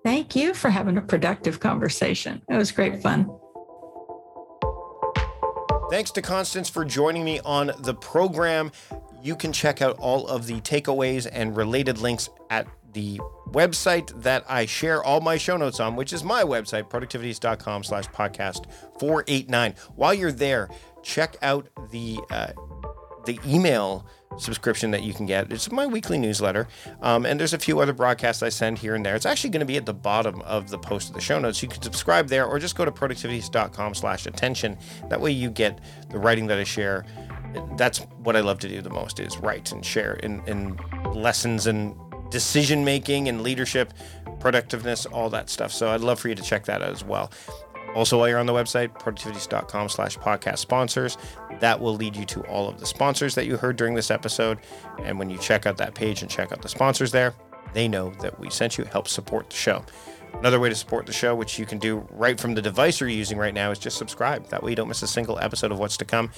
Thank 0.04 0.34
you 0.34 0.52
for 0.52 0.68
having 0.68 0.96
a 0.98 1.00
productive 1.02 1.60
conversation. 1.60 2.42
It 2.50 2.56
was 2.56 2.72
great 2.72 3.00
fun. 3.02 3.30
Thanks 5.90 6.10
to 6.12 6.22
Constance 6.22 6.68
for 6.68 6.84
joining 6.84 7.24
me 7.24 7.38
on 7.44 7.70
the 7.80 7.94
program. 7.94 8.72
You 9.22 9.36
can 9.36 9.52
check 9.52 9.80
out 9.82 9.96
all 9.98 10.26
of 10.26 10.46
the 10.46 10.60
takeaways 10.62 11.28
and 11.30 11.56
related 11.56 11.98
links 11.98 12.28
at 12.50 12.66
the 12.92 13.20
website 13.48 14.22
that 14.22 14.44
I 14.48 14.66
share 14.66 15.02
all 15.02 15.20
my 15.20 15.36
show 15.36 15.56
notes 15.56 15.80
on, 15.80 15.96
which 15.96 16.12
is 16.12 16.24
my 16.24 16.42
website, 16.42 16.88
productivityist.com 16.88 17.84
slash 17.84 18.06
podcast 18.08 18.70
489. 18.98 19.74
While 19.96 20.14
you're 20.14 20.32
there, 20.32 20.68
check 21.02 21.36
out 21.42 21.68
the 21.90 22.18
uh, 22.30 22.52
the 23.24 23.38
email 23.46 24.06
subscription 24.38 24.90
that 24.90 25.02
you 25.02 25.12
can 25.12 25.26
get. 25.26 25.52
It's 25.52 25.70
my 25.70 25.86
weekly 25.86 26.18
newsletter. 26.18 26.66
Um, 27.02 27.26
and 27.26 27.38
there's 27.38 27.52
a 27.52 27.58
few 27.58 27.80
other 27.80 27.92
broadcasts 27.92 28.42
I 28.42 28.48
send 28.48 28.78
here 28.78 28.94
and 28.94 29.04
there. 29.04 29.14
It's 29.14 29.26
actually 29.26 29.50
going 29.50 29.60
to 29.60 29.66
be 29.66 29.76
at 29.76 29.86
the 29.86 29.94
bottom 29.94 30.40
of 30.42 30.70
the 30.70 30.78
post 30.78 31.08
of 31.08 31.14
the 31.14 31.20
show 31.20 31.38
notes. 31.38 31.62
You 31.62 31.68
can 31.68 31.82
subscribe 31.82 32.28
there 32.28 32.46
or 32.46 32.58
just 32.58 32.76
go 32.76 32.84
to 32.84 32.90
productivityist.com 32.90 33.94
slash 33.94 34.26
attention. 34.26 34.78
That 35.08 35.20
way 35.20 35.30
you 35.30 35.50
get 35.50 35.80
the 36.10 36.18
writing 36.18 36.46
that 36.48 36.58
I 36.58 36.64
share. 36.64 37.04
That's 37.76 37.98
what 38.22 38.34
I 38.36 38.40
love 38.40 38.58
to 38.60 38.68
do 38.68 38.80
the 38.80 38.90
most 38.90 39.20
is 39.20 39.36
write 39.38 39.72
and 39.72 39.84
share 39.84 40.14
in, 40.14 40.42
in 40.46 40.78
lessons 41.14 41.66
and 41.66 41.94
decision 42.32 42.84
making 42.84 43.28
and 43.28 43.42
leadership, 43.42 43.92
productiveness, 44.40 45.06
all 45.06 45.30
that 45.30 45.48
stuff. 45.48 45.70
So 45.70 45.90
I'd 45.90 46.00
love 46.00 46.18
for 46.18 46.28
you 46.28 46.34
to 46.34 46.42
check 46.42 46.64
that 46.64 46.82
out 46.82 46.90
as 46.90 47.04
well. 47.04 47.30
Also, 47.94 48.18
while 48.18 48.28
you're 48.28 48.38
on 48.38 48.46
the 48.46 48.54
website, 48.54 48.88
productivityist.com 48.98 49.90
slash 49.90 50.18
podcast 50.18 50.58
sponsors, 50.58 51.18
that 51.60 51.78
will 51.78 51.94
lead 51.94 52.16
you 52.16 52.24
to 52.24 52.40
all 52.46 52.66
of 52.66 52.80
the 52.80 52.86
sponsors 52.86 53.34
that 53.34 53.44
you 53.44 53.58
heard 53.58 53.76
during 53.76 53.94
this 53.94 54.10
episode. 54.10 54.58
And 55.02 55.18
when 55.18 55.28
you 55.28 55.36
check 55.36 55.66
out 55.66 55.76
that 55.76 55.94
page 55.94 56.22
and 56.22 56.30
check 56.30 56.52
out 56.52 56.62
the 56.62 56.70
sponsors 56.70 57.12
there, 57.12 57.34
they 57.74 57.88
know 57.88 58.10
that 58.22 58.40
we 58.40 58.48
sent 58.48 58.78
you, 58.78 58.84
help 58.84 59.08
support 59.08 59.50
the 59.50 59.56
show. 59.56 59.84
Another 60.34 60.58
way 60.58 60.70
to 60.70 60.74
support 60.74 61.04
the 61.04 61.12
show, 61.12 61.34
which 61.34 61.58
you 61.58 61.66
can 61.66 61.78
do 61.78 62.06
right 62.10 62.40
from 62.40 62.54
the 62.54 62.62
device 62.62 62.98
you're 62.98 63.08
using 63.08 63.36
right 63.36 63.52
now, 63.52 63.70
is 63.70 63.78
just 63.78 63.98
subscribe. 63.98 64.48
That 64.48 64.62
way 64.62 64.70
you 64.70 64.76
don't 64.76 64.88
miss 64.88 65.02
a 65.02 65.06
single 65.06 65.38
episode 65.38 65.70
of 65.70 65.78
what's 65.78 65.98
to 65.98 66.04
come. 66.04 66.30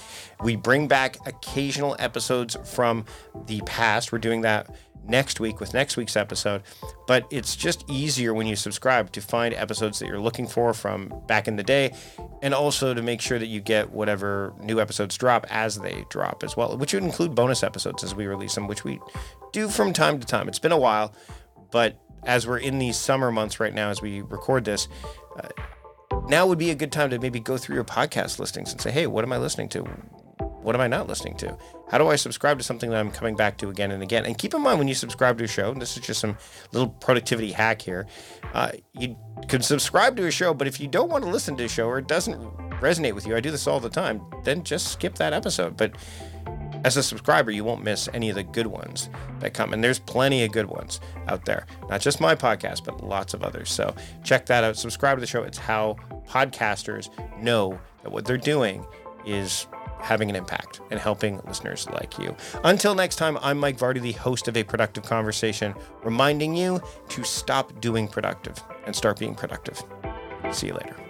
We 0.43 0.57
bring 0.57 0.87
back 0.87 1.17
occasional 1.25 1.95
episodes 1.97 2.57
from 2.65 3.05
the 3.47 3.61
past. 3.61 4.11
We're 4.11 4.19
doing 4.19 4.41
that 4.41 4.75
next 5.07 5.39
week 5.39 5.59
with 5.59 5.73
next 5.73 5.97
week's 5.97 6.15
episode. 6.15 6.63
But 7.07 7.27
it's 7.29 7.55
just 7.55 7.83
easier 7.89 8.33
when 8.33 8.47
you 8.47 8.55
subscribe 8.55 9.11
to 9.13 9.21
find 9.21 9.53
episodes 9.53 9.99
that 9.99 10.07
you're 10.07 10.19
looking 10.19 10.47
for 10.47 10.73
from 10.73 11.13
back 11.27 11.47
in 11.47 11.55
the 11.55 11.63
day, 11.63 11.93
and 12.41 12.53
also 12.53 12.93
to 12.93 13.01
make 13.01 13.21
sure 13.21 13.39
that 13.39 13.47
you 13.47 13.61
get 13.61 13.91
whatever 13.91 14.53
new 14.59 14.79
episodes 14.79 15.17
drop 15.17 15.45
as 15.49 15.77
they 15.79 16.05
drop 16.09 16.43
as 16.43 16.57
well, 16.57 16.77
which 16.77 16.93
would 16.93 17.03
include 17.03 17.35
bonus 17.35 17.63
episodes 17.63 18.03
as 18.03 18.15
we 18.15 18.25
release 18.25 18.55
them, 18.55 18.67
which 18.67 18.83
we 18.83 18.99
do 19.51 19.67
from 19.67 19.93
time 19.93 20.19
to 20.19 20.25
time. 20.25 20.47
It's 20.47 20.59
been 20.59 20.71
a 20.71 20.77
while, 20.77 21.13
but 21.71 21.99
as 22.23 22.47
we're 22.47 22.57
in 22.57 22.79
these 22.79 22.97
summer 22.97 23.31
months 23.31 23.59
right 23.59 23.73
now, 23.73 23.89
as 23.89 24.01
we 24.01 24.21
record 24.21 24.65
this, 24.65 24.87
uh, 25.37 25.49
now 26.27 26.47
would 26.47 26.57
be 26.57 26.71
a 26.71 26.75
good 26.75 26.91
time 26.91 27.11
to 27.11 27.19
maybe 27.19 27.39
go 27.39 27.57
through 27.57 27.75
your 27.75 27.83
podcast 27.83 28.39
listings 28.39 28.71
and 28.71 28.81
say, 28.81 28.89
hey, 28.89 29.05
what 29.05 29.23
am 29.23 29.31
I 29.31 29.37
listening 29.37 29.69
to? 29.69 29.87
What 30.65 30.73
am 30.73 30.81
I 30.81 30.87
not 30.87 31.07
listening 31.07 31.37
to? 31.37 31.55
How 31.91 31.99
do 31.99 32.07
I 32.07 32.15
subscribe 32.15 32.57
to 32.57 32.63
something 32.63 32.89
that 32.89 32.99
I'm 32.99 33.11
coming 33.11 33.35
back 33.35 33.57
to 33.59 33.69
again 33.69 33.91
and 33.91 34.01
again? 34.01 34.25
And 34.25 34.35
keep 34.35 34.55
in 34.55 34.61
mind 34.61 34.79
when 34.79 34.87
you 34.87 34.95
subscribe 34.95 35.37
to 35.37 35.43
a 35.43 35.47
show, 35.47 35.71
and 35.71 35.79
this 35.79 35.95
is 35.95 36.03
just 36.03 36.19
some 36.19 36.35
little 36.71 36.89
productivity 36.89 37.51
hack 37.51 37.83
here, 37.83 38.07
uh, 38.55 38.71
you 38.93 39.15
can 39.47 39.61
subscribe 39.61 40.17
to 40.17 40.25
a 40.25 40.31
show, 40.31 40.55
but 40.55 40.65
if 40.65 40.79
you 40.79 40.87
don't 40.87 41.11
want 41.11 41.23
to 41.23 41.29
listen 41.29 41.55
to 41.57 41.65
a 41.65 41.69
show 41.69 41.87
or 41.87 41.99
it 41.99 42.07
doesn't 42.07 42.41
resonate 42.81 43.13
with 43.13 43.27
you, 43.27 43.35
I 43.35 43.41
do 43.41 43.51
this 43.51 43.67
all 43.67 43.79
the 43.79 43.91
time, 43.91 44.21
then 44.43 44.63
just 44.63 44.91
skip 44.91 45.13
that 45.15 45.33
episode. 45.33 45.77
But 45.77 45.95
as 46.83 46.97
a 46.97 47.03
subscriber, 47.03 47.51
you 47.51 47.63
won't 47.63 47.83
miss 47.83 48.09
any 48.15 48.29
of 48.29 48.35
the 48.35 48.43
good 48.43 48.67
ones 48.67 49.11
that 49.41 49.53
come. 49.53 49.71
And 49.71 49.83
there's 49.83 49.99
plenty 49.99 50.43
of 50.43 50.51
good 50.51 50.65
ones 50.65 50.99
out 51.27 51.45
there. 51.45 51.67
Not 51.89 52.01
just 52.01 52.19
my 52.19 52.33
podcast, 52.33 52.85
but 52.85 53.03
lots 53.03 53.35
of 53.35 53.43
others. 53.43 53.71
So 53.71 53.95
check 54.23 54.47
that 54.47 54.63
out. 54.63 54.77
Subscribe 54.77 55.17
to 55.17 55.21
the 55.21 55.27
show. 55.27 55.43
It's 55.43 55.59
how 55.59 55.97
podcasters 56.27 57.09
know 57.39 57.79
that 58.01 58.11
what 58.11 58.25
they're 58.25 58.37
doing 58.37 58.83
is 59.27 59.67
having 59.99 60.29
an 60.29 60.35
impact 60.35 60.81
and 60.91 60.99
helping 60.99 61.39
listeners 61.47 61.87
like 61.89 62.17
you. 62.19 62.35
Until 62.63 62.95
next 62.95 63.15
time, 63.17 63.37
I'm 63.41 63.57
Mike 63.57 63.77
Vardy, 63.77 64.01
the 64.01 64.13
host 64.13 64.47
of 64.47 64.57
A 64.57 64.63
Productive 64.63 65.03
Conversation, 65.03 65.73
reminding 66.03 66.55
you 66.55 66.81
to 67.09 67.23
stop 67.23 67.79
doing 67.81 68.07
productive 68.07 68.61
and 68.85 68.95
start 68.95 69.19
being 69.19 69.35
productive. 69.35 69.83
See 70.51 70.67
you 70.67 70.73
later. 70.73 71.04